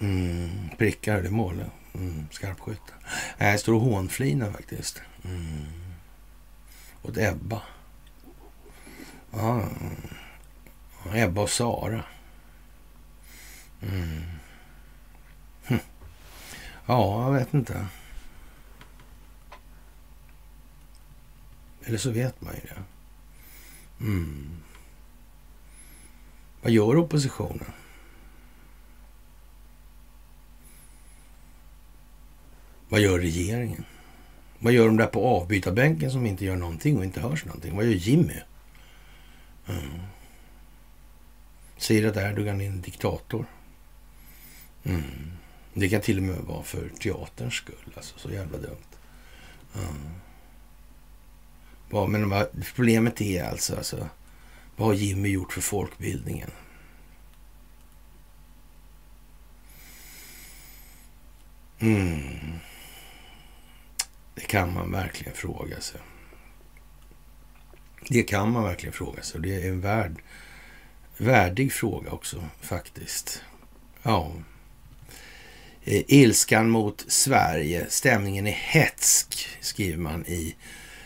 [0.00, 1.66] mm, prickar det målet.
[1.94, 2.92] Mm, skarpskytte.
[3.38, 5.02] Nej, jag står och hånflinar faktiskt.
[5.24, 5.64] Mm.
[7.02, 7.62] Åt Ebba.
[9.32, 9.62] Ja,
[11.14, 12.04] Ebba och Sara.
[13.82, 14.33] Mm.
[16.86, 17.86] Ja, jag vet inte.
[21.84, 22.82] Eller så vet man ju det.
[24.04, 24.56] Mm.
[26.62, 27.72] Vad gör oppositionen?
[32.88, 33.84] Vad gör regeringen?
[34.58, 37.76] Vad gör de där på avbytarbänken som inte gör någonting och inte hörs någonting?
[37.76, 38.40] Vad gör Jimmy?
[39.66, 40.00] Mm.
[41.76, 43.46] Säger att Erdogan är en diktator.
[44.84, 45.32] Mm.
[45.74, 47.92] Det kan till och med vara för teaterns skull.
[47.96, 48.76] Alltså, så jävla dumt.
[49.74, 50.20] Mm.
[52.10, 54.08] Men vad, problemet är alltså, alltså,
[54.76, 56.50] vad har Jimmy gjort för folkbildningen?
[61.78, 62.58] Mm.
[64.34, 66.00] Det kan man verkligen fråga sig.
[68.08, 69.40] Det kan man verkligen fråga sig.
[69.40, 70.22] Det är en värd,
[71.16, 73.42] värdig fråga också faktiskt.
[74.02, 74.32] Ja.
[75.86, 77.86] Eh, ilskan mot Sverige.
[77.88, 80.54] Stämningen är hetsk, skriver man i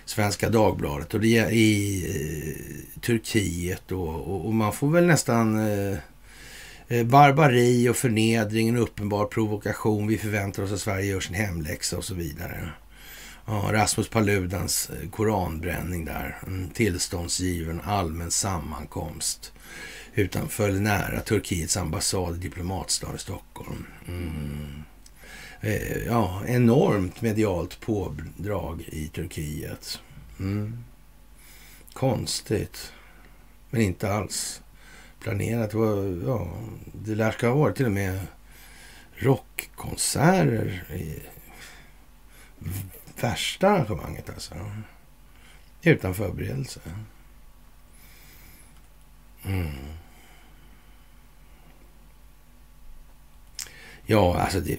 [0.05, 1.15] Svenska Dagbladet.
[1.15, 5.99] Och det är i eh, Turkiet och, och, och, man får väl nästan eh,
[6.89, 10.07] eh barbari och förnedring, en uppenbar provokation.
[10.07, 12.69] Vi förväntar oss att Sverige gör sin hemläxa och så vidare.
[13.47, 16.39] Ja, Rasmus Paludans eh, koranbränning där.
[16.47, 19.53] En tillståndsgiven allmän sammankomst
[20.19, 23.87] utanför nära Turkiets ambassad i diplomatstaden i Stockholm.
[24.09, 24.83] Mm.
[25.61, 30.01] Eh, ja, enormt medialt pådrag i Turkiet.
[30.39, 30.85] Mm.
[31.93, 32.93] Konstigt,
[33.71, 34.63] men inte alls
[35.21, 35.71] planerat.
[35.71, 36.49] Det, var, ja,
[36.93, 38.21] det lär ska ha varit till och med
[39.17, 41.23] rockkonserter i
[43.21, 44.55] värsta arrangemanget alltså.
[45.83, 46.81] Utan förberedelse.
[49.45, 49.98] Mm.
[54.11, 54.79] Ja, alltså det,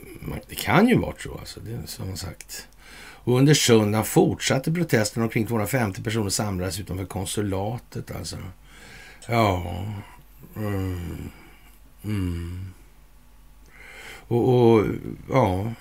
[0.49, 1.37] det, kan ju vara så.
[1.39, 2.67] Alltså, det som sagt.
[3.01, 5.25] Och under söndagen fortsatte protesterna.
[5.25, 8.11] Omkring 250 personer samlades utanför konsulatet.
[8.15, 8.37] Alltså.
[9.27, 9.85] Ja.
[10.55, 11.29] Mm.
[12.03, 12.73] Mm.
[14.27, 14.85] Och, och,
[15.29, 15.73] ja,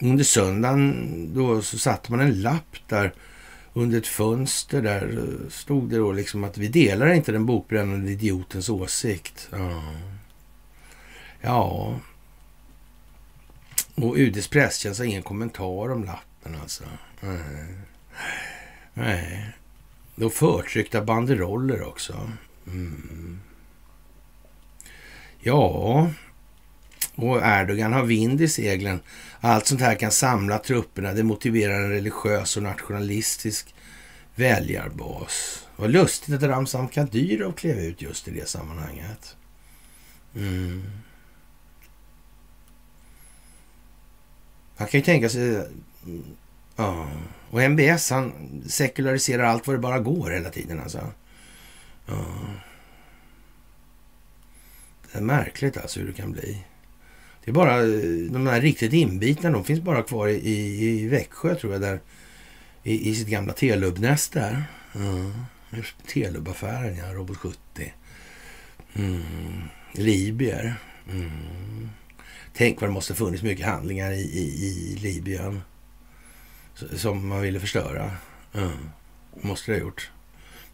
[0.00, 3.14] under söndagen då så satte man en lapp där
[3.72, 8.10] under ett fönster där eh, stod det då liksom att vi delar inte den bokbrännande
[8.10, 9.48] idiotens åsikt.
[9.52, 9.82] Ja.
[11.40, 11.94] ja.
[13.94, 16.84] Och UDs presstjänst har ingen kommentar om lappen alltså.
[17.20, 17.74] Nej.
[18.94, 19.52] Nej.
[20.14, 22.30] Och förtryckta banderoller också.
[22.66, 23.40] Mm.
[25.40, 26.10] Ja,
[27.14, 29.00] och Erdogan har vind i seglen.
[29.40, 31.12] Allt sånt här kan samla trupperna.
[31.12, 33.74] Det motiverar en religiös och nationalistisk
[34.34, 35.66] väljarbas.
[35.76, 39.36] Vad lustigt att Ramzan Kadyrov klev ut just i det sammanhanget.
[40.36, 40.82] Mm.
[44.80, 45.66] Han kan ju tänka sig...
[46.76, 47.10] Ja.
[47.50, 48.32] Och MBS, han
[48.66, 51.06] sekulariserar allt vad det bara går hela tiden alltså.
[52.06, 52.24] Ja.
[55.12, 56.64] Det är märkligt alltså hur det kan bli.
[57.44, 57.82] Det är bara
[58.32, 62.00] de här riktigt inbitna, de finns bara kvar i, i Växjö tror jag, där
[62.82, 64.64] i, i sitt gamla Telub-näst där.
[64.94, 65.32] Mm.
[66.06, 67.58] Telub-affären, ja, Robot 70.
[68.94, 69.22] Mm.
[69.92, 70.74] Libyer.
[71.10, 71.90] Mm.
[72.54, 75.60] Tänk vad det måste funnits mycket handlingar i, i, i Libyen
[76.74, 78.10] som man ville förstöra.
[78.54, 78.90] Mm.
[79.40, 80.10] Måste det ha gjort.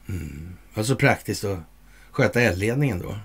[0.09, 0.57] Mm.
[0.75, 1.59] Alltså praktiskt att
[2.11, 3.19] sköta eldledningen då.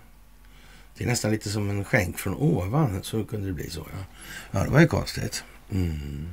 [0.97, 3.03] Det är nästan lite som en skänk från ovan.
[3.03, 3.87] Så kunde det bli så.
[3.93, 4.05] Ja,
[4.51, 5.43] ja det var ju konstigt.
[5.71, 6.27] Mm.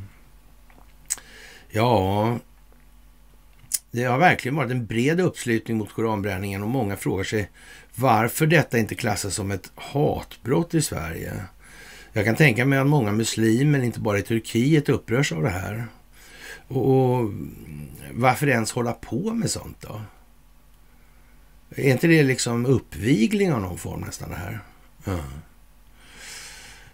[1.70, 2.38] Ja,
[3.90, 7.50] det har verkligen varit en bred uppslutning mot koranbränningen och många frågar sig
[7.94, 11.34] varför detta inte klassas som ett hatbrott i Sverige.
[12.18, 15.86] Jag kan tänka mig att många muslimer, inte bara i Turkiet, upprörs av det här.
[16.68, 17.30] Och, och
[18.12, 20.00] varför ens hålla på med sånt då?
[21.76, 24.60] Är inte det liksom uppvigling av någon form nästan det här?
[25.06, 25.20] Mm.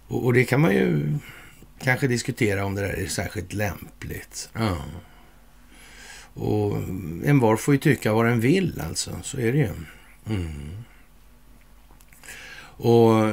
[0.09, 1.19] Och, och, det kan man ju
[1.79, 4.51] kanske diskutera om det där är särskilt lämpligt.
[4.55, 4.77] Mm.
[6.35, 6.77] Och
[7.25, 9.71] en var får ju tycka vad den vill alltså, så är det ju.
[10.27, 10.85] Mm.
[12.77, 13.33] Och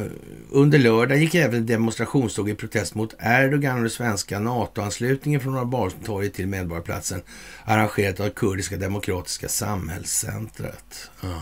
[0.50, 6.34] under lördag gick även demonstrationståg i protest mot Erdogan och den svenska NATO-anslutningen från Norrmalmstorget
[6.34, 7.22] till Medborgarplatsen
[7.66, 11.12] arrangerat av Kurdiska demokratiska samhällscentret.
[11.24, 11.36] Mm.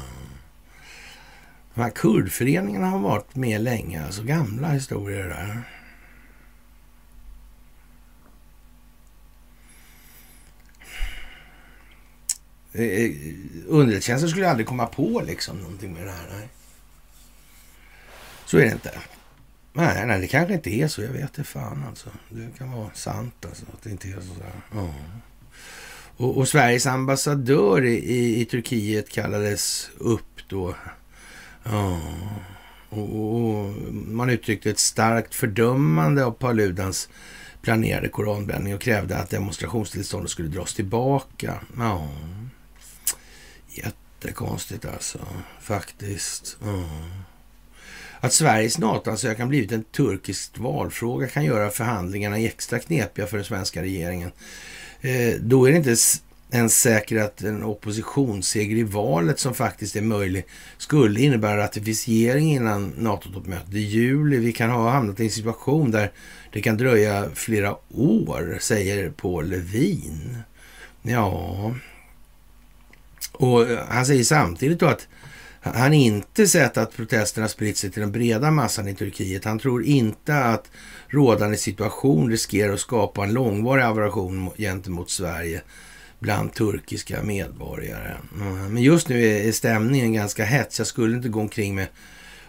[1.73, 5.63] De här kurdföreningarna har varit med länge, alltså gamla historier där.
[12.73, 13.11] Eh, eh,
[13.67, 16.27] underrättelsetjänsten skulle aldrig komma på liksom någonting med det här.
[16.37, 16.49] Nej.
[18.49, 18.91] Så är det inte.
[19.73, 21.01] Nej, nej, det kanske inte är så.
[21.01, 22.09] Jag vet det fan alltså.
[22.29, 23.65] Det kan vara sant alltså.
[23.73, 24.81] Att det inte är så där.
[24.81, 24.93] Ja.
[26.17, 30.75] Och, och, Sveriges ambassadör i, i, Turkiet kallades upp då.
[31.63, 32.01] Ja.
[32.89, 37.09] Och, och, man uttryckte ett starkt fördömande av Paludans
[37.61, 41.61] planerade koranbränning och krävde att demonstrationstillståndet skulle dras tillbaka.
[41.77, 42.09] Ja.
[43.67, 45.19] Jättekonstigt alltså,
[45.61, 46.57] faktiskt.
[46.63, 46.83] Ja.
[48.21, 53.45] Att Sveriges NATO-ansökan alltså blivit en turkisk valfråga kan göra förhandlingarna extra knepiga för den
[53.45, 54.31] svenska regeringen.
[55.01, 55.95] Eh, då är det inte
[56.51, 60.45] ens säkert att en oppositionsseger i valet som faktiskt är möjlig
[60.77, 64.37] skulle innebära ratificering innan NATO-toppmötet i juli.
[64.37, 66.11] Vi kan ha hamnat i en situation där
[66.51, 70.37] det kan dröja flera år, säger Paul Levin.
[71.01, 71.73] Ja,
[73.31, 75.07] och eh, han säger samtidigt då att
[75.61, 79.45] han inte sett att protesterna spritt sig till den breda massan i Turkiet.
[79.45, 80.71] Han tror inte att
[81.07, 85.61] rådande situation riskerar att skapa en långvarig aversion gentemot Sverige
[86.19, 88.17] bland turkiska medborgare.
[88.35, 90.77] Mm, men just nu är stämningen ganska hets.
[90.79, 91.87] Jag skulle inte gå omkring med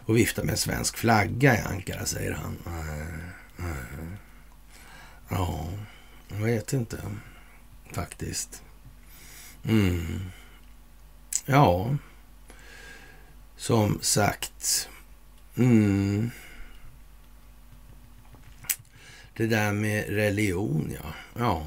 [0.06, 2.56] och vifta med en svensk flagga i Ankara, säger han.
[2.66, 4.16] Mm, mm,
[5.28, 5.68] ja,
[6.28, 6.96] jag vet inte
[7.92, 8.62] faktiskt.
[9.64, 10.20] Mm.
[11.46, 11.96] Ja,
[13.60, 14.88] som sagt.
[15.56, 16.30] Mm.
[19.36, 21.14] Det där med religion, ja.
[21.38, 21.66] ja.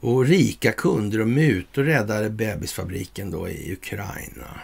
[0.00, 4.60] Och rika kunder och mutor räddade bebisfabriken då i Ukraina.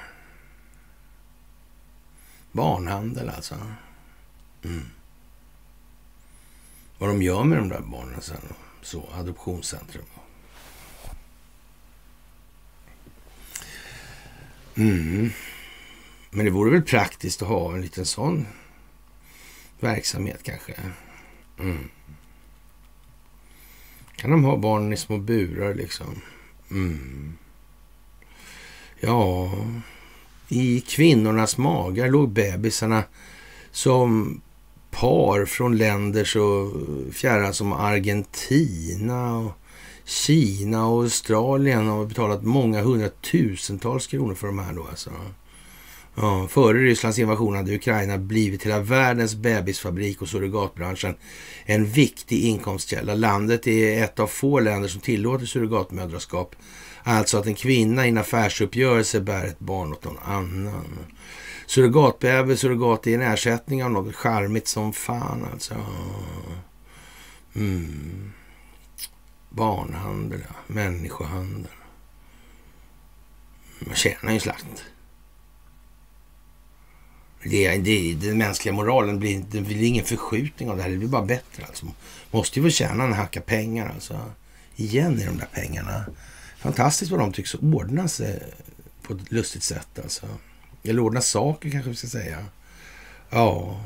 [2.53, 3.55] Barnhandel alltså.
[4.65, 4.87] Mm.
[6.99, 8.43] Vad de gör med de där barnen sen.
[8.83, 10.05] Så, adoptionscentrum.
[14.81, 15.31] Mm.
[16.31, 18.47] Men det vore väl praktiskt att ha en liten sån
[19.81, 20.75] verksamhet kanske.
[21.59, 21.89] Mm.
[24.17, 26.21] Kan de ha barnen i små burar liksom?
[26.71, 27.33] Mm.
[29.01, 29.51] Ja,
[30.49, 33.05] i kvinnornas magar låg bebisarna
[33.71, 34.41] som
[34.91, 36.73] par från länder så
[37.13, 39.60] fjärran som Argentina och
[40.05, 45.11] Kina och Australien har betalat många hundratusentals kronor för de här då alltså.
[46.15, 51.15] Ja, före Rysslands invasion hade Ukraina blivit hela världens bebisfabrik och surrogatbranschen
[51.65, 53.15] en viktig inkomstkälla.
[53.15, 56.57] Landet är ett av få länder som tillåter surrogatmödraskap.
[57.03, 60.99] Alltså att en kvinna i en affärsuppgörelse bär ett barn åt någon annan.
[61.67, 65.75] Surrogatbebis, surrogat är en ersättning av något charmigt som fan alltså.
[67.55, 68.33] Mm.
[69.61, 70.55] Barnhandel, ja.
[70.67, 71.73] människohandel.
[73.79, 74.85] Man tjänar ju slakt.
[77.43, 80.91] Det, det, den mänskliga moralen blir, det blir ingen förskjutning av det här.
[80.91, 81.65] Det blir bara bättre.
[81.67, 81.87] Alltså.
[82.31, 84.21] Måste ju få tjäna en hacka pengar alltså.
[84.77, 86.07] Igen i de där pengarna.
[86.59, 88.43] Fantastiskt vad de tycks ordna sig
[89.03, 90.27] på ett lustigt sätt alltså.
[90.83, 92.47] Eller ordna saker kanske vi ska säga.
[93.31, 93.81] Ja.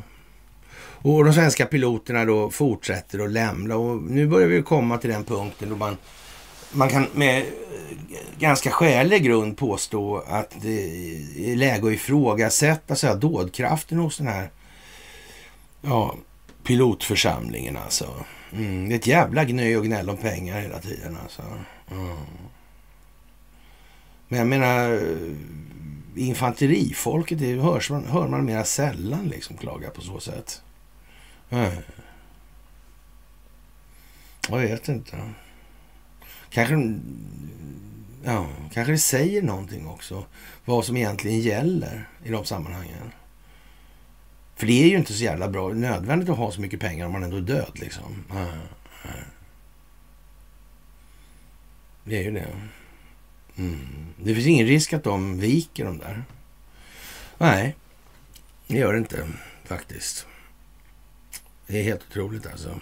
[1.05, 5.25] Och de svenska piloterna då fortsätter att lämna och nu börjar vi komma till den
[5.25, 5.97] punkten då man,
[6.73, 7.45] man kan med eh,
[8.39, 10.83] ganska skälig grund påstå att det
[11.37, 14.51] är läge att ifrågasätta så här, dådkraften hos den här
[15.83, 16.15] ja,
[16.67, 18.15] pilotförsamlingen alltså.
[18.53, 21.43] Mm, det är ett jävla gnö och gnäll om pengar hela tiden alltså.
[21.91, 22.17] Mm.
[24.29, 30.01] Men jag menar, eh, infanterifolket det hörs man, hör man mera sällan liksom klaga på
[30.01, 30.61] så sätt.
[34.49, 35.31] Jag vet inte.
[36.51, 36.99] Kanske,
[38.25, 40.25] ja, kanske det säger någonting också.
[40.65, 43.13] Vad som egentligen gäller i de sammanhangen.
[44.57, 47.13] För det är ju inte så jävla bra, nödvändigt att ha så mycket pengar om
[47.13, 48.25] man ändå är död liksom.
[52.05, 52.49] Det är ju det.
[53.57, 54.07] Mm.
[54.23, 56.25] Det finns ingen risk att de viker de där.
[57.39, 57.77] Nej,
[58.67, 59.29] det gör det inte
[59.65, 60.27] faktiskt.
[61.67, 62.81] Det är helt otroligt alltså.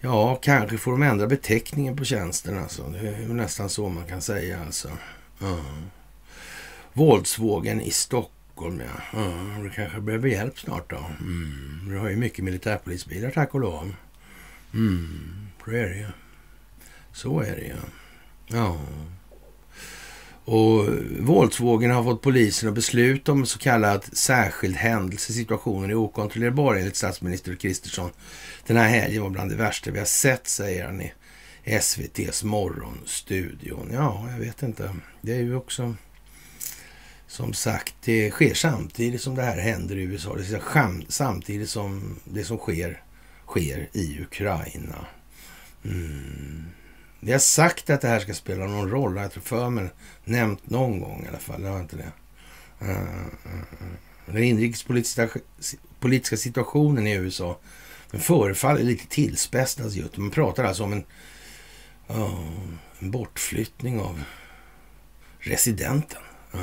[0.00, 2.88] Ja, kanske får de ändra beteckningen på tjänsten alltså.
[2.88, 4.90] Det är nästan så man kan säga alltså.
[5.40, 5.90] Mm.
[6.92, 9.20] Våldsvågen i Stockholm, ja.
[9.20, 9.64] Mm.
[9.64, 11.04] Det kanske behöver hjälp snart då.
[11.20, 11.84] Mm.
[11.88, 13.94] Du har ju mycket militärpolisbilar, tack och lov.
[14.74, 15.46] Mm.
[15.64, 16.06] Så är det ju.
[17.12, 17.76] Så är det ju.
[18.46, 18.80] Ja.
[20.50, 25.32] Och våldsvågen har fått polisen att besluta om så kallad särskild händelse.
[25.32, 28.10] Situationen är okontrollerbar enligt statsminister Kristersson.
[28.66, 31.12] Den här helgen var bland det värsta vi har sett, säger han i
[31.64, 33.90] SVTs morgonstudion.
[33.92, 34.94] Ja, jag vet inte.
[35.20, 35.94] Det är ju också
[37.26, 40.36] som sagt, det sker samtidigt som det här händer i USA.
[40.36, 43.02] Det är samtidigt som det som sker,
[43.46, 45.06] sker i Ukraina.
[45.84, 46.64] Mm.
[47.20, 49.16] Vi har sagt att det här ska spela någon roll.
[49.16, 49.88] Jag tror för mig
[50.24, 51.62] nämnt någon gång i alla fall.
[51.62, 52.12] Det var inte det.
[52.80, 53.06] Eh, eh,
[53.44, 53.86] eh.
[54.26, 55.28] Den inrikespolitiska
[56.00, 57.58] politiska situationen i USA
[58.10, 60.16] den förefaller lite tillspetsad just.
[60.16, 61.04] Man pratar alltså om en,
[62.08, 62.48] oh,
[62.98, 64.22] en bortflyttning av
[65.38, 66.22] residenten.
[66.52, 66.60] Oh.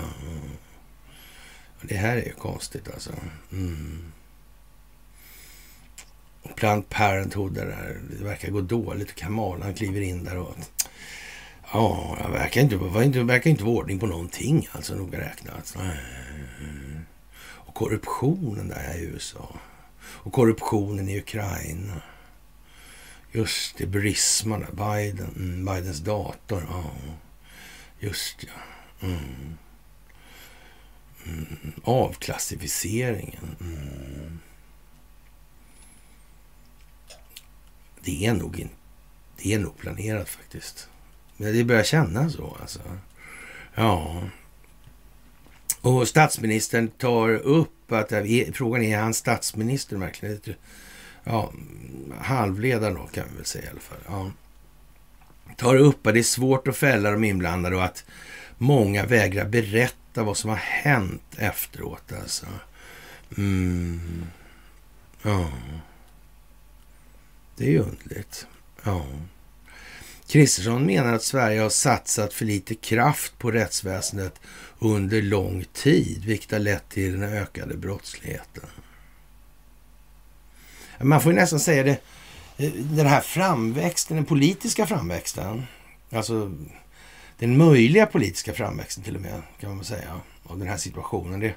[1.81, 3.11] Det här är ju konstigt alltså.
[3.51, 4.11] Mm.
[6.57, 9.15] Planned Parenthood där det verkar gå dåligt.
[9.15, 10.55] Kamal han kliver in där och...
[11.73, 12.75] Ja, det verkar inte,
[13.19, 15.77] det verkar inte vara ordning på någonting alltså noga räknat.
[17.39, 19.59] Och korruptionen där i USA.
[19.99, 22.01] Och korruptionen i Ukraina.
[23.31, 26.67] Just det, Brisman, Biden, mm, Bidens dator.
[26.69, 26.91] Ja.
[27.99, 29.07] Just ja.
[29.07, 29.57] Mm.
[31.25, 31.73] Mm.
[31.83, 33.55] Avklassificeringen.
[33.61, 34.39] Mm.
[38.07, 38.69] Det är nog in,
[39.37, 40.89] det är nog planerat faktiskt.
[41.37, 42.79] Men det börjar kännas så alltså.
[43.75, 44.23] Ja.
[45.81, 48.13] Och statsministern tar upp att
[48.53, 50.39] frågan är, är han statsminister verkligen?
[51.23, 51.53] Ja,
[52.19, 53.99] halvledare då kan vi väl säga i alla fall.
[54.07, 54.31] Ja.
[55.57, 58.05] Tar upp att det är svårt att fälla de inblandade och att
[58.57, 62.13] många vägrar berätta vad som har hänt efteråt.
[62.21, 62.45] Alltså.
[63.37, 64.25] Mm.
[65.21, 65.51] Ja.
[67.57, 68.47] Det är ju underligt.
[68.83, 69.05] Ja.
[70.27, 74.39] Kristersson menar att Sverige har satsat för lite kraft på rättsväsendet
[74.79, 78.63] under lång tid, vilket har lett till den ökade brottsligheten.
[81.01, 81.99] Man får ju nästan säga det,
[82.57, 85.65] eh, den här framväxten, den politiska framväxten,
[86.11, 86.55] alltså
[87.39, 91.39] den möjliga politiska framväxten till och med, kan man säga, av den här situationen.
[91.39, 91.53] Det,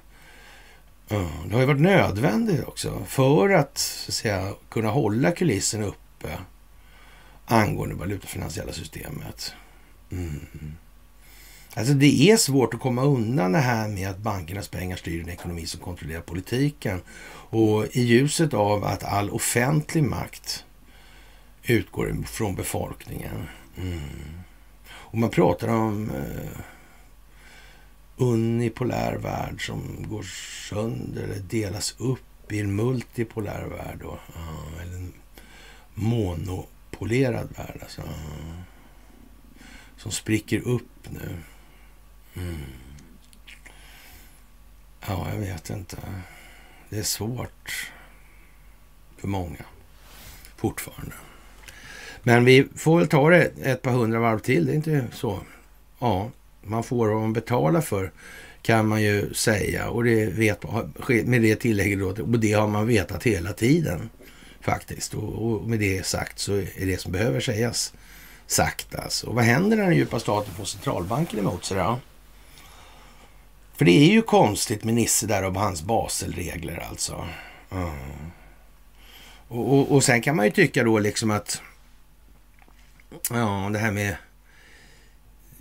[1.18, 6.38] det har ju varit nödvändigt också för att, så att säga, kunna hålla kulissen uppe
[7.44, 9.52] angående valutafinansiella systemet.
[10.12, 10.46] Mm.
[11.74, 15.28] Alltså det är svårt att komma undan det här med att bankernas pengar styr en
[15.28, 17.00] ekonomi som kontrollerar politiken.
[17.50, 20.64] Och i ljuset av att all offentlig makt
[21.62, 23.48] utgår från befolkningen.
[23.76, 24.00] Mm.
[24.90, 26.60] Och man pratar om eh,
[28.20, 30.22] unipolär värld som går
[30.68, 33.98] sönder eller delas upp i en multipolär värld.
[34.02, 34.18] Då.
[34.82, 35.12] Eller en
[35.94, 37.78] monopolerad värld.
[37.82, 38.02] Alltså.
[39.96, 41.36] Som spricker upp nu.
[42.34, 42.58] Mm.
[45.06, 45.96] Ja, jag vet inte.
[46.88, 47.90] Det är svårt
[49.16, 49.64] för många
[50.56, 51.14] fortfarande.
[52.22, 54.66] Men vi får väl ta det ett par hundra varv till.
[54.66, 55.40] Det är inte så.
[55.98, 56.30] Ja,
[56.62, 58.12] man får vad man betalar för
[58.62, 59.88] kan man ju säga.
[59.88, 60.62] Och det vet
[61.24, 64.10] med det tillägget då, och det har man vetat hela tiden
[64.60, 65.14] faktiskt.
[65.14, 67.92] Och, och med det sagt så är det som behöver sägas
[68.46, 69.26] sagt alltså.
[69.26, 71.98] Och vad händer när den djupa staten får centralbanken emot sig då?
[73.76, 77.26] För det är ju konstigt med Nisse där och hans Baselregler alltså.
[77.70, 77.90] Mm.
[79.48, 81.62] Och, och, och, sen kan man ju tycka då liksom att
[83.30, 84.16] ja, det här med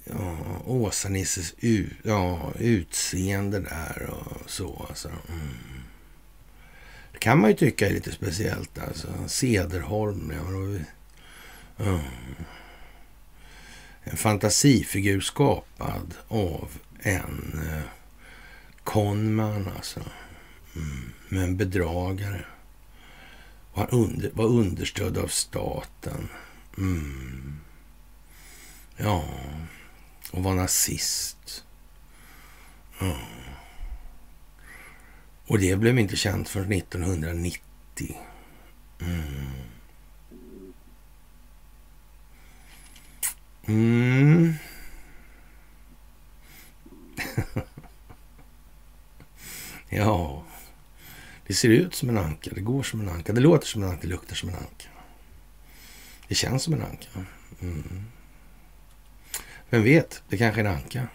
[0.09, 1.53] ja, Åsa-Nisses
[2.03, 4.85] ja, utseende där och så.
[4.89, 5.07] Alltså.
[5.07, 5.83] Mm.
[7.11, 8.79] Det kan man ju tycka är lite speciellt.
[8.79, 9.07] Alltså.
[9.27, 10.79] Cederholm, ja,
[11.85, 11.99] ja.
[14.03, 16.69] En fantasifigur skapad av
[16.99, 17.83] en eh,
[18.83, 19.99] konman alltså.
[20.75, 21.13] Mm.
[21.29, 22.45] Men en bedragare.
[23.73, 26.29] Han under, var understödd av staten.
[26.77, 27.59] Mm.
[28.97, 29.23] Ja,
[30.31, 31.63] och var nazist.
[35.47, 38.17] Och det blev inte känt förrän 1990.
[39.01, 39.51] Mm.
[43.67, 44.53] Mm.
[49.89, 50.43] ja,
[51.47, 53.89] det ser ut som en anka, det går som en anka, det låter som en
[53.89, 54.87] anka, det luktar som en anka.
[56.27, 57.07] Det känns som en anka.
[57.61, 58.05] Mm.
[59.69, 61.07] Vem vet, det kanske är en anka.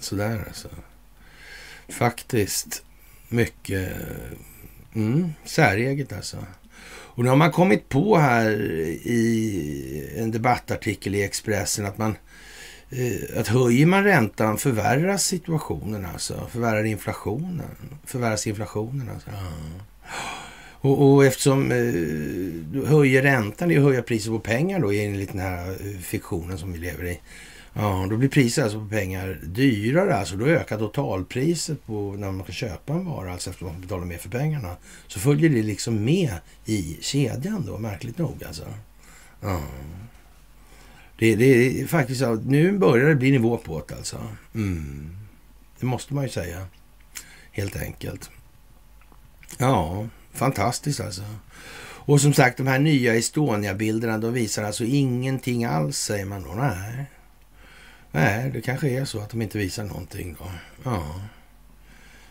[0.00, 0.68] Sådär alltså.
[1.88, 2.82] Faktiskt
[3.28, 3.92] mycket
[4.94, 6.36] mm, säreget alltså.
[6.88, 8.50] Och nu har man kommit på här
[9.06, 12.16] i en debattartikel i Expressen att man
[12.90, 16.48] eh, att höjer man räntan förvärras situationen alltså.
[16.50, 17.66] Förvärrar inflationen.
[18.04, 19.30] Förvärras inflationen alltså.
[19.30, 19.52] Ja.
[20.80, 21.92] Och, och eftersom eh,
[22.72, 25.98] du höjer räntan, det är att höja priset på pengar då enligt den här eh,
[26.00, 27.20] fiktionen som vi lever i.
[27.72, 30.16] Ja, då blir priset alltså på pengar dyrare.
[30.16, 34.04] Alltså då ökar totalpriset på när man kan köpa en vara, alltså eftersom man betalar
[34.04, 34.76] mer för pengarna.
[35.06, 36.34] Så följer det liksom med
[36.64, 38.64] i kedjan då, märkligt nog alltså.
[39.40, 39.60] Ja.
[41.18, 44.26] Det, det är faktiskt så nu börjar det bli nivå på det alltså.
[44.54, 45.16] Mm.
[45.80, 46.66] Det måste man ju säga,
[47.52, 48.30] helt enkelt.
[49.58, 51.22] Ja, fantastiskt alltså.
[52.10, 56.54] Och som sagt, de här nya Estonia-bilderna, de visar alltså ingenting alls, säger man då.
[56.54, 57.04] Nej.
[58.12, 60.50] Nej, det kanske är så att de inte visar någonting då.
[60.84, 61.20] Ja.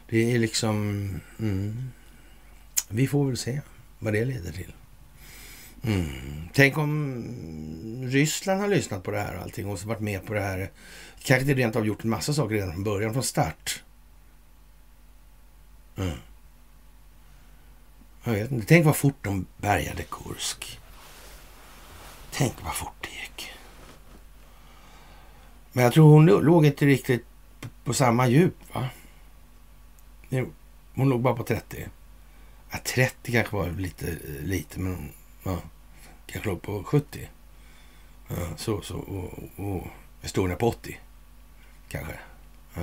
[0.10, 1.10] Det är liksom...
[1.40, 1.92] Mm.
[2.90, 3.62] Vi får väl se
[4.00, 4.74] vad det leder till.
[5.84, 6.50] Mm.
[6.54, 7.24] Tänk om
[8.12, 10.72] Ryssland har lyssnat på det här och allting och varit med på det här.
[11.24, 13.84] Kanske det rent av gjort en massa saker redan från början, från start.
[15.98, 16.18] Mm.
[18.24, 18.68] Jag vet inte.
[18.68, 20.80] Tänk vad fort de bärgade Kursk.
[22.32, 23.52] Tänk vad fort det gick.
[25.72, 27.26] Men jag tror hon låg inte riktigt
[27.84, 28.90] på samma djup, va?
[30.96, 31.88] Hon låg bara på 30.
[32.72, 35.12] Ja, 30 kanske var lite lite, men
[35.44, 35.58] ja,
[36.26, 37.30] kanske låg på 70.
[38.28, 38.98] Ja, så, så.
[38.98, 39.88] Och, och
[40.22, 41.00] Estonia på 80.
[41.90, 42.20] Kanske.
[42.74, 42.82] Ja.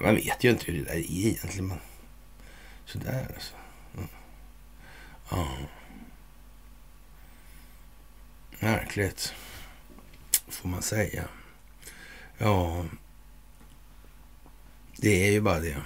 [0.00, 1.66] Man vet ju inte hur det där är egentligen.
[1.66, 1.78] Men
[2.84, 3.54] sådär alltså.
[5.30, 5.48] Ja.
[8.60, 9.34] Märkligt,
[10.48, 11.24] får man säga.
[12.38, 12.84] Ja,
[14.96, 15.76] det är ju bara det.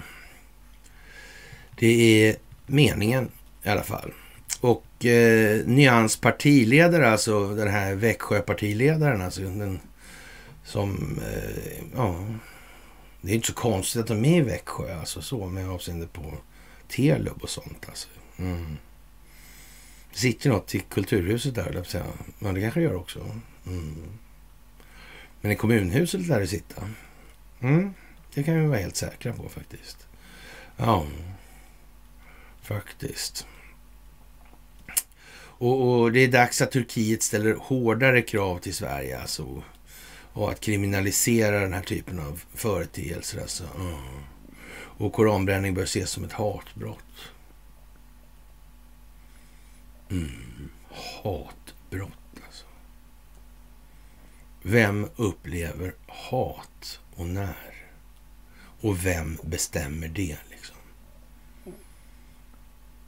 [1.75, 2.35] Det är
[2.65, 3.31] meningen
[3.63, 4.13] i alla fall.
[4.61, 9.79] Och eh, Nyans partiledare, alltså den här Växjö-partiledaren, alltså den
[10.63, 12.25] som, eh, ja,
[13.21, 16.33] det är inte så konstigt att de är i Växjö, alltså så med avseende på
[16.87, 18.07] Telub och sånt alltså.
[18.37, 18.77] Mm.
[20.11, 22.05] Sitter något i Kulturhuset där, säga.
[22.39, 23.19] Men det kanske det gör också.
[23.67, 24.19] Mm.
[25.41, 26.89] Men i kommunhuset lär det sitta.
[27.59, 27.93] Mm.
[28.33, 30.07] Det kan vi vara helt säkra på faktiskt.
[30.77, 31.05] Ja,
[32.61, 33.47] faktiskt.
[35.61, 39.63] Och, och, det är dags att Turkiet ställer hårdare krav till Sverige alltså.
[40.33, 43.63] Och att kriminalisera den här typen av företeelser alltså.
[43.79, 43.95] Mm.
[44.73, 47.03] Och koranbränning bör ses som ett hatbrott.
[50.11, 50.69] Mm.
[50.89, 52.65] Hatbrott alltså.
[54.61, 57.75] Vem upplever hat och när?
[58.81, 60.75] Och vem bestämmer det liksom?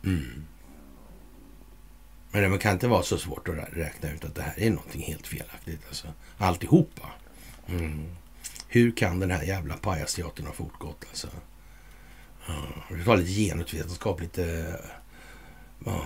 [0.04, 0.46] Mm.
[2.32, 5.02] Men det kan inte vara så svårt att räkna ut att det här är någonting
[5.02, 5.82] helt felaktigt.
[5.88, 6.08] Alltså,
[6.38, 7.10] alltihopa.
[7.68, 8.16] Mm.
[8.68, 11.06] Hur kan den här jävla pajasteatern ha fortgått?
[11.10, 11.28] Alltså?
[12.48, 14.80] Ja, vi tar lite genusvetenskap, lite...
[15.86, 16.06] Ja,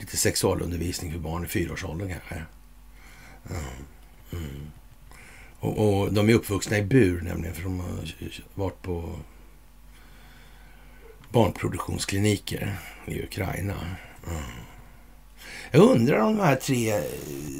[0.00, 2.42] lite sexualundervisning för barn i fyraårsåldern kanske.
[3.50, 3.62] Mm.
[4.32, 4.70] mm.
[5.60, 7.88] och, och, de är uppvuxna i bur nämligen, för de har
[8.54, 9.18] varit på
[11.30, 13.74] barnproduktionskliniker i Ukraina.
[14.26, 14.42] Mm.
[15.70, 17.02] Jag undrar om de här tre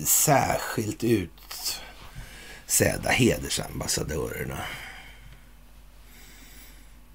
[0.04, 1.90] särskilt utsedda
[3.10, 4.58] hedersambassadörerna.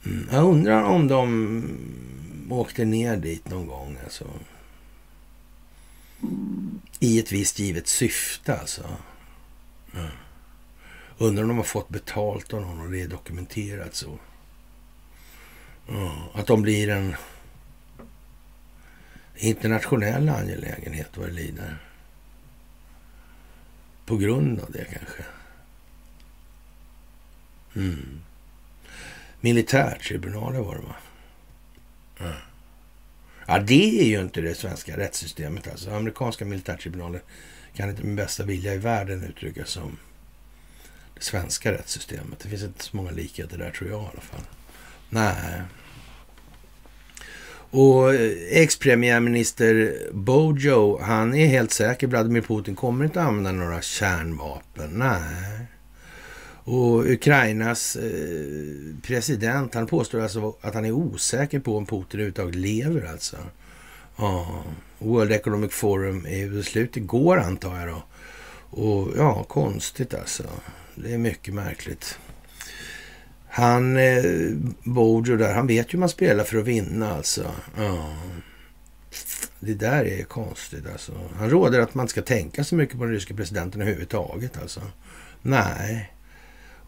[0.06, 0.30] Mm.
[0.32, 1.64] Jag undrar om de
[2.50, 3.98] åkte ner dit någon gång.
[4.04, 4.26] Alltså.
[7.00, 8.98] I ett visst givet syfte alltså.
[9.94, 10.12] Mm.
[11.18, 14.20] Undrar om de har fått betalt av någon och det är dokumenterat så.
[15.90, 16.10] Mm.
[16.34, 17.16] att de blir en
[19.36, 21.78] internationell angelägenhet vad det lider.
[24.06, 25.24] På grund av det kanske.
[27.76, 28.22] Mm.
[29.42, 30.96] Militärtribunaler var det va?
[32.20, 32.38] Mm
[33.46, 35.68] ja, det är ju inte det svenska rättssystemet.
[35.68, 37.22] Alltså, amerikanska militärtribunaler
[37.76, 39.98] kan inte med bästa vilja i världen uttryckas som
[41.16, 42.40] det svenska rättssystemet.
[42.40, 44.42] Det finns inte så många likheter där tror jag i alla fall.
[45.10, 45.62] Nej.
[47.70, 52.08] Och eh, ex-premiärminister Bojo, han är helt säker.
[52.08, 54.90] Vladimir Putin kommer inte använda några kärnvapen.
[54.90, 55.55] Nej.
[56.68, 62.56] Och Ukrainas eh, president, han påstår alltså att han är osäker på om Putin överhuvudtaget
[62.56, 63.38] lever alltså.
[64.16, 64.64] Ja,
[65.00, 68.04] World Economic Forum är slut igår antar jag då.
[68.82, 70.44] Och ja, konstigt alltså.
[70.96, 72.20] Det är mycket märkligt.
[73.50, 74.24] Han, eh,
[74.84, 77.52] Bojo där, han vet ju hur man spelar för att vinna alltså.
[77.78, 78.16] Ja.
[79.60, 81.12] Det där är konstigt alltså.
[81.36, 84.82] Han råder att man ska tänka så mycket på den ryska presidenten överhuvudtaget alltså.
[85.42, 86.15] Nej.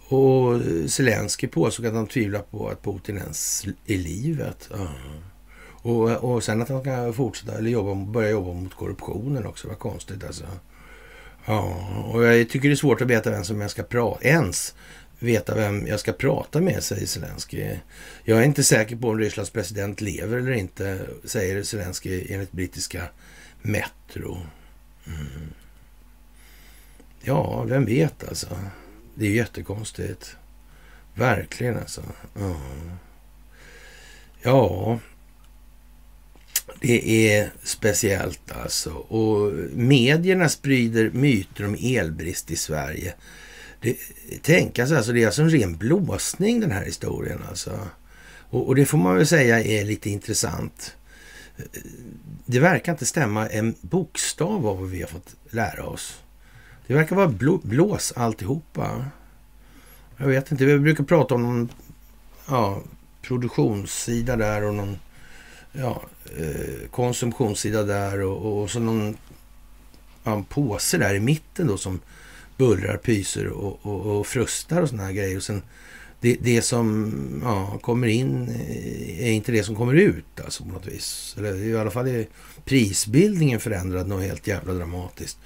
[0.09, 4.69] Och Zelensky påstod att han tvivlar på att Putin ens är livet.
[4.73, 4.91] Uh.
[5.81, 9.67] Och, och sen att han kan fortsätta eller jobba, börja jobba mot korruptionen också.
[9.67, 10.43] Vad konstigt alltså.
[11.45, 14.73] Ja, och jag tycker det är svårt att veta vem som jag ska prata ens
[15.19, 17.75] veta vem jag ska prata med, säger Zelensky.
[18.23, 23.03] Jag är inte säker på om Rysslands president lever eller inte, säger Zelensky enligt brittiska
[23.61, 24.37] Metro.
[25.07, 25.53] Mm.
[27.21, 28.47] Ja, vem vet alltså.
[29.19, 30.35] Det är jättekonstigt.
[31.15, 32.01] Verkligen alltså.
[32.39, 32.55] Ja.
[34.41, 34.99] ja.
[36.79, 38.89] Det är speciellt alltså.
[38.91, 43.13] Och medierna sprider myter om elbrist i Sverige.
[43.81, 43.97] Det,
[44.41, 47.79] tänkas alltså, alltså, det är alltså en ren blåsning den här historien alltså.
[48.49, 50.95] Och, och, det får man väl säga är lite intressant.
[52.45, 56.19] Det verkar inte stämma en bokstav av vad vi har fått lära oss.
[56.87, 59.05] Det verkar vara blå, blås alltihopa.
[60.17, 61.69] Jag vet inte, vi brukar prata om någon
[62.47, 62.81] ja,
[63.21, 64.97] produktionssida där och någon
[65.71, 66.01] ja,
[66.37, 69.17] eh, konsumtionssida där och, och så någon
[70.23, 71.99] ja, påse där i mitten då som
[72.57, 75.37] bullrar, pyser och, och, och frustar och såna här grejer.
[75.37, 75.61] Och sen
[76.21, 78.49] det, det som ja, kommer in
[79.19, 81.35] är inte det som kommer ut alltså på något vis.
[81.37, 82.27] Eller i alla fall är
[82.65, 85.37] prisbildningen förändrad något helt jävla dramatiskt.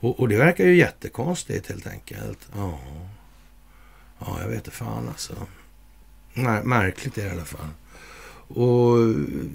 [0.00, 2.38] Och, och det verkar ju jättekonstigt helt enkelt.
[2.54, 2.78] Ja.
[4.18, 5.34] jag vet inte fan alltså.
[6.64, 7.68] Märkligt är det i alla fall.
[8.48, 8.96] Och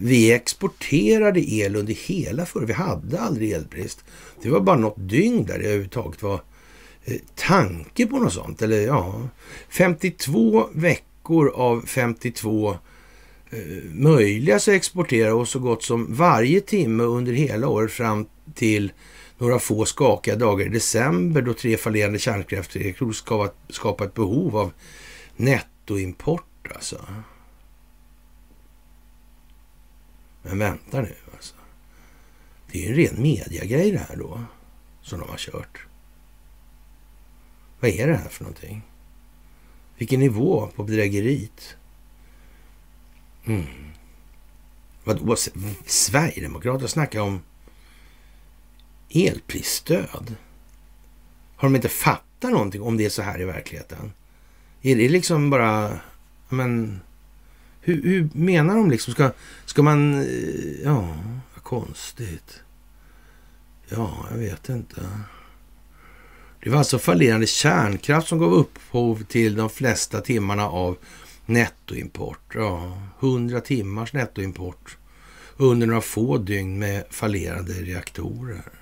[0.01, 2.65] vi exporterade el under hela förra...
[2.65, 4.03] Vi hade aldrig elbrist.
[4.41, 6.41] Det var bara något dygn där det överhuvudtaget var
[7.05, 8.61] eh, tanke på något sånt.
[8.61, 9.29] Eller ja,
[9.69, 12.71] 52 veckor av 52
[13.49, 13.57] eh,
[13.93, 18.91] möjliga så exportera och så gott som varje timme under hela året fram till
[19.41, 24.71] några få skakiga dagar i december då tre fallerande kärnkraftsreaktorer skapat, skapat ett behov av
[25.35, 27.05] nettoimport alltså.
[30.41, 31.55] Men vänta nu alltså.
[32.71, 34.43] Det är ju en ren mediagrej det här då,
[35.01, 35.85] som de har kört.
[37.79, 38.81] Vad är det här för någonting?
[39.97, 41.75] Vilken nivå på bedrägeriet?
[43.45, 43.65] Mm.
[45.03, 45.35] Vadå,
[45.85, 47.39] Sverigedemokrater snackar om
[49.13, 50.35] elprisstöd?
[51.55, 54.13] Har de inte fattat någonting om det är så här i verkligheten?
[54.81, 55.99] Är det liksom bara,
[56.49, 57.01] men
[57.81, 59.13] hur, hur, menar de liksom?
[59.13, 59.31] Ska,
[59.65, 60.21] ska man...
[60.21, 61.15] Eh, ja,
[61.53, 62.63] vad konstigt.
[63.89, 65.01] Ja, jag vet inte.
[66.63, 70.97] Det var alltså fallerande kärnkraft som gav upphov till de flesta timmarna av
[71.45, 72.55] nettoimport.
[72.55, 74.97] Ja, 100 timmars nettoimport
[75.57, 78.80] under några få dygn med fallerande reaktorer.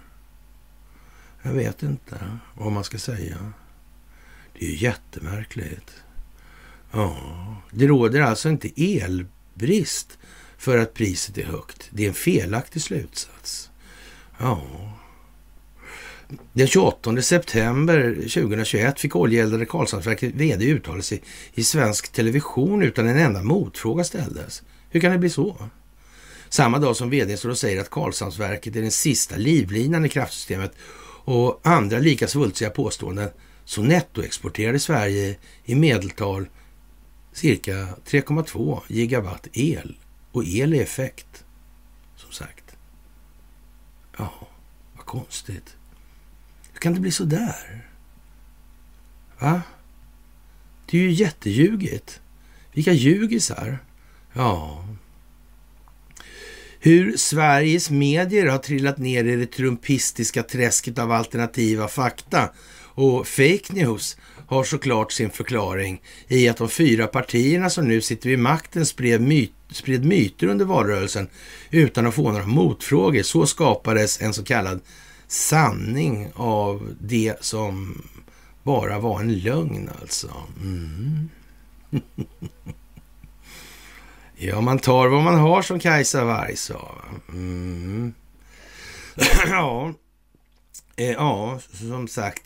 [1.42, 3.54] Jag vet inte vad man ska säga.
[4.54, 6.04] Det är ju jättemärkligt.
[6.92, 7.18] Ja,
[7.72, 10.18] det råder alltså inte elbrist
[10.58, 11.90] för att priset är högt.
[11.92, 13.70] Det är en felaktig slutsats.
[14.38, 14.62] Ja.
[16.54, 23.18] Den 28 september 2021 fick oljeeldade Karlshamnsverket vd uttala sig i svensk television utan en
[23.18, 24.64] enda motfråga ställdes.
[24.90, 25.70] Hur kan det bli så?
[26.50, 30.72] Samma dag som vd står och säger att Karlshamnsverket är den sista livlinan i kraftsystemet
[31.30, 33.30] och andra lika svulstiga påståenden
[33.66, 36.48] så nettoexporterade Sverige i medeltal
[37.34, 37.72] cirka
[38.06, 39.98] 3,2 gigawatt el.
[40.32, 41.46] Och el är effekt,
[42.16, 42.76] som sagt.
[44.18, 44.34] Ja,
[44.96, 45.76] vad konstigt.
[46.72, 47.90] Hur kan det bli så där?
[49.40, 49.62] Va?
[50.86, 52.22] Det är ju jätteljugigt.
[52.74, 53.80] Vilka ljugisar.
[54.34, 54.86] Ja.
[56.82, 62.50] Hur Sveriges medier har trillat ner i det trumpistiska träsket av alternativa fakta
[62.82, 68.30] och fake news har såklart sin förklaring i att de fyra partierna som nu sitter
[68.30, 71.28] vid makten spred, myt, spred myter under valrörelsen
[71.70, 73.24] utan att få några motfrågor.
[73.24, 74.80] Så skapades en så kallad
[75.28, 78.02] sanning av det som
[78.64, 80.32] bara var en lögn alltså.
[80.62, 81.30] Mm.
[84.40, 86.96] ja, man tar vad man har som Kajsa Warg sa.
[87.30, 88.14] Mm.
[89.50, 89.94] ja.
[90.96, 92.44] Eh, ja, som sagt.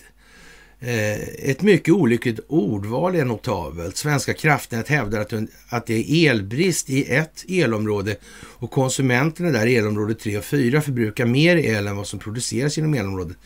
[0.79, 3.97] Eh, ett mycket olyckligt ordval är notabelt.
[3.97, 5.33] Svenska kraftnät hävdar att,
[5.69, 10.81] att det är elbrist i ett elområde och konsumenterna där i elområde 3 och 4
[10.81, 13.37] förbrukar mer el än vad som produceras inom elområdet.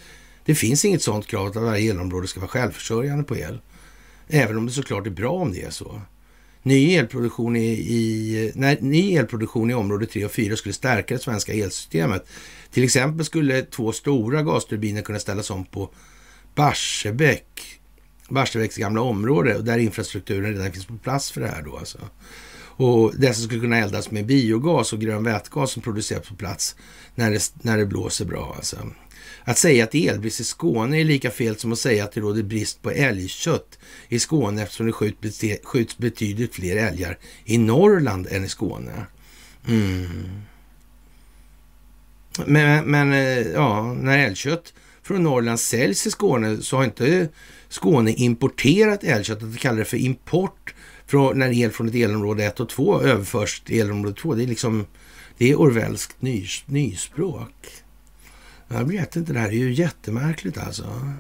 [0.46, 3.60] Det finns inget sådant krav att varje elområde ska vara självförsörjande på el.
[4.28, 6.02] Även om det såklart är bra om det är så.
[6.68, 11.20] Ny elproduktion i, i, när ny elproduktion i område 3 och 4 skulle stärka det
[11.20, 12.28] svenska elsystemet.
[12.72, 15.90] Till exempel skulle två stora gasturbiner kunna ställas om på
[16.56, 17.80] Barsebäck,
[18.30, 21.98] Barsebäcks gamla område, där infrastrukturen redan finns på plats för det här då alltså.
[22.80, 26.76] Och dessa skulle kunna eldas med biogas och grön vätgas som produceras på plats
[27.16, 28.78] när det, när det blåser bra alltså.
[29.48, 32.12] Att säga att det är elbrist i Skåne är lika fel som att säga att
[32.12, 34.92] det råder brist på älgkött i Skåne eftersom det
[35.64, 39.06] skjuts, betydligt fler älgar i Norrland än i Skåne.
[39.68, 40.42] Mm.
[42.46, 47.30] Men, men eh, ja, när älgkött från Norrland säljs i Skåne så har inte
[47.70, 49.44] Skåne importerat älgkött.
[49.44, 50.76] Att kallar det för import
[51.06, 54.36] från, när el från ett elområde 1 och 2 överförs till elområde 2.
[54.36, 54.86] Det är liksom
[55.38, 57.84] det är orwellskt ny, nyspråk.
[58.68, 61.14] Jag vet inte, det här är ju jättemärkligt alltså.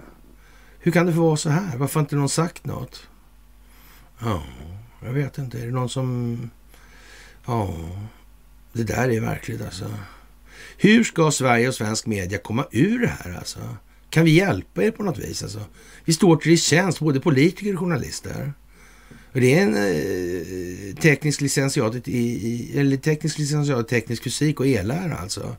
[0.79, 1.77] Hur kan det få vara så här?
[1.77, 3.07] Varför har inte någon sagt något?
[4.19, 4.43] Ja,
[5.03, 5.59] jag vet inte.
[5.59, 6.39] Är det någon som...
[7.45, 7.75] Ja,
[8.73, 9.93] det där är verkligt alltså.
[10.77, 13.59] Hur ska Sverige och svensk media komma ur det här alltså?
[14.09, 15.43] Kan vi hjälpa er på något vis?
[15.43, 15.61] Alltså?
[16.05, 18.53] Vi står till tjänst, både politiker och journalister.
[19.31, 24.59] Och det är en eh, teknisk licentiat i, i, eller teknisk licentiat i teknisk fysik
[24.59, 25.55] och elära alltså.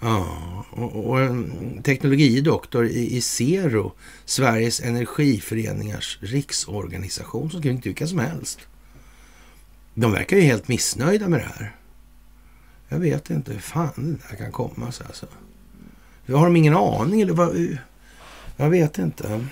[0.00, 3.92] Ja, och, och en teknologidoktor i, i Zero,
[4.24, 8.58] Sveriges energiföreningars riksorganisation, som kan inte vilka som helst.
[9.94, 11.76] De verkar ju helt missnöjda med det här.
[12.88, 15.26] Jag vet inte hur fan det där kan komma sig alltså.
[16.28, 17.78] Har de ingen aning eller vad?
[18.56, 19.46] Jag vet inte.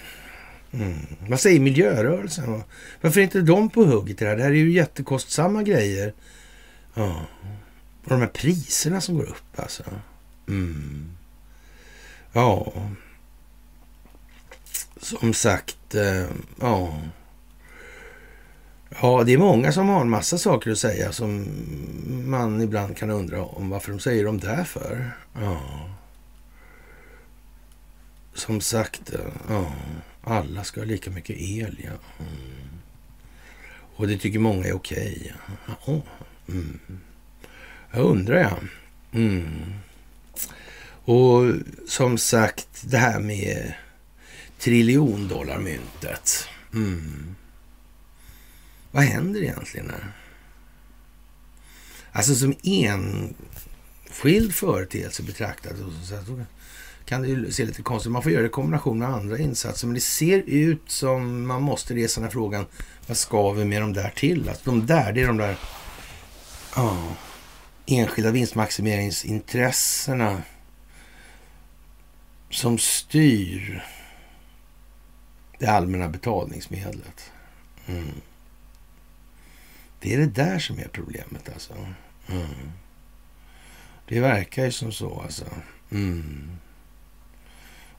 [0.73, 0.98] Mm.
[1.28, 2.62] Vad säger miljörörelsen?
[3.01, 4.36] Varför är inte de på hugget i det här?
[4.36, 6.14] Det här är ju jättekostsamma grejer.
[6.94, 7.27] Ja.
[8.05, 9.82] Och de här priserna som går upp alltså.
[10.53, 11.16] Mm.
[12.33, 12.73] Ja.
[14.97, 16.27] Som sagt, eh,
[16.61, 17.01] ja.
[19.01, 21.47] Ja, det är många som har en massa saker att säga som
[22.31, 25.11] man ibland kan undra om varför de säger de där för.
[25.35, 25.61] Ja.
[28.35, 29.73] Som sagt, eh, ja,
[30.23, 31.81] alla ska ha lika mycket el.
[31.85, 32.24] Ja.
[32.24, 32.69] Mm.
[33.97, 35.35] Och det tycker många är okej.
[35.87, 36.03] Ja.
[36.49, 36.81] Mm.
[37.91, 38.59] Jag undrar, ja.
[39.12, 39.74] Mm.
[41.05, 41.53] Och
[41.89, 43.74] som sagt, det här med
[44.59, 46.49] triljondollarmyntet.
[46.74, 47.35] Mm.
[48.91, 50.12] Vad händer egentligen där?
[52.12, 55.85] Alltså som enskild företeelse betraktat så
[57.05, 59.87] kan det ju se lite konstigt Man får göra det i kombination med andra insatser.
[59.87, 62.66] Men det ser ut som man måste resa den här frågan.
[63.07, 64.49] Vad ska vi med de där till?
[64.49, 65.59] Alltså de där, det är de där
[66.77, 67.12] oh,
[67.87, 70.43] enskilda vinstmaximeringsintressena
[72.53, 73.85] som styr
[75.59, 77.33] det allmänna betalningsmedlet.
[77.87, 78.20] Mm.
[80.01, 81.74] Det är det där som är problemet alltså.
[82.29, 82.73] Mm.
[84.09, 85.45] Det verkar ju som så alltså.
[85.91, 86.51] Mm.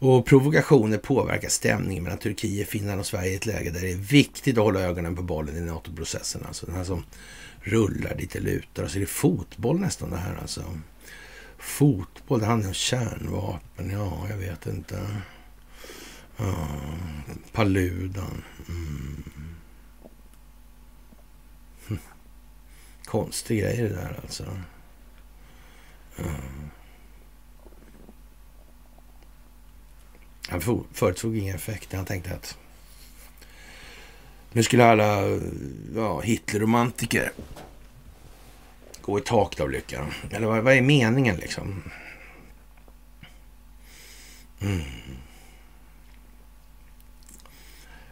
[0.00, 3.96] Och provokationer påverkar stämningen mellan Turkiet, Finland och Sverige i ett läge där det är
[3.96, 6.44] viktigt att hålla ögonen på bollen i NATO-processen.
[6.46, 7.04] Alltså den här som
[7.60, 8.82] rullar dit alltså, det lutar.
[8.82, 10.64] Och så är det fotboll nästan det här alltså.
[11.58, 13.90] Fotboll, det handlar om kärnvapen.
[13.90, 15.06] Ja, jag vet inte.
[16.36, 16.68] Ja,
[17.52, 18.42] Paludan.
[18.68, 19.24] Mm.
[21.88, 21.98] Hm.
[23.04, 24.44] Konstig grej det där alltså.
[26.18, 26.70] Mm.
[30.50, 31.92] Han förutsåg ingen effekt.
[31.92, 32.58] Han tänkte att
[34.52, 35.22] nu skulle alla
[35.96, 37.32] ja, Hitlerromantiker
[39.00, 40.06] gå i taket av lycka.
[40.30, 41.82] Eller vad, vad är meningen liksom?
[44.60, 44.82] Mm.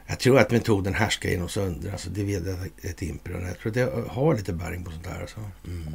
[0.06, 2.42] Jag tror att metoden härska genom sönder, alltså det vet
[2.84, 3.46] ett imperium.
[3.46, 5.20] Jag tror att det har lite bäring på sånt här.
[5.20, 5.40] Alltså.
[5.66, 5.94] Mm.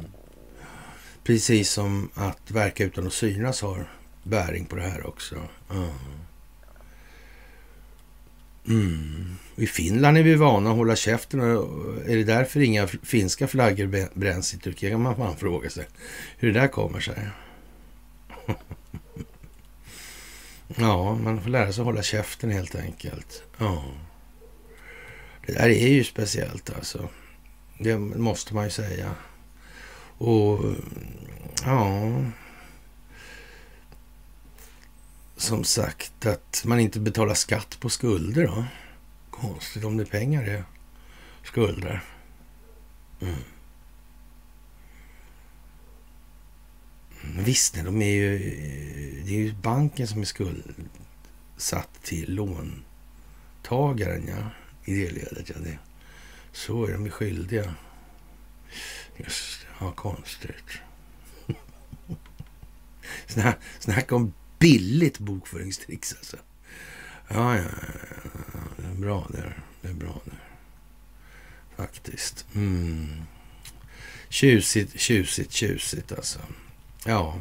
[1.24, 3.90] Precis som att verka utan att synas har
[4.22, 5.36] bäring på det här också.
[5.70, 5.88] Mm.
[8.68, 9.36] Mm.
[9.56, 11.40] I Finland är vi vana att hålla käften.
[11.40, 14.92] är det därför inga finska flaggor bränns i Turkiet?
[14.92, 15.86] kan man fan fråga sig.
[16.38, 17.28] Hur det där kommer sig.
[20.76, 23.42] ja, man får lära sig att hålla käften helt enkelt.
[23.58, 23.84] Ja.
[25.46, 27.08] Det där är ju speciellt alltså.
[27.78, 29.14] Det måste man ju säga.
[30.18, 30.60] Och
[31.64, 32.10] ja
[35.44, 38.46] som sagt att man inte betalar skatt på skulder.
[38.46, 38.64] Då.
[39.30, 40.64] Konstigt om det är pengar det
[41.42, 42.04] skulder.
[43.20, 43.34] Mm.
[43.34, 43.44] mm.
[47.44, 48.38] Visst, de är ju,
[49.24, 54.28] det är ju banken som är skuldsatt till låntagaren.
[54.28, 54.50] ja.
[54.84, 55.54] I det ledet, ja.
[55.64, 55.78] Det.
[56.52, 57.74] Så är de skyldiga.
[59.16, 60.80] Just det, ja, konstigt.
[63.78, 64.32] Snacka om
[64.64, 66.36] billigt bokföringstricks alltså.
[67.28, 67.62] Ja, ja,
[68.54, 69.58] ja, det är bra där.
[69.82, 70.44] Det är bra där.
[71.76, 72.46] Faktiskt.
[72.54, 73.22] Mm.
[74.28, 76.38] Tjusigt, tjusigt, tjusigt alltså.
[77.04, 77.38] Ja.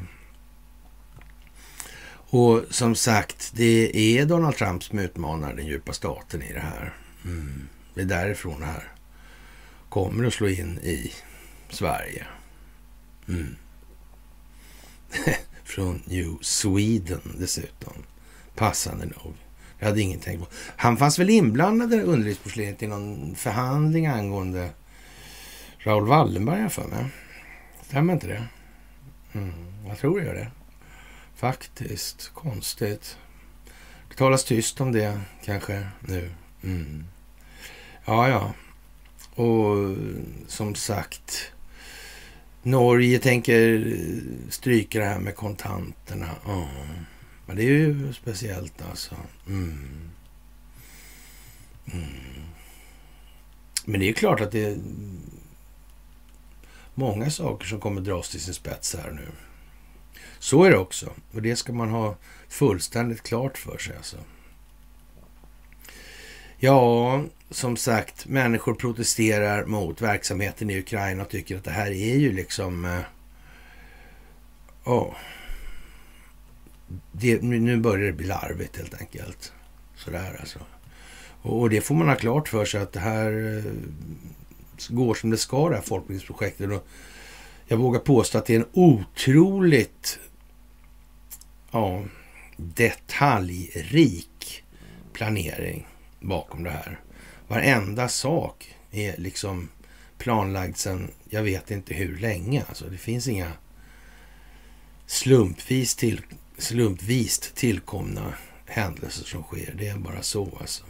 [2.30, 6.94] Och som sagt, det är Donald Trump som utmanar den djupa staten i det här.
[7.26, 7.68] Mm.
[7.94, 8.94] Det är därifrån det här
[9.90, 11.14] kommer att slå in i
[11.70, 12.26] Sverige.
[13.28, 13.56] Mm.
[15.64, 17.94] Från New Sweden dessutom.
[18.56, 19.34] Passande nog.
[19.80, 20.48] Jag hade ingen tänkt på.
[20.76, 24.69] Han fanns väl inblandad i underlivsporslinet i någon förhandling angående
[25.77, 27.06] Raoul Wallenberg, jag för mig.
[27.81, 28.48] Stämmer inte det?
[29.34, 29.53] Mm,
[29.88, 30.52] jag tror det gör det.
[31.35, 32.31] Faktiskt.
[32.34, 33.18] Konstigt.
[34.10, 36.31] Det talas tyst om det kanske nu.
[36.64, 37.06] Mm.
[38.06, 38.53] Ja, ja.
[39.44, 39.98] Och
[40.48, 41.53] som sagt,
[42.64, 43.94] Norge tänker
[44.49, 46.30] stryka det här med kontanterna.
[46.45, 46.68] Ja.
[47.45, 49.15] Men det är ju speciellt alltså.
[49.48, 50.10] Mm.
[51.94, 52.06] Mm.
[53.85, 54.77] Men det är klart att det är
[56.94, 59.27] många saker som kommer dras till sin spets här nu.
[60.40, 61.14] Så är det också.
[61.31, 62.15] Och det ska man ha
[62.49, 63.98] fullständigt klart för sig.
[63.98, 64.18] Alltså.
[66.65, 72.15] Ja, som sagt, människor protesterar mot verksamheten i Ukraina och tycker att det här är
[72.15, 72.85] ju liksom...
[72.85, 72.99] Eh,
[74.84, 75.15] oh,
[77.11, 79.53] det, nu börjar det bli larvigt helt enkelt.
[79.95, 80.60] Sådär alltså.
[81.41, 83.72] Och, och det får man ha klart för sig att det här eh,
[84.90, 86.72] går som det ska, det här folkbildningsprojektet.
[86.72, 86.88] Och
[87.65, 90.19] jag vågar påstå att det är en otroligt
[91.72, 92.03] ja,
[92.57, 94.64] detaljrik
[95.14, 95.88] planering
[96.24, 97.00] bakom det här.
[97.48, 99.70] Varenda sak är liksom
[100.18, 102.64] planlagd sedan jag vet inte hur länge.
[102.70, 103.52] Alltså det finns inga
[105.06, 106.22] slumpvis, till,
[106.58, 108.34] slumpvist tillkomna
[108.66, 109.76] händelser som sker.
[109.78, 110.84] Det är bara så alltså.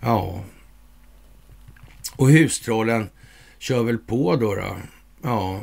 [0.00, 0.44] Ja.
[2.16, 3.10] Och hustrollen
[3.58, 4.54] kör väl på då.
[4.54, 4.76] då.
[5.22, 5.60] Ja.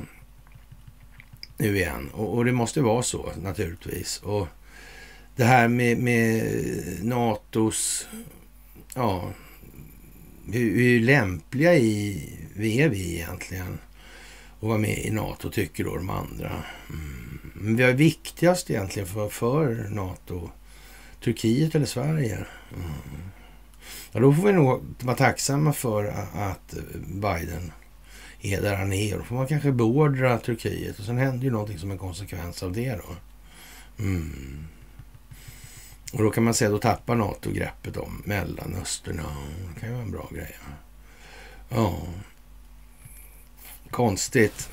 [1.57, 2.09] Nu igen.
[2.13, 4.17] Och, och, det måste vara så naturligtvis.
[4.17, 4.47] Och
[5.35, 6.43] det här med, med
[7.03, 8.07] NATOs
[8.95, 9.31] ja,
[10.51, 13.77] hur, hur lämpliga i, vi är vi egentligen
[14.57, 16.63] att vara med i NATO, tycker då de andra.
[16.89, 17.39] Mm.
[17.53, 20.49] Men vi är viktigast egentligen för, för NATO?
[21.23, 22.35] Turkiet eller Sverige?
[22.35, 22.91] Mm.
[24.11, 27.71] Ja, då får vi nog vara tacksamma för att Biden
[28.41, 29.17] är där han är.
[29.17, 32.71] Då får man kanske beordra Turkiet och sen händer ju någonting som en konsekvens av
[32.71, 33.15] det då.
[34.03, 34.67] Mm.
[36.11, 39.21] Och då kan man säga då tappar NATO greppet om Mellanöstern.
[39.23, 39.35] Ja,
[39.73, 40.57] det kan ju vara en bra grej.
[41.69, 41.97] Ja.
[43.89, 44.69] Konstigt.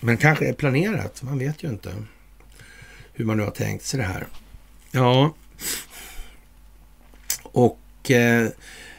[0.00, 1.22] Men kanske är planerat.
[1.22, 1.94] Man vet ju inte
[3.12, 4.26] hur man nu har tänkt sig det här.
[4.90, 5.34] Ja.
[7.42, 8.48] Och eh,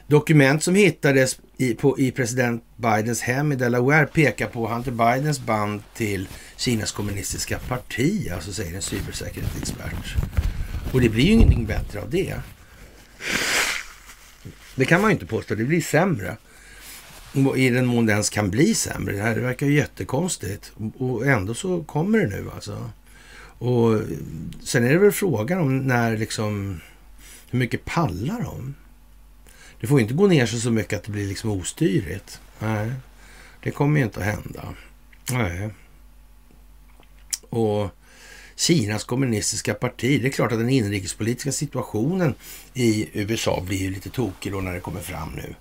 [0.08, 5.40] dokument som hittades i, på, i president Bidens hem i Delaware pekar på Hunter Bidens
[5.40, 6.28] band till
[6.58, 10.16] Kinas kommunistiska parti, alltså säger en cybersäkerhetsexpert.
[10.94, 12.36] Och det blir ju ingenting bättre av det.
[14.76, 15.56] Det kan man ju inte påstå.
[15.56, 16.38] Det blir sämre.
[17.56, 19.16] I den mån det ens kan bli sämre.
[19.16, 20.72] Det här verkar ju jättekonstigt.
[20.98, 22.90] Och ändå så kommer det nu alltså.
[23.58, 24.02] Och
[24.64, 26.82] sen är det väl frågan om när liksom...
[27.50, 28.76] Hur mycket pallar de?
[29.80, 32.42] Det får ju inte gå ner sig så mycket att det blir liksom ostyrigt.
[32.60, 32.94] Nej,
[33.64, 34.74] det kommer ju inte att hända.
[35.32, 35.70] Nej.
[37.50, 37.90] Och
[38.56, 40.22] Kinas kommunistiska parti.
[40.22, 42.36] Det är klart att den inrikespolitiska situationen
[42.74, 45.56] i USA blir ju lite tokig då när det kommer fram nu.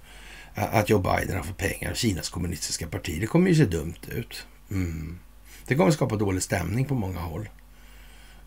[0.55, 3.21] Att Joe Biden har fått pengar av Kinas kommunistiska parti.
[3.21, 4.47] Det kommer ju se dumt ut.
[4.71, 5.19] Mm.
[5.67, 7.49] Det kommer skapa dålig stämning på många håll.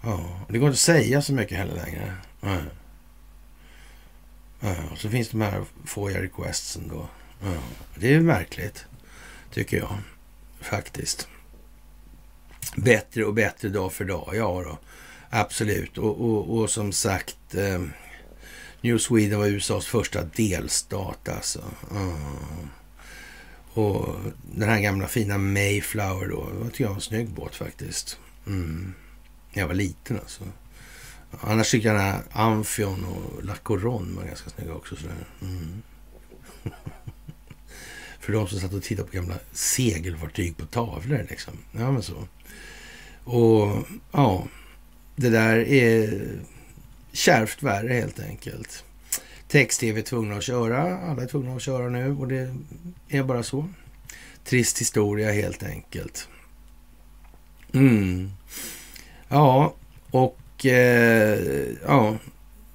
[0.02, 2.14] Ja, det går inte att säga så mycket heller längre.
[2.42, 2.58] Ja.
[4.60, 7.08] Ja, och så finns de här FOIA requestsen då.
[7.44, 7.54] Ja,
[7.96, 8.86] det är märkligt,
[9.52, 9.98] tycker jag
[10.62, 11.28] faktiskt
[12.76, 14.30] bättre och bättre dag för dag.
[14.34, 14.78] Ja då,
[15.30, 15.98] absolut.
[15.98, 17.82] Och, och, och som sagt, eh,
[18.82, 21.64] New Sweden var USAs första delstat alltså.
[21.92, 22.14] Mm.
[23.74, 24.16] Och
[24.52, 28.20] den här gamla fina Mayflower då, det tycker jag var en snygg båt faktiskt.
[28.48, 28.94] Mm.
[29.54, 30.44] Jag var liten alltså.
[31.42, 34.96] Annars tycker jag den här Amphion och Lacoron var ganska snygga också.
[34.96, 35.28] Sådär.
[35.42, 35.82] Mm.
[38.20, 41.54] För de som satt och tittade på gamla segelfartyg på tavlor liksom.
[41.72, 42.28] Ja, men så.
[43.26, 44.48] Och ja,
[45.16, 46.22] det där är
[47.12, 48.84] kärvt värre helt enkelt.
[49.48, 50.98] Text-tv är tvungna att köra.
[50.98, 52.56] Alla är tvungna att köra nu och det
[53.10, 53.70] är bara så.
[54.44, 56.28] Trist historia helt enkelt.
[57.74, 58.32] Mm.
[59.28, 59.74] Ja,
[60.12, 61.40] och eh,
[61.86, 62.18] ja,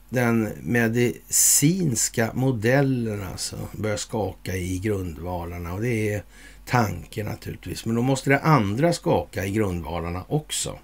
[0.08, 6.22] den medicinska modellen alltså börjar skaka i grundvalarna och det är
[6.70, 7.84] tanke naturligtvis.
[7.84, 10.78] Men då måste det andra skaka i grundvalarna också.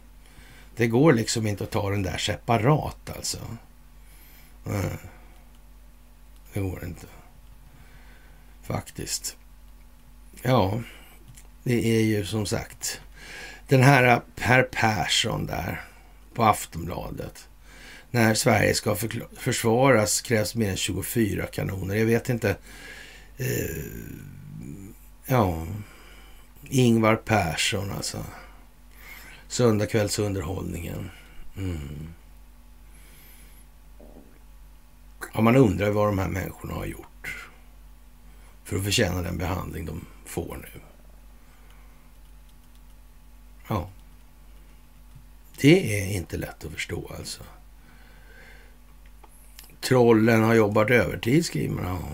[0.76, 3.38] Det går liksom inte att ta den där separat alltså.
[6.52, 7.06] Det går inte.
[8.62, 9.36] Faktiskt.
[10.42, 10.80] Ja,
[11.62, 13.00] det är ju som sagt
[13.68, 15.84] den här Per Persson där
[16.34, 17.48] på Aftonbladet.
[18.10, 18.96] När Sverige ska
[19.36, 21.94] försvaras krävs mer än 24 kanoner.
[21.94, 22.56] Jag vet inte.
[23.36, 23.46] Eh,
[25.26, 25.66] ja,
[26.62, 28.24] Ingvar Persson alltså.
[29.48, 31.10] Söndagkvällsunderhållningen.
[31.56, 32.14] Mm.
[35.34, 37.48] Ja, man undrar vad de här människorna har gjort
[38.64, 40.80] för att förtjäna den behandling de får nu.
[43.68, 43.90] Ja.
[45.60, 47.42] Det är inte lätt att förstå alltså.
[49.80, 51.84] Trollen har jobbat övertid, skriver man.
[51.84, 52.08] Ja,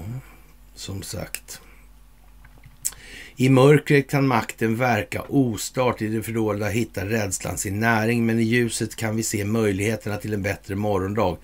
[0.74, 1.61] som sagt.
[3.36, 8.42] I mörkret kan makten verka ostart, i det fördolda hittar rädslan sin näring, men i
[8.42, 11.36] ljuset kan vi se möjligheterna till en bättre morgondag.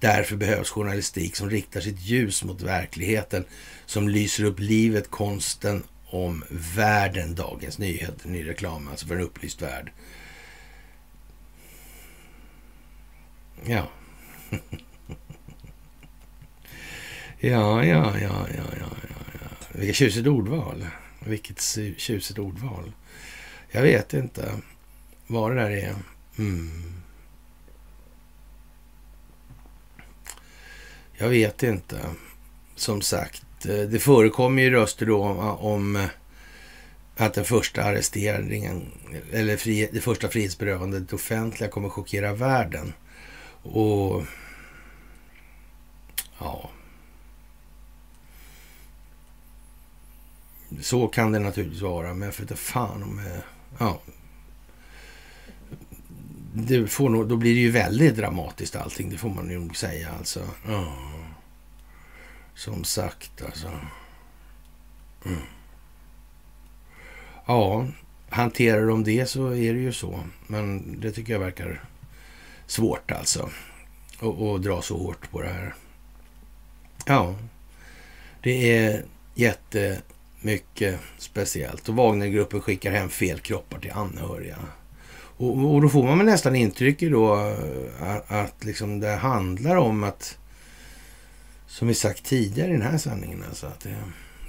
[0.00, 3.44] Därför behövs journalistik som riktar sitt ljus mot verkligheten,
[3.86, 6.44] som lyser upp livet, konsten om
[6.76, 7.34] världen.
[7.34, 9.92] Dagens Nyheter, ny reklam, alltså för en upplyst värld.
[13.66, 13.88] Ja.
[17.40, 18.90] ja, ja, ja, ja, ja,
[19.32, 19.48] ja.
[19.72, 20.84] Vilket tjusigt ordval.
[21.26, 21.60] Vilket
[21.96, 22.92] tjusigt ordval.
[23.70, 24.58] Jag vet inte
[25.26, 25.94] vad det där är.
[26.38, 26.92] Mm.
[31.14, 32.00] Jag vet inte.
[32.76, 36.06] Som sagt, eh, det förekommer ju röster då om, om eh,
[37.16, 38.92] att den första arresteringen,
[39.32, 42.92] eller fri, det första frihetsberövandet offentliga kommer chockera världen.
[43.62, 44.24] Och
[46.38, 46.70] ja,
[50.80, 53.18] Så kan det naturligtvis vara, men för att fan om...
[53.18, 53.42] Eh,
[53.78, 54.00] ja.
[56.54, 60.10] Det får nog, då blir det ju väldigt dramatiskt allting, det får man nog säga
[60.18, 60.40] alltså.
[60.66, 60.92] Ja.
[62.54, 63.68] Som sagt alltså.
[65.24, 65.38] Mm.
[67.46, 67.86] Ja,
[68.28, 70.20] hanterar de det så är det ju så.
[70.46, 71.84] Men det tycker jag verkar
[72.66, 73.50] svårt alltså.
[74.20, 75.74] Att dra så hårt på det här.
[77.06, 77.34] Ja,
[78.42, 79.04] det är
[79.34, 80.02] jätte
[80.44, 81.88] mycket speciellt.
[81.88, 84.58] Och Wagnergruppen skickar hem fel kroppar till anhöriga.
[85.36, 89.76] Och, och då får man väl nästan intrycket då eh, att, att liksom det handlar
[89.76, 90.38] om att,
[91.66, 93.96] som vi sagt tidigare i den här sändningen, alltså att det,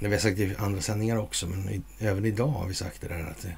[0.00, 3.00] det vi har sagt i andra sändningar också, men i, även idag har vi sagt
[3.00, 3.56] det där att det,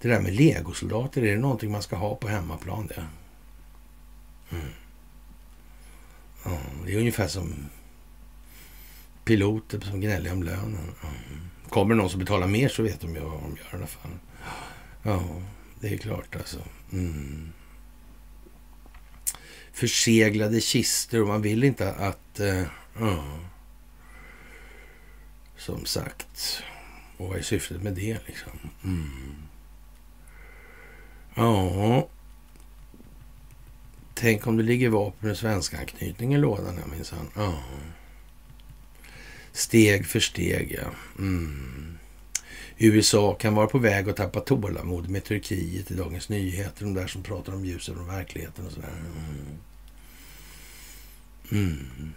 [0.00, 3.06] det där med legosoldater, är det någonting man ska ha på hemmaplan det?
[4.50, 4.66] Mm.
[6.44, 7.54] Ja, det är ungefär som
[9.24, 10.94] piloter som gnäller om lönen.
[11.68, 13.86] Kommer det någon som betalar mer så vet de ju vad de gör i alla
[13.86, 14.10] fall.
[15.02, 15.22] Ja,
[15.80, 16.58] det är klart alltså.
[16.92, 17.52] Mm.
[19.72, 22.40] Förseglade kistor och man vill inte att...
[22.40, 22.62] Uh,
[23.02, 23.34] uh.
[25.56, 26.62] Som sagt.
[27.16, 28.52] Och vad är syftet med det liksom?
[28.84, 29.34] Mm.
[31.34, 32.08] Ja.
[34.14, 37.30] Tänk om det ligger vapen med svensk anknytning i lådan här minsann.
[37.36, 37.54] Ja.
[39.54, 40.90] Steg för steg, ja.
[41.18, 41.98] Mm.
[42.78, 46.84] USA kan vara på väg att tappa tålamod med Turkiet i Dagens Nyheter.
[46.84, 48.88] De där som pratar om ljuset från verkligheten och sådär.
[51.50, 51.78] Mm.
[51.98, 52.12] Mm.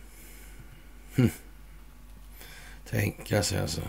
[1.16, 1.30] Hm.
[2.90, 3.82] Tänka sig alltså.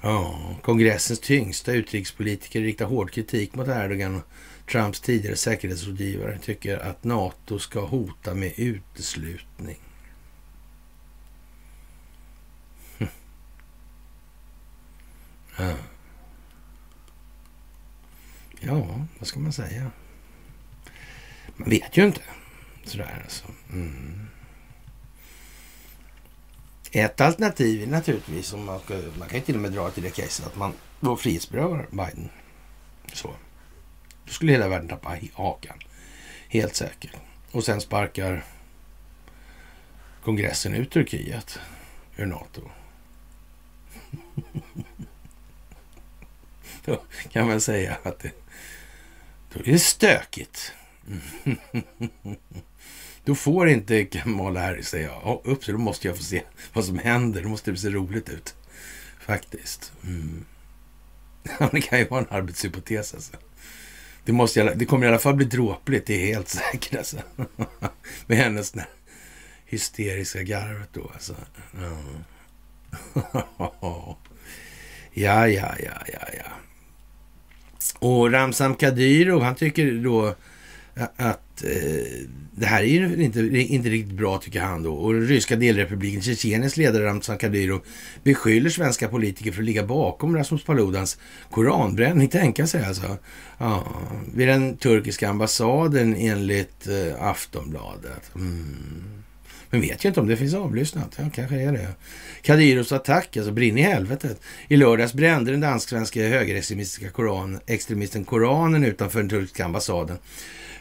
[0.00, 4.22] Ja, kongressens tyngsta utrikespolitiker riktar hård kritik mot Erdogan och
[4.70, 9.78] Trumps tidigare säkerhetsrådgivare tycker att NATO ska hota med uteslutning.
[18.60, 19.90] Ja, vad ska man säga?
[21.56, 22.20] Man vet ju inte.
[22.84, 23.44] Sådär alltså.
[23.72, 24.26] Mm.
[26.92, 30.02] Ett alternativ är naturligtvis, om man, ska, man kan ju till och med dra till
[30.02, 32.28] det caset, att man då frihetsberövar Biden.
[33.12, 33.34] Så.
[34.24, 35.78] Då skulle hela världen tappa hakan.
[36.48, 37.12] Helt säkert.
[37.52, 38.44] Och sen sparkar
[40.24, 41.58] kongressen ut Turkiet
[42.16, 42.70] ur NATO.
[46.84, 47.02] Då
[47.32, 48.30] kan man säga att det,
[49.52, 50.72] då är det stökigt.
[53.24, 56.42] Då får inte Kamala Harris säga ja, upp så då måste jag få se
[56.72, 57.42] vad som händer.
[57.42, 58.54] Då måste det se roligt ut.
[59.20, 59.92] Faktiskt.
[60.04, 60.44] Mm.
[61.72, 63.36] det kan ju vara en arbetshypotes alltså.
[64.24, 67.16] Det, måste, det kommer i alla fall bli dråpligt, det är helt säkert alltså.
[68.26, 68.74] Med hennes
[69.64, 71.34] hysteriska garvet då alltså.
[75.12, 76.50] Ja, ja, ja, ja, ja.
[77.98, 80.34] Och Ramzan Kadyrov, han tycker då
[81.16, 84.94] att eh, det här är ju inte, inte riktigt bra, tycker han då.
[84.94, 87.80] Och den ryska delrepubliken Tjetjeniens ledare Ramzan Kadyrov
[88.22, 91.18] beskyller svenska politiker för att ligga bakom Rasmus Paludans
[91.50, 92.28] koranbränning.
[92.28, 93.16] Tänka sig alltså.
[93.58, 93.86] Ja,
[94.34, 98.34] vid den turkiska ambassaden enligt eh, Aftonbladet.
[98.34, 99.19] Mm.
[99.70, 101.14] Men vet ju inte om det finns avlyssnat.
[101.18, 101.88] Ja, kanske är det.
[102.42, 104.40] Kadyrovs attack, alltså brinn i helvetet.
[104.68, 110.18] I lördags brände den dansk-svenska högerextremistiska koran, extremisten Koranen utanför den turkiska ambassaden.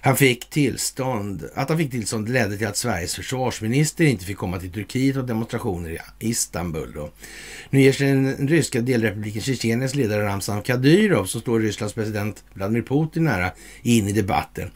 [0.02, 4.60] Han fick tillstånd, att han fick tillstånd ledde till att Sveriges försvarsminister inte fick komma
[4.60, 6.92] till Turkiet och demonstrationer i Istanbul.
[6.96, 7.10] Då.
[7.70, 12.82] Nu ger sig den ryska delrepubliken Tjetjeniens ledare Ramzan Kadyrov, som står Rysslands president Vladimir
[12.82, 13.52] Putin nära,
[13.82, 14.72] in i debatten.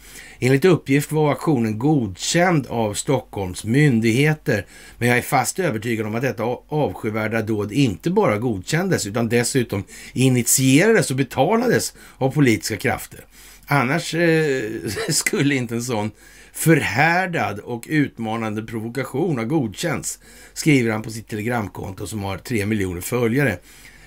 [0.45, 4.65] Enligt uppgift var aktionen godkänd av Stockholms myndigheter,
[4.97, 9.83] men jag är fast övertygad om att detta avskyvärda dåd inte bara godkändes utan dessutom
[10.13, 13.25] initierades och betalades av politiska krafter.
[13.65, 14.63] Annars eh,
[15.09, 16.11] skulle inte en sån
[16.53, 20.19] förhärdad och utmanande provokation ha godkänts,
[20.53, 23.57] skriver han på sitt telegramkonto som har tre miljoner följare.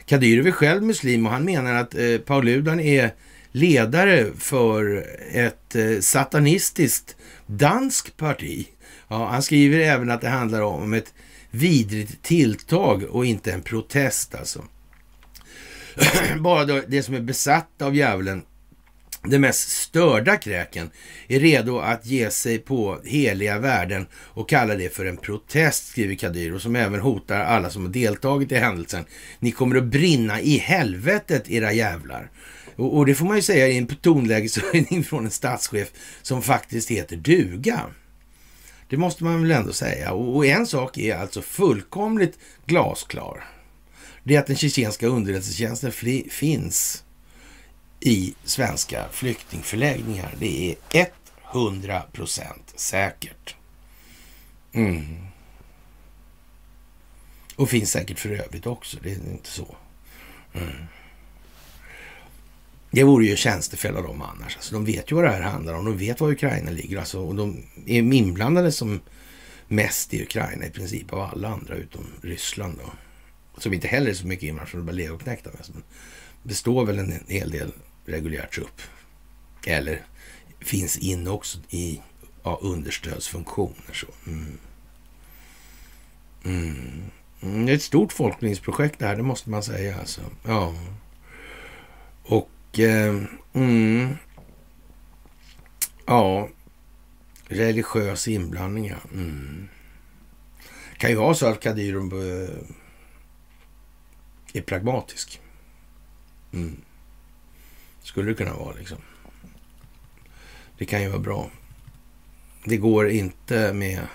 [0.07, 3.11] Kadyrov är själv muslim och han menar att eh, Pauludan är
[3.57, 7.17] ledare för ett eh, satanistiskt
[7.47, 8.69] danskt parti.
[9.09, 11.15] Ja, han skriver även att det handlar om ett
[11.51, 14.65] vidrigt tilltag och inte en protest alltså.
[16.39, 18.43] Bara det som är besatt av djävulen
[19.23, 20.91] den mest störda kräken
[21.29, 26.15] är redo att ge sig på heliga värden och kalla det för en protest, skriver
[26.15, 29.05] Kadyr, som även hotar alla som har deltagit i händelsen.
[29.39, 32.31] Ni kommer att brinna i helvetet, era jävlar.
[32.77, 35.93] Och, och det får man ju säga i en tonlägeshöjning från en statschef
[36.23, 37.81] som faktiskt heter duga.
[38.89, 40.13] Det måste man väl ändå säga.
[40.13, 43.45] Och, och en sak är alltså fullkomligt glasklar.
[44.23, 45.93] Det är att den tjetjenska underrättelsetjänsten
[46.31, 47.05] finns
[48.01, 50.35] i svenska flyktingförläggningar.
[50.39, 51.07] Det är
[51.53, 53.55] 100 procent säkert.
[54.73, 55.27] Mm.
[57.57, 59.77] Och finns säkert för övrigt också, det är inte så.
[60.55, 60.87] Mm.
[62.97, 64.57] Det vore ju tjänstefel av dem annars.
[64.57, 65.85] Alltså, de vet ju vad det här handlar om.
[65.85, 66.99] De vet var Ukraina ligger.
[66.99, 69.01] Alltså, och de är inblandade som
[69.69, 72.79] mest i Ukraina i princip av alla andra utom Ryssland.
[72.85, 72.93] Då.
[73.61, 75.53] Som inte heller är så mycket inblandade som det bara legoknektar
[76.43, 77.73] det står väl en hel del
[78.07, 78.81] reguljär trupp.
[79.67, 80.03] Eller
[80.61, 82.01] finns inne också i
[82.43, 83.93] ja, understödsfunktioner.
[83.93, 84.07] Så.
[84.27, 84.59] Mm.
[86.45, 87.03] mm.
[87.43, 87.67] Mm.
[87.67, 89.99] Det är ett stort folkbildningsprojekt det här, det måste man säga.
[89.99, 90.21] Alltså.
[90.45, 90.75] Ja.
[92.23, 93.23] Och eh,
[93.53, 94.17] mm,
[96.07, 96.49] ja,
[97.49, 98.87] religiös inblandning.
[98.87, 98.97] Ja.
[99.13, 99.69] Mm.
[100.99, 102.59] kan ju vara så att Kadyrov eh,
[104.53, 105.41] är pragmatisk.
[106.53, 106.77] Mm.
[108.03, 108.99] Skulle det kunna vara liksom.
[110.79, 111.51] Det kan ju vara bra.
[112.65, 114.07] Det går inte med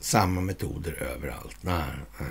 [0.00, 1.56] samma metoder överallt.
[1.60, 1.90] Nej,
[2.20, 2.28] nej.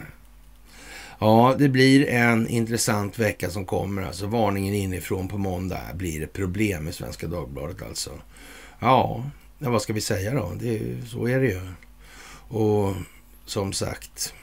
[1.24, 4.02] Ja, det blir en intressant vecka som kommer.
[4.02, 8.12] Alltså varningen inifrån på måndag blir det problem med Svenska Dagbladet alltså.
[8.80, 9.24] Ja,
[9.60, 10.52] vad ska vi säga då?
[10.60, 11.62] Det, så är det ju.
[12.48, 12.96] Och
[13.46, 14.34] som sagt,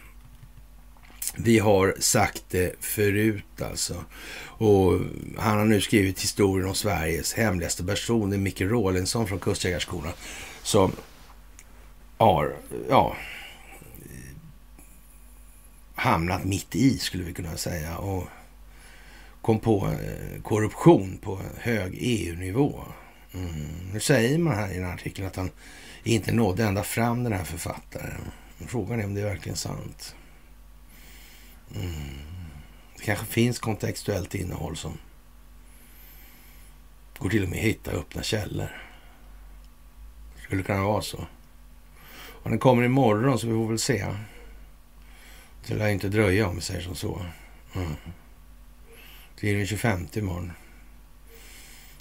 [1.37, 3.95] vi har sagt det förut alltså.
[4.43, 5.01] Och
[5.39, 10.13] han har nu skrivit historien om Sveriges hemligaste person, det är Micke Rålinson från Kustjägarskolan,
[10.63, 10.93] som
[12.19, 12.57] har,
[12.89, 13.17] ja,
[16.01, 18.29] hamnat mitt i, skulle vi kunna säga, och
[19.43, 22.85] kom på eh, korruption på hög EU-nivå.
[23.35, 23.91] Mm.
[23.93, 25.51] Nu säger man här i den här artikeln att han
[26.05, 28.21] inte nådde ända fram, den här författaren.
[28.67, 30.15] Frågan är om det är verkligen sant.
[31.75, 31.91] Mm.
[32.97, 34.99] Det kanske finns kontextuellt innehåll som
[37.19, 38.83] går till och med att hitta öppna källor.
[40.43, 41.27] Skulle kunna vara så.
[42.43, 44.07] Och den kommer imorgon så vi får väl se.
[45.71, 47.27] Det lär inte dröja om vi säger som så.
[47.75, 47.93] Mm.
[49.41, 50.53] Det är den 25 imorgon.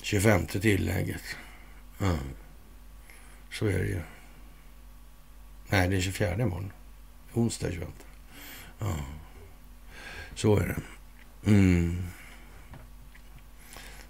[0.02, 1.22] 25 tillägget.
[2.02, 2.18] Mm.
[3.52, 4.02] Så är det ju.
[5.68, 6.72] Nej, det är 24 imorgon.
[7.34, 7.88] Onsdag 25.
[8.82, 8.94] Mm.
[10.36, 10.82] Så är det.
[11.50, 12.04] Mm.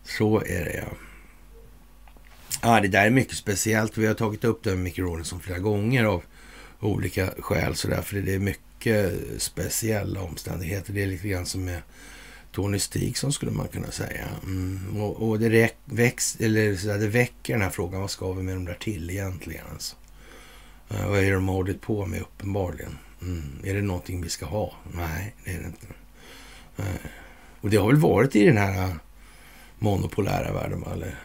[0.03, 0.97] Så är det, ja.
[2.61, 3.97] Ja, det där är mycket speciellt.
[3.97, 6.23] Vi har tagit upp det med Micke Rawlinson flera gånger av
[6.79, 7.75] olika skäl.
[7.75, 10.93] Så därför det är mycket mycket speciella omständigheter.
[10.93, 11.81] Det är lite grann som med
[12.51, 14.27] Tony Stigson skulle man kunna säga.
[14.43, 15.01] Mm.
[15.01, 18.43] Och, och, det, väx, eller så där, det väcker den här frågan, vad ska vi
[18.43, 19.65] med de där till egentligen?
[19.71, 19.95] Alltså?
[20.91, 22.97] Uh, vad är det de har hållit på med uppenbarligen?
[23.21, 23.43] Mm.
[23.63, 24.73] Är det någonting vi ska ha?
[24.93, 25.87] Nej, det är det inte.
[26.79, 27.09] Uh,
[27.61, 28.95] och det har väl varit i den här
[29.79, 31.19] monopolära världen, eller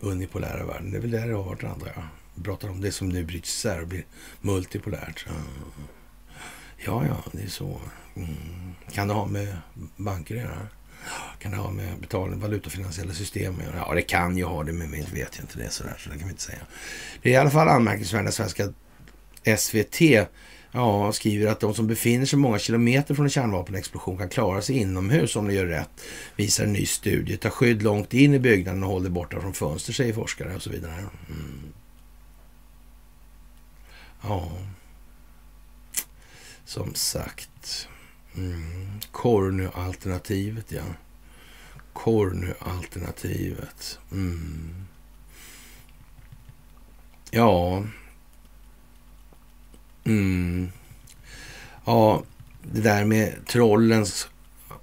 [0.00, 0.90] unipolära världen.
[0.90, 2.04] Det är väl där det har varit, antar jag.
[2.44, 4.04] Pratar om det som nu bryts isär och blir
[4.40, 5.26] multipolärt.
[5.28, 5.42] Mm.
[6.86, 7.80] Ja, ja, det är så.
[8.16, 8.34] Mm.
[8.92, 9.56] Kan det ha med
[9.96, 10.66] banker att göra?
[11.38, 13.76] Kan det ha med betalning, valutafinansiella system att göra?
[13.76, 16.28] Ja, det kan ju ha det, men vet jag inte det sådär, så det kan
[16.28, 16.58] vi inte säga.
[17.22, 18.72] Det är i alla fall anmärkningsvärt att svenska
[19.58, 20.00] SVT
[20.72, 24.76] ja, skriver att de som befinner sig många kilometer från en kärnvapenexplosion kan klara sig
[24.76, 25.90] inomhus om de gör rätt,
[26.36, 27.36] visar en ny studie.
[27.36, 30.62] Ta skydd långt in i byggnaden och håll dig borta från fönster, säger forskare och
[30.62, 30.94] så vidare.
[31.28, 31.72] Mm.
[34.22, 34.52] Ja,
[36.74, 37.88] som sagt.
[38.36, 39.00] Mm.
[39.12, 40.82] Cornu-alternativet, ja.
[41.92, 43.98] Cornu-alternativet.
[44.12, 44.86] Mm.
[47.30, 47.84] Ja.
[50.04, 50.70] Mm.
[51.84, 52.22] Ja,
[52.62, 54.28] det där med trollens...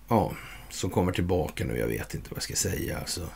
[0.08, 0.34] Ja,
[0.70, 1.78] som kommer tillbaka nu.
[1.78, 2.98] Jag vet inte vad jag ska säga.
[2.98, 3.30] Alltså.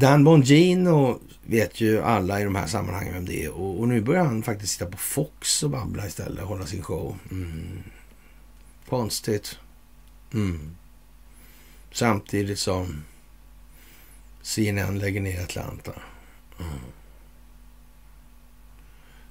[0.00, 3.50] Dan Bongino vet ju alla i de här sammanhangen vem det är.
[3.50, 6.44] Och, och nu börjar han faktiskt sitta på Fox och babbla istället.
[6.44, 7.18] Hålla sin show.
[7.30, 7.82] Mm.
[8.88, 9.58] Konstigt.
[10.32, 10.76] Mm.
[11.92, 13.04] Samtidigt som
[14.42, 15.92] CNN lägger ner Atlanta.
[16.58, 16.70] Mm.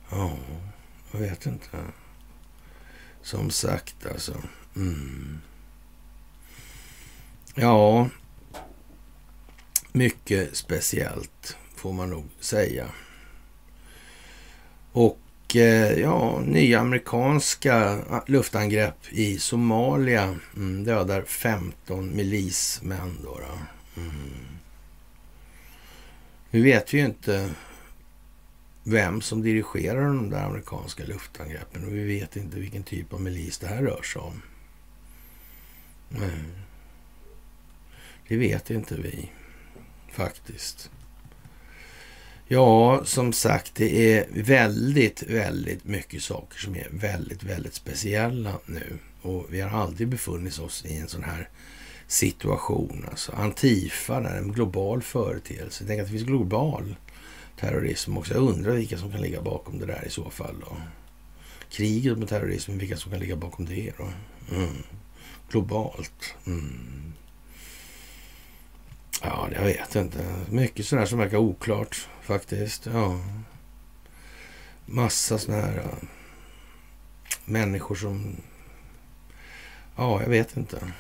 [0.10, 0.38] Ja,
[1.12, 1.78] jag vet inte.
[3.22, 4.44] Som sagt alltså.
[4.76, 5.40] Mm.
[7.56, 8.10] Ja,
[9.92, 12.88] mycket speciellt får man nog säga.
[14.92, 23.18] Och eh, ja, nya amerikanska luftangrepp i Somalia mm, dödar 15 milismän.
[23.24, 23.60] Då, då.
[24.02, 24.58] Mm.
[26.50, 27.50] Nu vet vi ju inte
[28.84, 33.58] vem som dirigerar de där amerikanska luftangreppen och vi vet inte vilken typ av milis
[33.58, 34.42] det här rör sig om.
[36.16, 36.52] Mm.
[38.28, 39.30] Det vet inte vi
[40.18, 40.90] faktiskt.
[42.48, 48.98] Ja, som sagt, det är väldigt, väldigt mycket saker som är väldigt, väldigt speciella nu.
[49.22, 51.50] Och vi har aldrig befunnit oss i en sån här
[52.08, 53.06] situation.
[53.10, 55.84] Alltså, Antifa är en global företeelse.
[55.88, 56.96] Tänk att det finns global
[57.60, 58.34] terrorism också.
[58.34, 60.56] Jag undrar vilka som kan ligga bakom det där i så fall.
[60.60, 60.78] Då.
[61.70, 64.10] Kriget med terrorism, vilka som kan ligga bakom det då?
[64.56, 64.84] Mm.
[65.52, 66.36] Globalt.
[66.46, 67.14] Mm.
[69.22, 70.46] Ja, jag vet inte.
[70.50, 72.86] Mycket sådär som verkar oklart faktiskt.
[72.86, 73.20] Ja.
[74.86, 76.08] Massa sådana här ja.
[77.46, 78.38] människor som...
[79.96, 80.92] Ja, jag vet inte.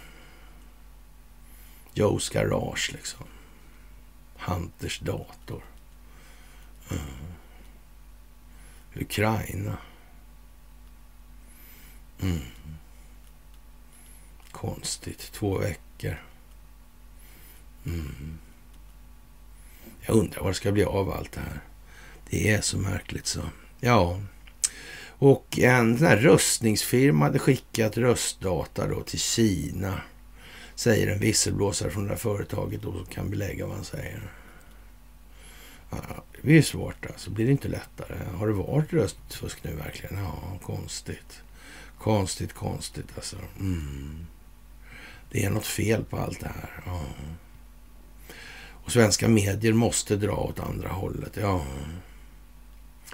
[1.93, 3.27] Joes garage liksom.
[4.37, 5.63] Hunters dator.
[6.91, 7.03] Mm.
[8.95, 9.77] Ukraina.
[12.21, 12.41] Mm.
[14.51, 15.31] Konstigt.
[15.31, 16.17] Två veckor.
[17.87, 18.37] Mm.
[20.01, 21.61] Jag undrar vad det ska bli av allt det här.
[22.29, 23.41] Det är så märkligt så.
[23.79, 24.21] Ja.
[25.19, 30.01] Och en sån här röstningsfirma hade skickat röstdata då till Kina.
[30.75, 34.31] Säger en visselblåsare från det här företaget och kan belägga vad han säger.
[35.89, 35.97] Ja,
[36.31, 37.29] det blir svårt alltså.
[37.29, 38.17] Blir det inte lättare?
[38.35, 40.17] Har det varit röstfusk nu verkligen?
[40.17, 41.41] Ja, konstigt.
[41.97, 43.37] Konstigt, konstigt alltså.
[43.59, 44.25] Mm.
[45.31, 46.83] Det är något fel på allt det här.
[46.85, 47.01] Ja.
[48.87, 51.37] Och svenska medier måste dra åt andra hållet.
[51.41, 51.65] Ja.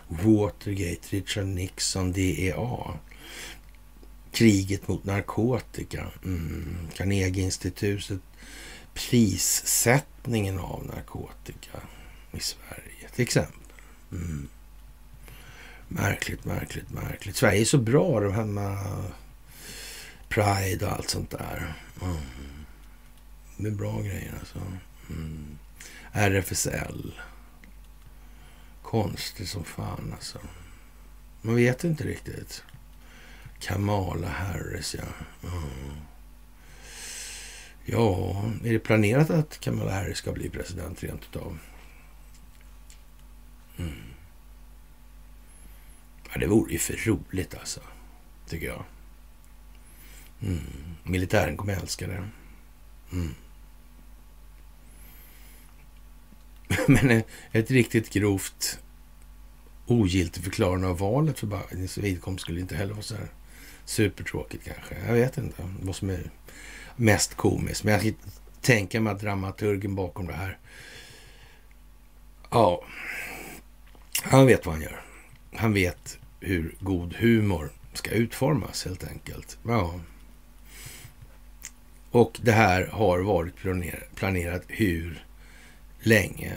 [0.07, 2.99] Watergate, Richard Nixon, DEA.
[4.31, 6.07] Kriget mot narkotika.
[6.23, 6.77] Mm.
[6.93, 8.19] Carnegieinstitutet.
[8.93, 11.79] Prissättningen av narkotika
[12.31, 13.73] i Sverige till exempel.
[14.11, 14.47] Mm.
[15.87, 17.35] Märkligt, märkligt, märkligt.
[17.35, 18.77] Sverige är så bra, de här med
[20.29, 21.73] Pride och allt sånt där.
[22.01, 22.15] Mm.
[23.57, 24.59] Det är bra grejer alltså.
[25.09, 25.57] Mm.
[26.13, 27.13] RFSL.
[28.81, 30.39] Konstigt som fan alltså.
[31.41, 32.63] Man vet inte riktigt.
[33.59, 35.03] Kamala Harris, ja.
[35.49, 35.97] Mm.
[37.85, 41.59] Ja, är det planerat att Kamala Harris ska bli president rent utav?
[43.77, 44.03] Mm.
[46.33, 47.79] Ja, det vore ju för roligt alltså,
[48.47, 48.83] tycker jag.
[50.41, 50.61] Mm.
[51.03, 52.29] Militären kommer älska det.
[53.11, 53.35] Mm.
[56.87, 58.79] Men eh, ett riktigt grovt
[59.85, 63.27] ogiltigt förklarande av valet för Bidens vidkommande skulle inte heller vara så här
[63.85, 64.95] supertråkigt kanske.
[65.07, 66.31] Jag vet inte vad som är
[66.95, 67.83] mest komiskt.
[67.83, 68.13] Men jag
[68.61, 70.57] tänker mig att dramaturgen bakom det här,
[72.49, 72.83] ja,
[74.23, 75.01] han vet vad han gör.
[75.53, 79.57] Han vet hur god humor ska utformas helt enkelt.
[79.67, 79.99] Ja.
[82.11, 83.55] Och det här har varit
[84.15, 85.25] planerat hur
[86.05, 86.53] länge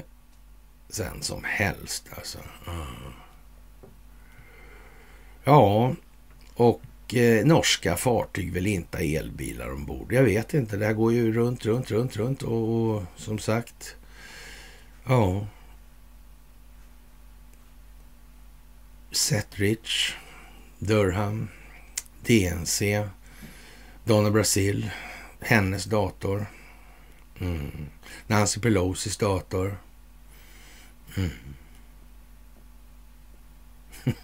[0.88, 2.38] sen som helst alltså.
[5.44, 5.94] Ja,
[6.54, 10.12] och eh, norska fartyg vill inte ha elbilar ombord.
[10.12, 13.96] Jag vet inte, det här går ju runt, runt, runt, runt och, och som sagt,
[15.04, 15.46] ja.
[19.10, 20.14] Setrich,
[20.78, 21.48] Durham,
[22.26, 23.08] DNC,
[24.04, 24.90] Donna Brasil,
[25.40, 26.46] hennes dator,
[27.40, 27.86] mm.
[28.26, 29.76] Nancy Pelosis dator.
[31.16, 31.30] Mm.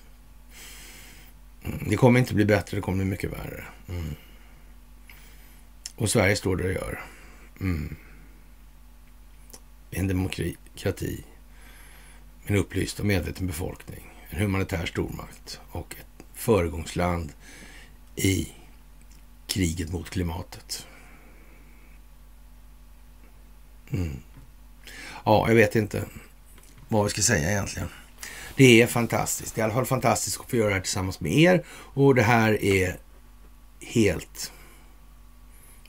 [1.88, 3.64] Det kommer inte bli bättre, det kommer bli mycket värre.
[3.88, 4.14] Mm.
[5.96, 7.04] Och Sverige står där det gör.
[7.60, 7.96] Mm.
[9.90, 11.24] En demokrati,
[12.44, 17.32] en upplyst och medveten befolkning, en humanitär stormakt och ett föregångsland
[18.16, 18.48] i
[19.46, 20.86] kriget mot klimatet.
[23.92, 24.16] Mm.
[25.24, 26.04] Ja, jag vet inte
[26.88, 27.88] vad vi ska säga egentligen.
[28.56, 29.54] Det är fantastiskt.
[29.54, 31.64] Det är i alla fall fantastiskt att få göra det här tillsammans med er.
[31.70, 32.96] Och det här är
[33.80, 34.52] helt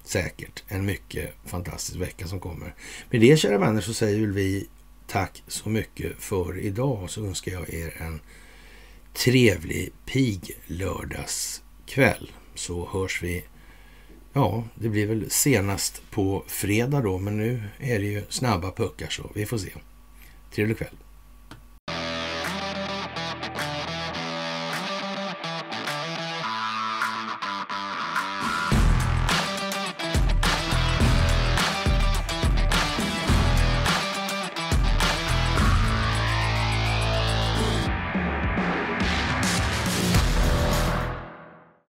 [0.03, 2.75] säkert en mycket fantastisk vecka som kommer.
[3.09, 4.67] Med det kära vänner så säger vi
[5.07, 7.09] tack så mycket för idag.
[7.09, 8.21] Så önskar jag er en
[9.13, 12.31] trevlig pig lördagskväll.
[12.55, 13.43] Så hörs vi
[14.33, 19.09] Ja, det blir väl senast på fredag då, men nu är det ju snabba puckar
[19.09, 19.71] så vi får se.
[20.51, 20.95] Trevlig kväll.